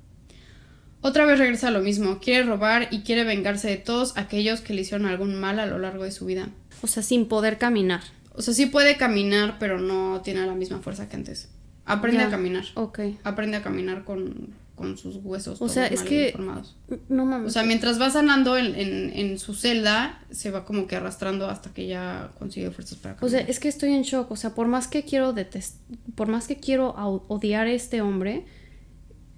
Otra 1.01 1.24
vez 1.24 1.39
regresa 1.39 1.68
a 1.68 1.72
lo 1.72 1.80
mismo, 1.80 2.20
quiere 2.20 2.45
robar 2.45 2.87
y 2.93 3.01
quiere 3.03 3.24
vengarse 3.24 3.68
de 3.68 3.76
todos 3.76 4.16
aquellos 4.16 4.61
que 4.61 4.72
le 4.72 4.83
hicieron 4.83 5.07
algún 5.07 5.35
mal 5.41 5.59
a 5.59 5.66
lo 5.66 5.78
largo 5.78 6.05
de 6.05 6.12
su 6.12 6.26
vida. 6.26 6.49
O 6.83 6.87
sea, 6.87 7.03
sin 7.03 7.26
poder 7.26 7.59
caminar. 7.59 8.03
O 8.35 8.43
sea, 8.43 8.55
sí 8.55 8.66
puede 8.66 8.97
caminar, 8.97 9.57
pero 9.59 9.80
no 9.80 10.20
tiene 10.22 10.47
la 10.47 10.55
misma 10.55 10.78
fuerza 10.78 11.09
que 11.09 11.16
antes. 11.16 11.49
Aprende 11.87 12.20
Ya. 12.20 12.28
a 12.28 12.30
caminar. 12.30 12.64
Ok. 12.74 13.01
Aprende 13.24 13.57
a 13.57 13.62
caminar 13.62 14.05
con, 14.05 14.55
con 14.75 14.97
sus 14.97 15.16
huesos. 15.16 15.61
O 15.62 15.68
sea, 15.68 15.87
es 15.87 16.03
que- 16.03 16.33
formados. 16.33 16.77
No 17.09 17.25
mames. 17.27 17.49
O 17.49 17.51
sea, 17.53 17.62
mientras 17.62 18.01
va 18.01 18.11
sanando 18.11 18.57
en, 18.57 18.75
en, 18.75 19.12
en 19.14 19.39
su 19.39 19.55
celda, 19.55 20.25
se 20.31 20.51
va 20.51 20.64
como 20.64 20.87
que 20.87 20.97
arrastrando 20.97 21.47
hasta 21.49 21.73
que 21.73 21.87
ya 21.87 22.33
consigue 22.39 22.70
fuerzas 22.70 22.99
para 22.99 23.14
O 23.14 23.18
caminar. 23.18 23.41
sea, 23.43 23.49
es 23.51 23.61
que 23.61 23.68
estoy 23.68 23.93
en 23.93 24.03
shock. 24.03 24.31
O 24.31 24.37
sea, 24.37 24.55
por 24.55 24.66
más 24.68 24.89
que 24.89 25.05
quiero 25.05 25.33
detest 25.33 25.77
por 26.14 26.29
más 26.29 26.47
que 26.47 26.57
quiero 26.57 26.91
odiar 27.29 27.66
a 27.66 27.73
este 27.73 28.01
hombre, 28.01 28.45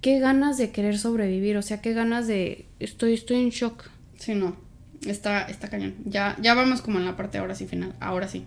qué 0.01 0.19
ganas 0.19 0.57
de 0.57 0.71
querer 0.71 0.97
sobrevivir. 0.97 1.57
O 1.57 1.61
sea, 1.61 1.81
qué 1.81 1.93
ganas 1.93 2.27
de. 2.27 2.65
Estoy, 2.79 3.13
estoy 3.13 3.37
en 3.37 3.49
shock. 3.49 3.83
Sí, 4.17 4.35
no. 4.35 4.55
Está, 5.05 5.43
está 5.43 5.69
cañón. 5.69 5.95
Ya, 6.05 6.35
ya 6.41 6.53
vamos 6.55 6.81
como 6.81 6.97
en 6.99 7.05
la 7.05 7.15
parte 7.15 7.37
ahora 7.37 7.53
sí 7.55 7.67
final. 7.67 7.93
Ahora 7.99 8.27
sí. 8.27 8.45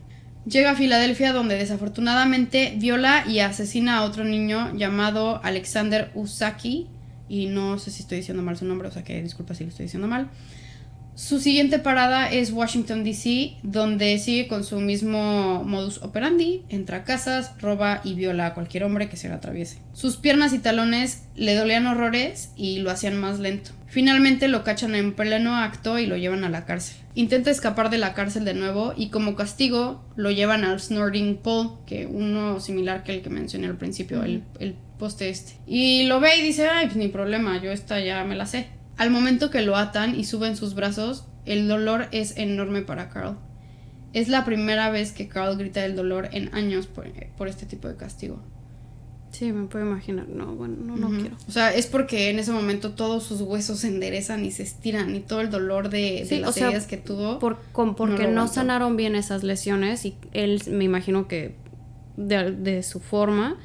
Llega 0.49 0.71
a 0.71 0.75
Filadelfia 0.75 1.35
donde 1.35 1.57
desafortunadamente 1.57 2.73
viola 2.79 3.25
y 3.29 3.41
asesina 3.41 3.99
a 3.99 4.05
otro 4.05 4.25
niño 4.25 4.75
llamado 4.75 5.45
Alexander 5.45 6.11
Usaki. 6.15 6.87
Y 7.29 7.47
no 7.49 7.79
sé 7.79 7.91
si 7.91 8.01
estoy 8.01 8.19
diciendo 8.19 8.43
mal 8.43 8.57
su 8.57 8.65
nombre, 8.65 8.89
o 8.89 8.91
sea 8.91 9.05
que 9.05 9.23
disculpa 9.23 9.55
si 9.55 9.65
lo 9.65 9.71
estoy 9.71 9.85
diciendo 9.85 10.09
mal. 10.09 10.31
Su 11.19 11.41
siguiente 11.41 11.81
parada 11.81 12.31
es 12.31 12.53
Washington, 12.53 13.03
D.C., 13.03 13.57
donde 13.65 14.17
sigue 14.21 14.47
con 14.47 14.63
su 14.63 14.79
mismo 14.79 15.65
modus 15.65 16.01
operandi, 16.01 16.63
entra 16.69 16.99
a 16.99 17.03
casas, 17.03 17.61
roba 17.61 18.01
y 18.05 18.15
viola 18.15 18.47
a 18.47 18.55
cualquier 18.55 18.85
hombre 18.85 19.09
que 19.09 19.17
se 19.17 19.27
le 19.27 19.35
atraviese. 19.35 19.81
Sus 19.93 20.17
piernas 20.17 20.53
y 20.53 20.61
talones 20.61 21.25
le 21.35 21.57
dolían 21.57 21.89
horrores 21.89 22.53
y 22.55 22.79
lo 22.79 22.93
hacían 22.93 23.19
más 23.19 23.41
lento. 23.41 23.73
Finalmente 23.89 24.47
lo 24.47 24.63
cachan 24.63 24.95
en 24.95 25.13
pleno 25.13 25.57
acto 25.57 25.99
y 25.99 26.07
lo 26.07 26.17
llevan 26.17 26.45
a 26.45 26.51
la 26.51 26.65
cárcel. 26.67 26.99
Intenta 27.17 27.51
escapar 27.51 27.91
de 27.91 27.99
la 27.99 28.15
cárcel 28.15 28.45
de 28.45 28.55
nuevo 28.55 28.95
y 28.97 29.09
como 29.09 29.35
castigo 29.35 30.05
lo 30.15 30.31
llevan 30.31 30.63
al 30.63 30.79
Snorting 30.79 31.39
Pole, 31.39 31.71
que 31.85 32.07
uno 32.07 32.61
similar 32.61 33.03
que 33.03 33.13
el 33.13 33.23
que 33.23 33.31
mencioné 33.31 33.67
al 33.67 33.77
principio, 33.77 34.23
el, 34.23 34.45
el 34.61 34.77
poste 35.01 35.31
este. 35.31 35.55
Y 35.67 36.05
lo 36.05 36.21
ve 36.21 36.37
y 36.39 36.43
dice, 36.43 36.69
ay, 36.69 36.87
pues 36.87 36.97
ni 36.97 37.09
problema, 37.09 37.61
yo 37.61 37.73
esta 37.73 37.99
ya 37.99 38.23
me 38.23 38.37
la 38.37 38.47
sé. 38.47 38.78
Al 38.99 39.11
momento 39.11 39.51
que 39.51 39.63
lo 39.63 39.77
atan 39.77 40.19
y 40.19 40.25
suben 40.25 40.57
sus 40.57 40.75
brazos, 40.75 41.25
el 41.47 41.67
dolor 41.69 42.09
es 42.13 42.37
enorme 42.37 42.83
para 42.83 43.09
Carl. 43.09 43.37
Es 44.13 44.29
la 44.29 44.45
primera 44.45 44.91
vez 44.91 45.13
que 45.13 45.29
Carl 45.29 45.57
grita 45.57 45.85
el 45.85 45.95
dolor 45.97 46.29
en 46.33 46.55
años 46.55 46.87
por, 46.87 47.07
por 47.37 47.49
este 47.49 47.65
tipo 47.67 47.89
de 47.89 47.97
castigo. 47.97 48.41
Sí, 49.31 49.53
me 49.53 49.67
puedo 49.67 49.85
imaginar. 49.85 50.27
No, 50.29 50.55
bueno, 50.55 50.77
no, 50.97 51.11
quiero. 51.11 51.37
O 51.47 51.53
sea, 51.53 51.73
es 51.75 51.87
porque 51.87 52.31
en 52.31 52.39
ese 52.39 52.51
momento 52.51 52.93
todos 52.93 53.23
sus 53.25 53.43
huesos 53.43 53.81
se 53.81 53.89
enderezan 53.89 54.45
y 54.45 54.51
se 54.51 54.63
estiran 54.63 55.15
y 55.15 55.21
todo 55.21 55.43
el 55.43 55.51
dolor 55.51 55.91
de, 55.91 56.21
de 56.21 56.27
Sí, 56.27 56.39
las 56.41 56.55
sea, 56.55 56.69
heridas 56.69 56.87
que 56.87 56.97
tuvo. 56.97 57.39
Por, 57.39 57.59
con- 57.73 57.95
porque 57.95 58.27
no, 58.27 58.49
sanaron 58.49 58.97
bien 58.97 59.15
esas 59.15 59.45
lesiones 59.45 60.05
y 60.07 60.17
él, 60.33 60.63
me 60.71 60.85
imagino 60.85 61.29
que 61.29 61.55
de, 62.17 62.53
de 62.53 62.83
su 62.83 63.01
forma, 63.01 63.59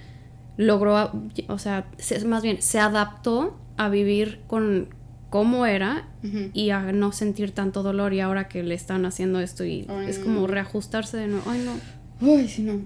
logró, 0.58 1.12
o 1.48 1.58
sea, 1.58 1.88
se- 1.98 2.24
más 2.26 2.44
bien, 2.44 2.62
se 2.62 2.80
adaptó 2.80 3.58
a 3.78 3.88
vivir 3.90 4.42
con 4.48 4.90
cómo 5.34 5.66
era 5.66 6.08
y 6.54 6.70
a 6.70 6.92
no 6.92 7.12
sentir 7.12 7.54
tanto 7.54 7.82
dolor 7.82 8.14
y 8.14 8.20
ahora 8.20 8.48
que 8.48 8.62
le 8.62 8.76
están 8.76 9.04
haciendo 9.08 9.40
esto 9.40 9.66
y 9.66 9.84
Ay, 9.90 10.08
es 10.08 10.20
como 10.20 10.46
reajustarse 10.46 11.18
de 11.18 11.26
nuevo. 11.26 11.50
Ay, 11.50 11.66
no. 11.66 11.74
Uy, 12.22 12.48
sí, 12.48 12.62
no. 12.62 12.86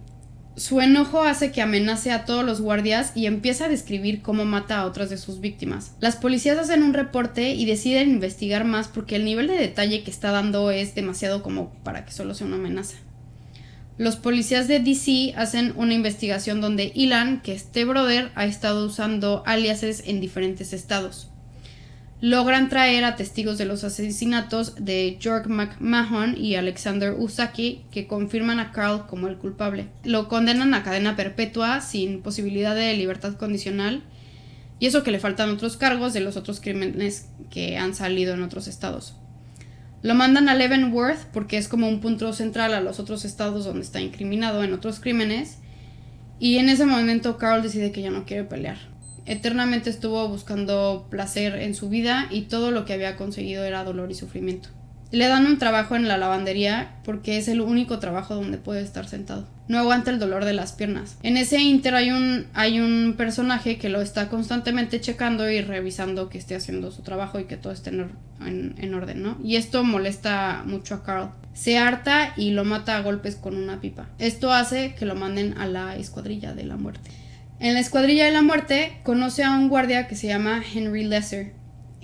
Su 0.55 0.79
enojo 0.79 1.23
hace 1.23 1.51
que 1.51 1.61
amenace 1.61 2.09
a 2.13 2.23
todos 2.23 2.45
los 2.45 2.61
guardias 2.61 3.11
y 3.15 3.25
empieza 3.25 3.65
a 3.65 3.67
describir 3.67 4.21
cómo 4.21 4.45
mata 4.45 4.79
a 4.79 4.85
otras 4.85 5.09
de 5.09 5.17
sus 5.17 5.41
víctimas. 5.41 5.91
Las 5.99 6.15
policías 6.15 6.57
hacen 6.57 6.83
un 6.83 6.93
reporte 6.93 7.53
y 7.53 7.65
deciden 7.65 8.11
investigar 8.11 8.63
más 8.63 8.87
porque 8.87 9.17
el 9.17 9.25
nivel 9.25 9.47
de 9.47 9.55
detalle 9.55 10.03
que 10.03 10.11
está 10.11 10.31
dando 10.31 10.71
es 10.71 10.95
demasiado 10.95 11.43
como 11.43 11.73
para 11.83 12.05
que 12.05 12.13
solo 12.13 12.33
sea 12.33 12.47
una 12.47 12.55
amenaza. 12.55 12.95
Los 13.97 14.15
policías 14.15 14.69
de 14.69 14.79
DC 14.79 15.33
hacen 15.35 15.73
una 15.75 15.93
investigación 15.93 16.61
donde 16.61 16.93
Ilan, 16.95 17.41
que 17.41 17.51
este 17.51 17.83
brother, 17.83 18.31
ha 18.35 18.45
estado 18.45 18.85
usando 18.85 19.43
aliases 19.45 20.03
en 20.05 20.21
diferentes 20.21 20.71
estados. 20.71 21.29
Logran 22.19 22.67
traer 22.67 23.03
a 23.03 23.15
testigos 23.15 23.59
de 23.59 23.65
los 23.65 23.83
asesinatos 23.83 24.73
de 24.83 25.19
George 25.21 25.49
McMahon 25.49 26.35
y 26.35 26.55
Alexander 26.55 27.13
Usaki, 27.15 27.85
que 27.91 28.07
confirman 28.07 28.59
a 28.59 28.71
Carl 28.71 29.05
como 29.05 29.27
el 29.27 29.37
culpable. 29.37 29.87
Lo 30.03 30.27
condenan 30.27 30.73
a 30.73 30.81
cadena 30.81 31.15
perpetua 31.15 31.79
sin 31.81 32.21
posibilidad 32.23 32.75
de 32.75 32.95
libertad 32.95 33.35
condicional, 33.35 34.01
y 34.79 34.87
eso 34.87 35.03
que 35.03 35.11
le 35.11 35.19
faltan 35.19 35.51
otros 35.51 35.77
cargos 35.77 36.13
de 36.13 36.21
los 36.21 36.37
otros 36.37 36.59
crímenes 36.59 37.27
que 37.51 37.77
han 37.77 37.93
salido 37.93 38.33
en 38.33 38.41
otros 38.41 38.67
estados. 38.67 39.15
Lo 40.01 40.15
mandan 40.15 40.49
a 40.49 40.55
Leavenworth 40.55 41.25
porque 41.33 41.57
es 41.57 41.67
como 41.67 41.87
un 41.87 41.99
punto 41.99 42.31
central 42.33 42.73
a 42.73 42.81
los 42.81 42.99
otros 42.99 43.25
estados 43.25 43.65
donde 43.65 43.81
está 43.81 43.99
incriminado 43.99 44.63
en 44.63 44.73
otros 44.73 44.99
crímenes. 44.99 45.57
Y 46.39 46.57
en 46.57 46.69
ese 46.69 46.85
momento 46.85 47.37
Carl 47.37 47.63
decide 47.63 47.91
que 47.91 48.03
ya 48.03 48.11
no 48.11 48.25
quiere 48.25 48.43
pelear. 48.43 48.77
Eternamente 49.27 49.89
estuvo 49.89 50.27
buscando 50.27 51.07
placer 51.09 51.55
en 51.55 51.75
su 51.75 51.89
vida 51.89 52.27
y 52.31 52.43
todo 52.43 52.71
lo 52.71 52.85
que 52.85 52.93
había 52.93 53.15
conseguido 53.17 53.63
era 53.63 53.83
dolor 53.83 54.09
y 54.09 54.15
sufrimiento. 54.15 54.69
Le 55.11 55.27
dan 55.27 55.45
un 55.45 55.57
trabajo 55.57 55.95
en 55.95 56.09
la 56.09 56.17
lavandería 56.17 56.95
porque 57.05 57.37
es 57.37 57.47
el 57.47 57.61
único 57.61 57.99
trabajo 57.99 58.35
donde 58.35 58.57
puede 58.57 58.81
estar 58.81 59.07
sentado. 59.07 59.47
No 59.69 59.79
aguanta 59.79 60.11
el 60.11 60.19
dolor 60.19 60.43
de 60.43 60.51
las 60.53 60.73
piernas. 60.73 61.17
En 61.23 61.37
ese 61.37 61.59
inter 61.61 61.95
hay 61.95 62.11
un, 62.11 62.45
hay 62.53 62.79
un 62.81 63.15
personaje 63.17 63.77
que 63.77 63.87
lo 63.87 64.01
está 64.01 64.27
constantemente 64.27 64.99
checando 64.99 65.49
y 65.49 65.61
revisando 65.61 66.27
que 66.29 66.37
esté 66.37 66.55
haciendo 66.55 66.91
su 66.91 67.03
trabajo 67.03 67.39
y 67.39 67.45
que 67.45 67.55
todo 67.55 67.71
esté 67.71 67.91
en, 67.91 68.11
en- 68.45 68.75
en 68.77 68.93
orden, 68.93 69.23
¿no? 69.23 69.37
Y 69.43 69.55
esto 69.55 69.83
molesta 69.85 70.63
mucho 70.65 70.95
a 70.95 71.03
Carl. 71.03 71.29
Se 71.53 71.77
harta 71.77 72.33
y 72.35 72.51
lo 72.51 72.65
mata 72.65 72.97
a 72.97 73.01
golpes 73.01 73.35
con 73.37 73.55
una 73.55 73.79
pipa. 73.79 74.09
Esto 74.19 74.51
hace 74.51 74.93
que 74.95 75.05
lo 75.05 75.15
manden 75.15 75.57
a 75.57 75.67
la 75.67 75.95
escuadrilla 75.95 76.53
de 76.53 76.65
la 76.65 76.75
muerte. 76.75 77.09
En 77.59 77.73
la 77.73 77.79
escuadrilla 77.79 78.25
de 78.25 78.31
la 78.31 78.41
muerte 78.41 78.99
conoce 79.03 79.43
a 79.43 79.51
un 79.51 79.69
guardia 79.69 80.07
que 80.07 80.15
se 80.15 80.27
llama 80.27 80.61
Henry 80.73 81.03
Lesser. 81.05 81.53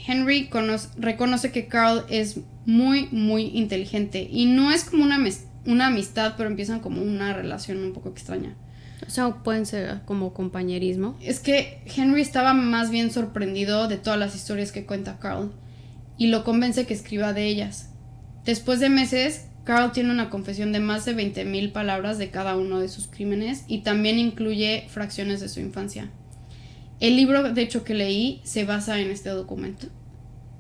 Henry 0.05 0.49
cono- 0.49 0.77
reconoce 0.97 1.51
que 1.51 1.67
Carl 1.67 2.05
es 2.09 2.39
muy, 2.65 3.07
muy 3.11 3.43
inteligente 3.53 4.27
y 4.29 4.45
no 4.47 4.71
es 4.71 4.83
como 4.85 5.03
una, 5.03 5.19
una 5.65 5.87
amistad, 5.87 6.33
pero 6.37 6.49
empiezan 6.49 6.79
como 6.79 7.01
una 7.01 7.33
relación 7.33 7.77
un 7.83 7.93
poco 7.93 8.09
extraña. 8.09 8.55
O 9.05 9.09
sea, 9.09 9.43
pueden 9.43 9.65
ser 9.65 10.01
como 10.05 10.33
compañerismo. 10.33 11.17
Es 11.21 11.39
que 11.39 11.83
Henry 11.85 12.21
estaba 12.21 12.53
más 12.53 12.89
bien 12.89 13.11
sorprendido 13.11 13.87
de 13.87 13.97
todas 13.97 14.17
las 14.17 14.35
historias 14.35 14.71
que 14.71 14.85
cuenta 14.85 15.19
Carl 15.19 15.51
y 16.17 16.27
lo 16.27 16.43
convence 16.43 16.85
que 16.85 16.93
escriba 16.93 17.33
de 17.33 17.45
ellas. 17.45 17.89
Después 18.45 18.79
de 18.79 18.89
meses, 18.89 19.45
Carl 19.64 19.91
tiene 19.93 20.11
una 20.11 20.30
confesión 20.30 20.72
de 20.74 20.80
más 20.80 21.05
de 21.05 21.16
20.000 21.16 21.72
palabras 21.72 22.18
de 22.18 22.30
cada 22.30 22.57
uno 22.57 22.80
de 22.80 22.89
sus 22.89 23.07
crímenes 23.07 23.64
y 23.68 23.80
también 23.80 24.20
incluye 24.20 24.86
fracciones 24.89 25.39
de 25.39 25.47
su 25.49 25.59
infancia. 25.61 26.09
El 26.99 27.16
libro, 27.16 27.53
de 27.53 27.61
hecho, 27.61 27.84
que 27.84 27.93
leí 27.93 28.41
se 28.43 28.66
basa 28.66 28.99
en 28.99 29.09
este 29.09 29.30
documento. 29.30 29.88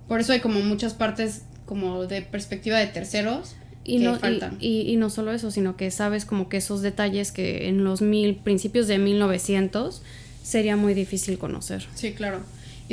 Por 0.07 0.19
eso 0.19 0.33
hay 0.33 0.39
como 0.39 0.59
muchas 0.61 0.93
partes 0.93 1.43
como 1.65 2.05
de 2.05 2.21
perspectiva 2.21 2.77
de 2.77 2.87
terceros 2.87 3.55
Y 3.85 3.99
que 3.99 4.03
no, 4.05 4.15
y- 4.15 4.19
faltan. 4.19 4.57
Y, 4.59 4.81
y 4.81 4.95
no 4.97 5.09
solo 5.09 5.31
eso, 5.33 5.51
sino 5.51 5.75
que 5.77 5.91
sabes 5.91 6.25
como 6.25 6.49
que 6.49 6.57
esos 6.57 6.81
detalles 6.81 7.31
que 7.31 7.67
en 7.67 7.83
los 7.83 8.01
mil, 8.01 8.35
principios 8.35 8.87
de 8.87 8.97
1900 8.99 10.01
sería 10.43 10.75
muy 10.75 10.93
difícil 10.93 11.37
conocer. 11.37 11.85
Sí, 11.95 12.11
claro. 12.13 12.41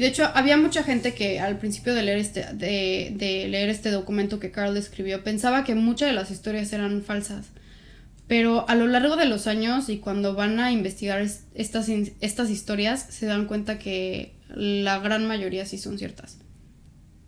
De 0.01 0.07
hecho, 0.07 0.31
había 0.35 0.57
mucha 0.57 0.83
gente 0.83 1.15
que 1.15 1.41
al 1.41 1.59
principio 1.59 1.95
de 1.95 2.03
leer 2.03 2.19
este, 2.19 2.45
de, 2.55 3.47
leer 3.49 3.69
este 3.69 3.91
documento 3.91 4.41
que 4.41 4.51
Carl 4.51 4.77
escribió 4.77 5.23
pensaba 5.23 5.63
que 5.63 5.75
muchas 5.75 6.09
de 6.09 6.15
las 6.15 6.31
historias 6.31 6.73
eran 6.73 7.03
falsas. 7.03 7.47
Pero 8.27 8.69
a 8.69 8.77
lo 8.77 8.87
largo 8.87 9.17
de 9.17 9.27
los 9.27 9.47
años 9.47 9.89
y 9.89 9.99
cuando 9.99 10.35
van 10.35 10.59
a 10.59 10.73
investigar 10.73 11.21
es- 11.21 11.45
estas, 11.55 11.89
estas 12.21 12.49
historias, 12.49 13.05
se 13.11 13.27
dan 13.27 13.47
cuenta 13.47 13.79
que 13.79 14.33
la 14.49 14.99
gran 15.01 15.27
mayoría 15.27 15.67
sí 15.67 15.77
son 15.79 15.99
ciertas. 15.99 16.39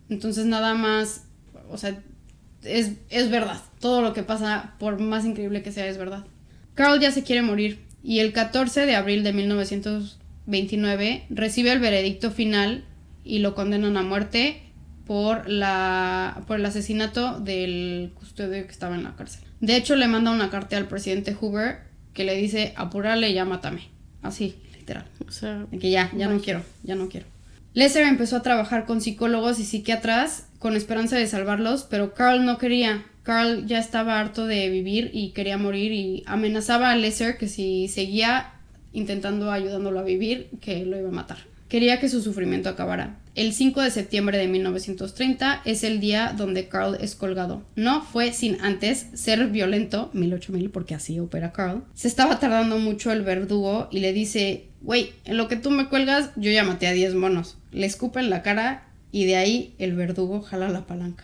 Entonces 0.09 0.45
nada 0.45 0.73
más, 0.73 1.25
o 1.69 1.77
sea, 1.77 2.01
es, 2.63 2.93
es 3.09 3.29
verdad. 3.29 3.61
Todo 3.79 4.01
lo 4.01 4.13
que 4.13 4.23
pasa, 4.23 4.73
por 4.79 4.99
más 4.99 5.25
increíble 5.25 5.61
que 5.61 5.71
sea, 5.71 5.87
es 5.87 5.97
verdad. 5.97 6.25
Carl 6.73 6.99
ya 6.99 7.11
se 7.11 7.23
quiere 7.23 7.41
morir 7.41 7.79
y 8.01 8.19
el 8.19 8.33
14 8.33 8.85
de 8.85 8.95
abril 8.95 9.23
de 9.23 9.33
1929 10.45 11.25
recibe 11.29 11.71
el 11.71 11.79
veredicto 11.79 12.31
final 12.31 12.85
y 13.23 13.39
lo 13.39 13.55
condenan 13.55 13.97
a 13.97 14.03
muerte 14.03 14.61
por 15.05 15.49
la 15.49 16.43
por 16.47 16.59
el 16.59 16.65
asesinato 16.65 17.39
del 17.39 18.11
custodio 18.15 18.65
que 18.65 18.71
estaba 18.71 18.95
en 18.95 19.03
la 19.03 19.15
cárcel. 19.15 19.43
De 19.59 19.75
hecho, 19.75 19.95
le 19.95 20.07
manda 20.07 20.31
una 20.31 20.49
carta 20.49 20.77
al 20.77 20.87
presidente 20.87 21.33
Hoover 21.33 21.79
que 22.13 22.23
le 22.23 22.35
dice, 22.35 22.73
apúrale, 22.75 23.33
ya 23.33 23.45
mátame. 23.45 23.89
Así, 24.21 24.55
literal. 24.77 25.05
O 25.27 25.31
sea, 25.31 25.65
De 25.71 25.79
que 25.79 25.89
ya, 25.89 26.11
ya 26.15 26.27
no 26.27 26.39
quiero, 26.39 26.63
ya 26.83 26.95
no 26.95 27.09
quiero. 27.09 27.25
Lesser 27.73 28.05
empezó 28.05 28.37
a 28.37 28.43
trabajar 28.43 28.85
con 28.85 29.01
psicólogos 29.01 29.59
y 29.59 29.63
psiquiatras 29.63 30.47
con 30.59 30.75
esperanza 30.75 31.17
de 31.17 31.27
salvarlos, 31.27 31.83
pero 31.83 32.13
Carl 32.13 32.45
no 32.45 32.57
quería. 32.57 33.03
Carl 33.23 33.65
ya 33.65 33.79
estaba 33.79 34.19
harto 34.19 34.45
de 34.45 34.69
vivir 34.69 35.09
y 35.13 35.31
quería 35.31 35.57
morir 35.57 35.91
y 35.91 36.23
amenazaba 36.25 36.91
a 36.91 36.95
Lesser 36.95 37.37
que 37.37 37.47
si 37.47 37.87
seguía 37.87 38.51
intentando 38.93 39.51
ayudándolo 39.51 39.99
a 39.99 40.03
vivir, 40.03 40.49
que 40.61 40.85
lo 40.85 40.97
iba 40.97 41.09
a 41.09 41.11
matar. 41.11 41.37
Quería 41.67 41.99
que 41.99 42.07
su 42.07 42.21
sufrimiento 42.21 42.69
acabara. 42.69 43.17
El 43.33 43.51
5 43.51 43.81
de 43.81 43.89
septiembre 43.89 44.37
de 44.37 44.47
1930 44.47 45.63
es 45.65 45.83
el 45.83 45.99
día 45.99 46.35
donde 46.37 46.67
Carl 46.67 46.95
es 47.01 47.15
colgado. 47.15 47.63
No 47.75 48.03
fue 48.03 48.31
sin 48.31 48.61
antes 48.61 49.07
ser 49.15 49.47
violento, 49.47 50.11
1008 50.13 50.53
porque 50.71 50.93
así 50.93 51.19
opera 51.19 51.51
Carl. 51.51 51.83
Se 51.95 52.07
estaba 52.07 52.39
tardando 52.39 52.77
mucho 52.77 53.11
el 53.11 53.23
verdugo 53.23 53.87
y 53.89 54.01
le 54.01 54.13
dice, 54.13 54.67
güey, 54.81 55.13
en 55.25 55.37
lo 55.37 55.47
que 55.47 55.55
tú 55.55 55.71
me 55.71 55.89
cuelgas, 55.89 56.29
yo 56.35 56.51
ya 56.51 56.63
maté 56.63 56.85
a 56.85 56.93
10 56.93 57.15
monos. 57.15 57.57
Le 57.71 57.87
escupa 57.87 58.19
en 58.19 58.29
la 58.29 58.43
cara 58.43 58.87
y 59.11 59.25
de 59.25 59.37
ahí 59.37 59.73
el 59.79 59.93
verdugo 59.95 60.41
jala 60.41 60.69
la 60.69 60.85
palanca. 60.85 61.23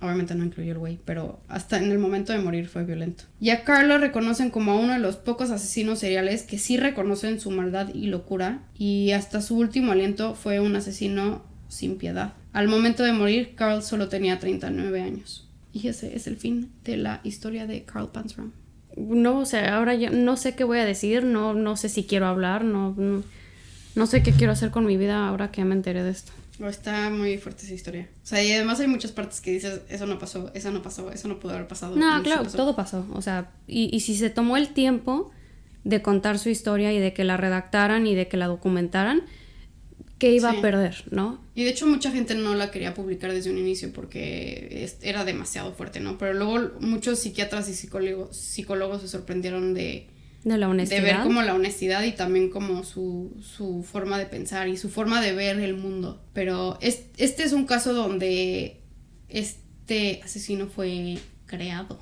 Obviamente 0.00 0.34
no 0.34 0.44
incluyó 0.44 0.72
el 0.72 0.78
güey, 0.78 0.98
pero 1.04 1.40
hasta 1.48 1.78
en 1.78 1.90
el 1.90 1.98
momento 1.98 2.32
de 2.32 2.38
morir 2.38 2.68
fue 2.68 2.84
violento. 2.84 3.24
Y 3.40 3.50
a 3.50 3.64
Carl 3.64 3.88
lo 3.88 3.98
reconocen 3.98 4.50
como 4.50 4.78
uno 4.78 4.92
de 4.92 4.98
los 4.98 5.16
pocos 5.16 5.50
asesinos 5.50 6.00
seriales 6.00 6.42
que 6.42 6.58
sí 6.58 6.76
reconocen 6.76 7.40
su 7.40 7.50
maldad 7.50 7.88
y 7.94 8.06
locura, 8.08 8.60
y 8.76 9.12
hasta 9.12 9.40
su 9.40 9.56
último 9.56 9.92
aliento 9.92 10.34
fue 10.34 10.60
un 10.60 10.76
asesino 10.76 11.42
sin 11.68 11.96
piedad. 11.96 12.34
Al 12.52 12.68
momento 12.68 13.04
de 13.04 13.12
morir, 13.12 13.54
Carl 13.54 13.82
solo 13.82 14.08
tenía 14.08 14.38
39 14.38 15.00
años. 15.00 15.48
Y 15.72 15.88
ese 15.88 16.14
es 16.16 16.26
el 16.26 16.36
fin 16.36 16.70
de 16.84 16.96
la 16.96 17.20
historia 17.22 17.66
de 17.66 17.84
Carl 17.84 18.10
Panzram. 18.10 18.52
no, 18.96 19.40
o 19.40 19.44
sea, 19.44 19.76
ahora 19.76 19.94
ya 19.94 20.10
no 20.10 20.36
sé 20.36 20.54
qué 20.54 20.64
voy 20.64 20.78
a 20.78 20.84
decir, 20.84 21.24
no, 21.24 21.54
no 21.54 21.76
sé 21.76 21.88
si 21.88 22.04
quiero 22.04 22.26
hablar, 22.26 22.64
no, 22.64 22.94
no, 22.96 23.22
no 23.94 24.06
sé 24.06 24.22
qué 24.22 24.32
quiero 24.32 24.52
hacer 24.52 24.70
con 24.70 24.86
mi 24.86 24.96
vida 24.96 25.26
ahora 25.28 25.50
que 25.50 25.64
me 25.64 25.74
enteré 25.74 26.02
de 26.02 26.10
esto. 26.10 26.32
Está 26.66 27.10
muy 27.10 27.36
fuerte 27.38 27.64
esa 27.66 27.74
historia. 27.74 28.08
O 28.22 28.26
sea, 28.26 28.42
y 28.42 28.50
además 28.52 28.80
hay 28.80 28.86
muchas 28.88 29.12
partes 29.12 29.40
que 29.40 29.52
dices, 29.52 29.80
eso 29.88 30.06
no 30.06 30.18
pasó, 30.18 30.50
eso 30.54 30.70
no 30.70 30.82
pasó, 30.82 31.10
eso 31.12 31.28
no 31.28 31.38
pudo 31.38 31.52
haber 31.52 31.68
pasado. 31.68 31.96
No, 31.96 32.22
claro, 32.22 32.44
pasó. 32.44 32.56
todo 32.56 32.74
pasó. 32.76 33.06
O 33.12 33.20
sea, 33.22 33.50
y, 33.66 33.94
y 33.94 34.00
si 34.00 34.14
se 34.16 34.30
tomó 34.30 34.56
el 34.56 34.68
tiempo 34.68 35.30
de 35.84 36.02
contar 36.02 36.38
su 36.38 36.48
historia 36.48 36.92
y 36.92 36.98
de 36.98 37.12
que 37.12 37.24
la 37.24 37.36
redactaran 37.36 38.06
y 38.06 38.14
de 38.14 38.26
que 38.28 38.36
la 38.36 38.46
documentaran, 38.46 39.22
¿qué 40.18 40.32
iba 40.32 40.50
Sí. 40.50 40.56
a 40.58 40.60
perder, 40.62 41.04
no? 41.10 41.40
Y 41.54 41.64
de 41.64 41.70
hecho 41.70 41.86
mucha 41.86 42.10
gente 42.10 42.34
no 42.34 42.54
la 42.54 42.70
quería 42.70 42.94
publicar 42.94 43.32
desde 43.32 43.50
un 43.50 43.58
inicio 43.58 43.92
porque 43.92 44.88
era 45.02 45.24
demasiado 45.24 45.72
fuerte, 45.74 46.00
¿no? 46.00 46.16
Pero 46.18 46.32
luego 46.34 46.70
muchos 46.80 47.18
psiquiatras 47.18 47.68
y 47.68 47.74
psicólogos, 47.74 48.34
psicólogos 48.36 49.02
se 49.02 49.08
sorprendieron 49.08 49.74
de, 49.74 50.08
De 50.46 50.56
la 50.58 50.66
de 50.66 50.72
honestidad. 50.72 51.02
ver 51.02 51.20
como 51.24 51.42
la 51.42 51.54
honestidad 51.54 52.04
y 52.04 52.12
también 52.12 52.50
como 52.50 52.84
su, 52.84 53.32
su 53.42 53.82
forma 53.82 54.16
de 54.18 54.26
pensar 54.26 54.68
y 54.68 54.76
su 54.76 54.88
forma 54.88 55.20
de 55.20 55.32
ver 55.32 55.58
el 55.58 55.74
mundo. 55.76 56.20
Pero 56.32 56.78
es- 56.80 57.02
este 57.18 57.42
es 57.42 57.52
un 57.52 57.66
caso 57.66 57.92
donde 57.92 58.80
este 59.28 60.20
asesino 60.24 60.66
fue 60.68 61.18
creado. 61.46 61.98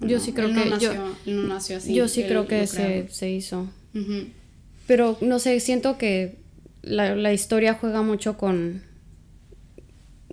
Yo 0.00 0.18
sí 0.20 0.32
creo 0.32 0.48
no 0.48 0.62
que- 0.64 0.70
nació, 0.70 0.92
yo- 1.24 1.32
no 1.34 1.42
nació 1.48 1.76
así. 1.78 1.94
Yo 1.94 2.08
sí 2.08 2.22
él 2.22 2.28
creo 2.28 2.46
que 2.48 2.66
se, 2.66 3.08
se 3.10 3.30
hizo. 3.30 3.68
Pero 4.88 5.16
no 5.20 5.38
sé, 5.38 5.58
siento 5.60 5.96
que 5.98 6.38
la, 6.82 7.14
la 7.16 7.32
historia 7.32 7.74
juega 7.74 8.02
mucho 8.02 8.36
con 8.36 8.82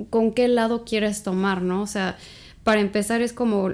con 0.09 0.33
qué 0.33 0.47
lado 0.47 0.83
quieres 0.85 1.21
tomar, 1.23 1.61
¿no? 1.61 1.81
O 1.83 1.87
sea, 1.87 2.17
para 2.63 2.81
empezar 2.81 3.21
es 3.21 3.33
como 3.33 3.73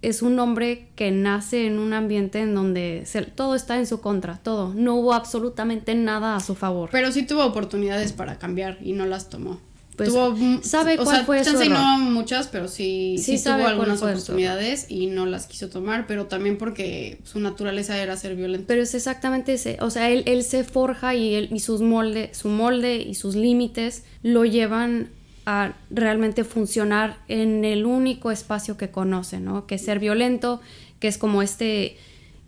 es 0.00 0.22
un 0.22 0.38
hombre 0.38 0.88
que 0.94 1.10
nace 1.10 1.66
en 1.66 1.78
un 1.78 1.92
ambiente 1.92 2.40
en 2.40 2.54
donde 2.54 3.02
se- 3.04 3.22
todo 3.22 3.54
está 3.54 3.78
en 3.78 3.86
su 3.86 4.00
contra, 4.00 4.38
todo. 4.38 4.72
No 4.74 4.94
hubo 4.94 5.12
absolutamente 5.12 5.94
nada 5.94 6.36
a 6.36 6.40
su 6.40 6.54
favor. 6.54 6.88
Pero 6.92 7.10
sí 7.12 7.24
tuvo 7.26 7.44
oportunidades 7.44 8.12
para 8.12 8.38
cambiar 8.38 8.78
y 8.82 8.92
no 8.92 9.06
las 9.06 9.28
tomó. 9.28 9.60
Pues, 9.96 10.10
tuvo, 10.10 10.36
¿sabe 10.62 10.96
o 10.96 11.02
cuál 11.02 11.16
sea, 11.16 11.24
fue 11.24 11.42
chance 11.42 11.68
no 11.68 11.98
muchas, 11.98 12.46
pero 12.46 12.68
sí, 12.68 13.16
Sí 13.18 13.42
tuvo 13.42 13.66
algunas 13.66 14.00
oportunidades 14.00 14.86
y 14.88 15.08
no 15.08 15.26
las 15.26 15.48
quiso 15.48 15.68
tomar, 15.70 16.06
pero 16.06 16.26
también 16.26 16.56
porque 16.56 17.18
su 17.24 17.40
naturaleza 17.40 18.00
era 18.00 18.16
ser 18.16 18.36
violento. 18.36 18.66
Pero 18.68 18.82
es 18.82 18.94
exactamente 18.94 19.54
ese, 19.54 19.76
o 19.80 19.90
sea, 19.90 20.08
él, 20.10 20.22
él 20.26 20.44
se 20.44 20.62
forja 20.62 21.16
y, 21.16 21.34
él, 21.34 21.48
y 21.52 21.58
sus 21.58 21.80
molde, 21.80 22.30
su 22.32 22.48
molde 22.48 22.98
y 22.98 23.16
sus 23.16 23.34
límites 23.34 24.04
lo 24.22 24.44
llevan 24.44 25.10
a 25.50 25.72
realmente 25.88 26.44
funcionar 26.44 27.16
en 27.26 27.64
el 27.64 27.86
único 27.86 28.30
espacio 28.30 28.76
que 28.76 28.90
conoce, 28.90 29.40
¿no? 29.40 29.66
Que 29.66 29.76
es 29.76 29.82
ser 29.82 29.98
violento, 29.98 30.60
que 31.00 31.08
es 31.08 31.16
como 31.16 31.40
este, 31.40 31.96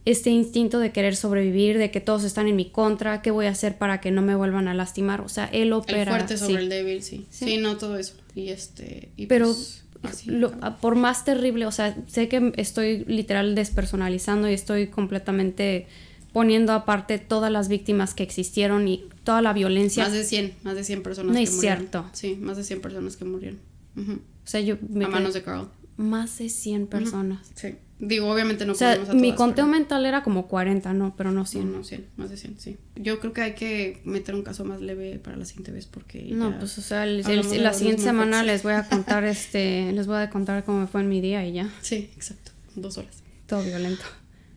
este 0.05 0.29
instinto 0.29 0.79
de 0.79 0.93
querer 0.93 1.17
sobrevivir, 1.17 1.79
de 1.79 1.91
que 1.91 2.03
todos 2.03 2.25
están 2.25 2.47
en 2.47 2.57
mi 2.57 2.67
contra, 2.67 3.23
¿qué 3.23 3.31
voy 3.31 3.47
a 3.47 3.51
hacer 3.53 3.79
para 3.79 4.03
que 4.03 4.11
no 4.11 4.21
me 4.21 4.35
vuelvan 4.35 4.69
a 4.69 4.75
lastimar? 4.75 5.23
O 5.23 5.31
sea, 5.31 5.47
él 5.47 5.73
opera... 5.73 6.03
el 6.03 6.09
fuerte 6.09 6.37
sobre 6.37 6.57
sí. 6.57 6.59
el 6.59 6.69
débil, 6.69 7.03
sí. 7.03 7.27
Sí. 7.31 7.45
sí. 7.47 7.57
no 7.57 7.79
todo 7.79 7.97
eso. 7.97 8.17
Y 8.35 8.51
este 8.51 9.09
y 9.17 9.25
Pero 9.27 9.47
pues, 9.47 9.83
así. 10.03 10.31
lo- 10.31 10.53
por 10.83 10.95
más 10.95 11.25
terrible, 11.25 11.65
o 11.65 11.73
sea, 11.73 11.97
sé 12.07 12.29
que 12.29 12.53
estoy 12.57 13.07
literal 13.07 13.55
despersonalizando 13.55 14.47
y 14.51 14.53
estoy 14.53 14.89
completamente 14.89 15.87
poniendo 16.33 16.73
aparte 16.73 17.19
todas 17.19 17.51
las 17.51 17.69
víctimas 17.69 18.15
que 18.15 18.23
existieron 18.23 18.87
y 18.89 19.05
toda 19.25 19.43
la 19.43 19.53
violencia. 19.53 20.05
más 20.05 20.13
de 20.13 20.25
100, 20.25 20.55
más 20.63 20.75
de 20.77 20.85
100 20.85 21.03
personas 21.03 21.33
No 21.33 21.39
que 21.39 21.43
es 21.45 21.55
murieron. 21.55 21.79
cierto. 21.79 22.11
Sí, 22.13 22.37
más 22.41 22.57
de 22.57 22.65
100 22.65 22.81
personas 22.81 23.17
que 23.17 23.25
murieron. 23.25 23.59
Ujú. 23.97 24.13
O 24.13 24.47
sea, 24.47 24.61
yo 24.61 24.77
me 24.89 25.05
A 25.05 25.09
manos 25.09 25.35
de 25.35 25.43
Carl. 25.43 25.69
más 25.97 26.39
de 26.39 26.49
100 26.49 26.87
personas. 26.87 27.51
Sí. 27.55 27.75
Digo, 28.03 28.33
obviamente 28.33 28.65
no 28.65 28.73
o 28.73 28.75
sea, 28.75 28.93
a 28.95 28.97
mi 29.13 29.25
todas, 29.29 29.37
conteo 29.37 29.67
pero- 29.67 29.77
mental 29.77 30.07
era 30.07 30.23
como 30.23 30.49
40, 30.49 30.95
no, 30.95 31.15
pero 31.17 31.33
no 31.33 31.45
Sí, 31.45 31.59
100. 31.59 31.71
no, 31.73 31.85
100, 31.85 32.07
más 32.17 32.31
de 32.31 32.39
100, 32.39 32.59
sí. 32.59 32.79
Yo 32.97 33.21
creo 33.21 33.35
que 33.35 33.43
hay 33.43 33.55
que 33.55 34.01
meter 34.05 34.35
un 34.35 34.43
caso 34.43 34.65
más 34.65 34.81
leve 34.81 35.19
para 35.23 35.37
la 35.37 35.45
siguiente 35.45 35.71
vez 35.71 35.85
porque 35.85 36.23
No, 36.33 36.59
pues 36.59 36.79
o 36.79 36.81
sea, 36.81 37.05
el- 37.05 37.21
el- 37.29 37.63
la 37.63 37.75
siguiente 37.75 38.01
semana 38.03 38.39
fuertes. 38.39 38.47
les 38.55 38.63
voy 38.63 38.73
a 38.73 38.89
contar 38.89 39.25
este, 39.25 39.93
les 39.93 40.07
voy 40.07 40.17
a 40.17 40.31
contar 40.31 40.65
cómo 40.65 40.81
me 40.81 40.87
fue 40.87 41.03
en 41.03 41.11
mi 41.11 41.21
día 41.21 41.47
y 41.47 41.53
ya, 41.53 41.69
Sí, 41.83 42.09
exacto. 42.17 42.53
Dos 42.75 42.97
horas. 42.97 43.23
todo 43.47 43.63
violento. 43.63 44.05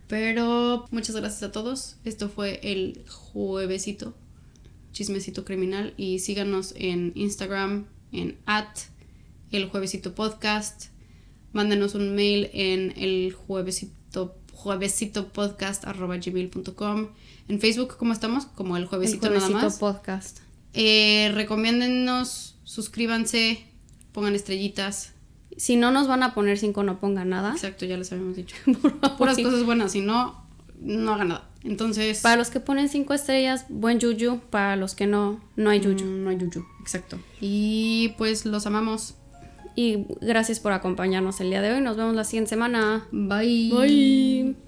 Pero 0.08 0.86
muchas 0.90 1.16
gracias 1.16 1.42
a 1.42 1.52
todos. 1.52 1.96
Esto 2.04 2.28
fue 2.28 2.60
el 2.62 3.04
juevesito, 3.08 4.14
chismecito 4.92 5.44
criminal. 5.44 5.94
Y 5.96 6.18
síganos 6.18 6.74
en 6.76 7.12
Instagram, 7.14 7.86
en 8.12 8.38
at 8.46 8.68
el 9.50 9.68
juevesito 9.68 10.14
podcast. 10.14 10.86
Mándenos 11.52 11.94
un 11.94 12.14
mail 12.14 12.50
en 12.52 12.92
el 12.96 13.32
juevesito, 13.32 14.36
juevesito 14.52 15.28
podcast 15.32 15.84
arroba 15.86 16.16
gmail.com. 16.18 17.08
En 17.48 17.60
Facebook, 17.60 17.96
¿cómo 17.96 18.12
estamos? 18.12 18.46
Como 18.46 18.76
el 18.76 18.86
juevesito, 18.86 19.28
el 19.28 19.34
nada 19.34 19.48
más. 19.48 19.78
podcast. 19.78 20.40
Eh, 20.72 21.30
recomiéndennos, 21.34 22.56
suscríbanse, 22.64 23.64
pongan 24.12 24.34
estrellitas. 24.34 25.13
Si 25.56 25.76
no 25.76 25.90
nos 25.90 26.08
van 26.08 26.22
a 26.22 26.34
poner 26.34 26.58
5, 26.58 26.82
no 26.82 26.98
pongan 26.98 27.28
nada. 27.28 27.52
Exacto, 27.52 27.86
ya 27.86 27.96
les 27.96 28.10
habíamos 28.12 28.36
dicho. 28.36 28.56
Puras 29.18 29.36
cosas 29.38 29.64
buenas, 29.64 29.92
si 29.92 30.00
no, 30.00 30.44
no 30.80 31.14
hagan 31.14 31.28
nada. 31.28 31.48
Entonces, 31.62 32.20
Para 32.20 32.36
los 32.36 32.50
que 32.50 32.60
ponen 32.60 32.88
5 32.88 33.14
estrellas, 33.14 33.66
buen 33.68 33.98
yuyu. 33.98 34.40
Para 34.50 34.76
los 34.76 34.94
que 34.94 35.06
no, 35.06 35.40
no 35.56 35.70
hay 35.70 35.80
yuyu. 35.80 36.04
Mm, 36.04 36.24
No 36.24 36.30
hay 36.30 36.38
yuyu, 36.38 36.64
exacto. 36.80 37.18
Y 37.40 38.14
pues 38.18 38.44
los 38.46 38.66
amamos. 38.66 39.14
Y 39.76 40.06
gracias 40.20 40.60
por 40.60 40.72
acompañarnos 40.72 41.40
el 41.40 41.50
día 41.50 41.62
de 41.62 41.72
hoy. 41.72 41.80
Nos 41.80 41.96
vemos 41.96 42.14
la 42.14 42.24
siguiente 42.24 42.50
semana. 42.50 43.06
Bye. 43.10 43.70
Bye. 43.72 44.63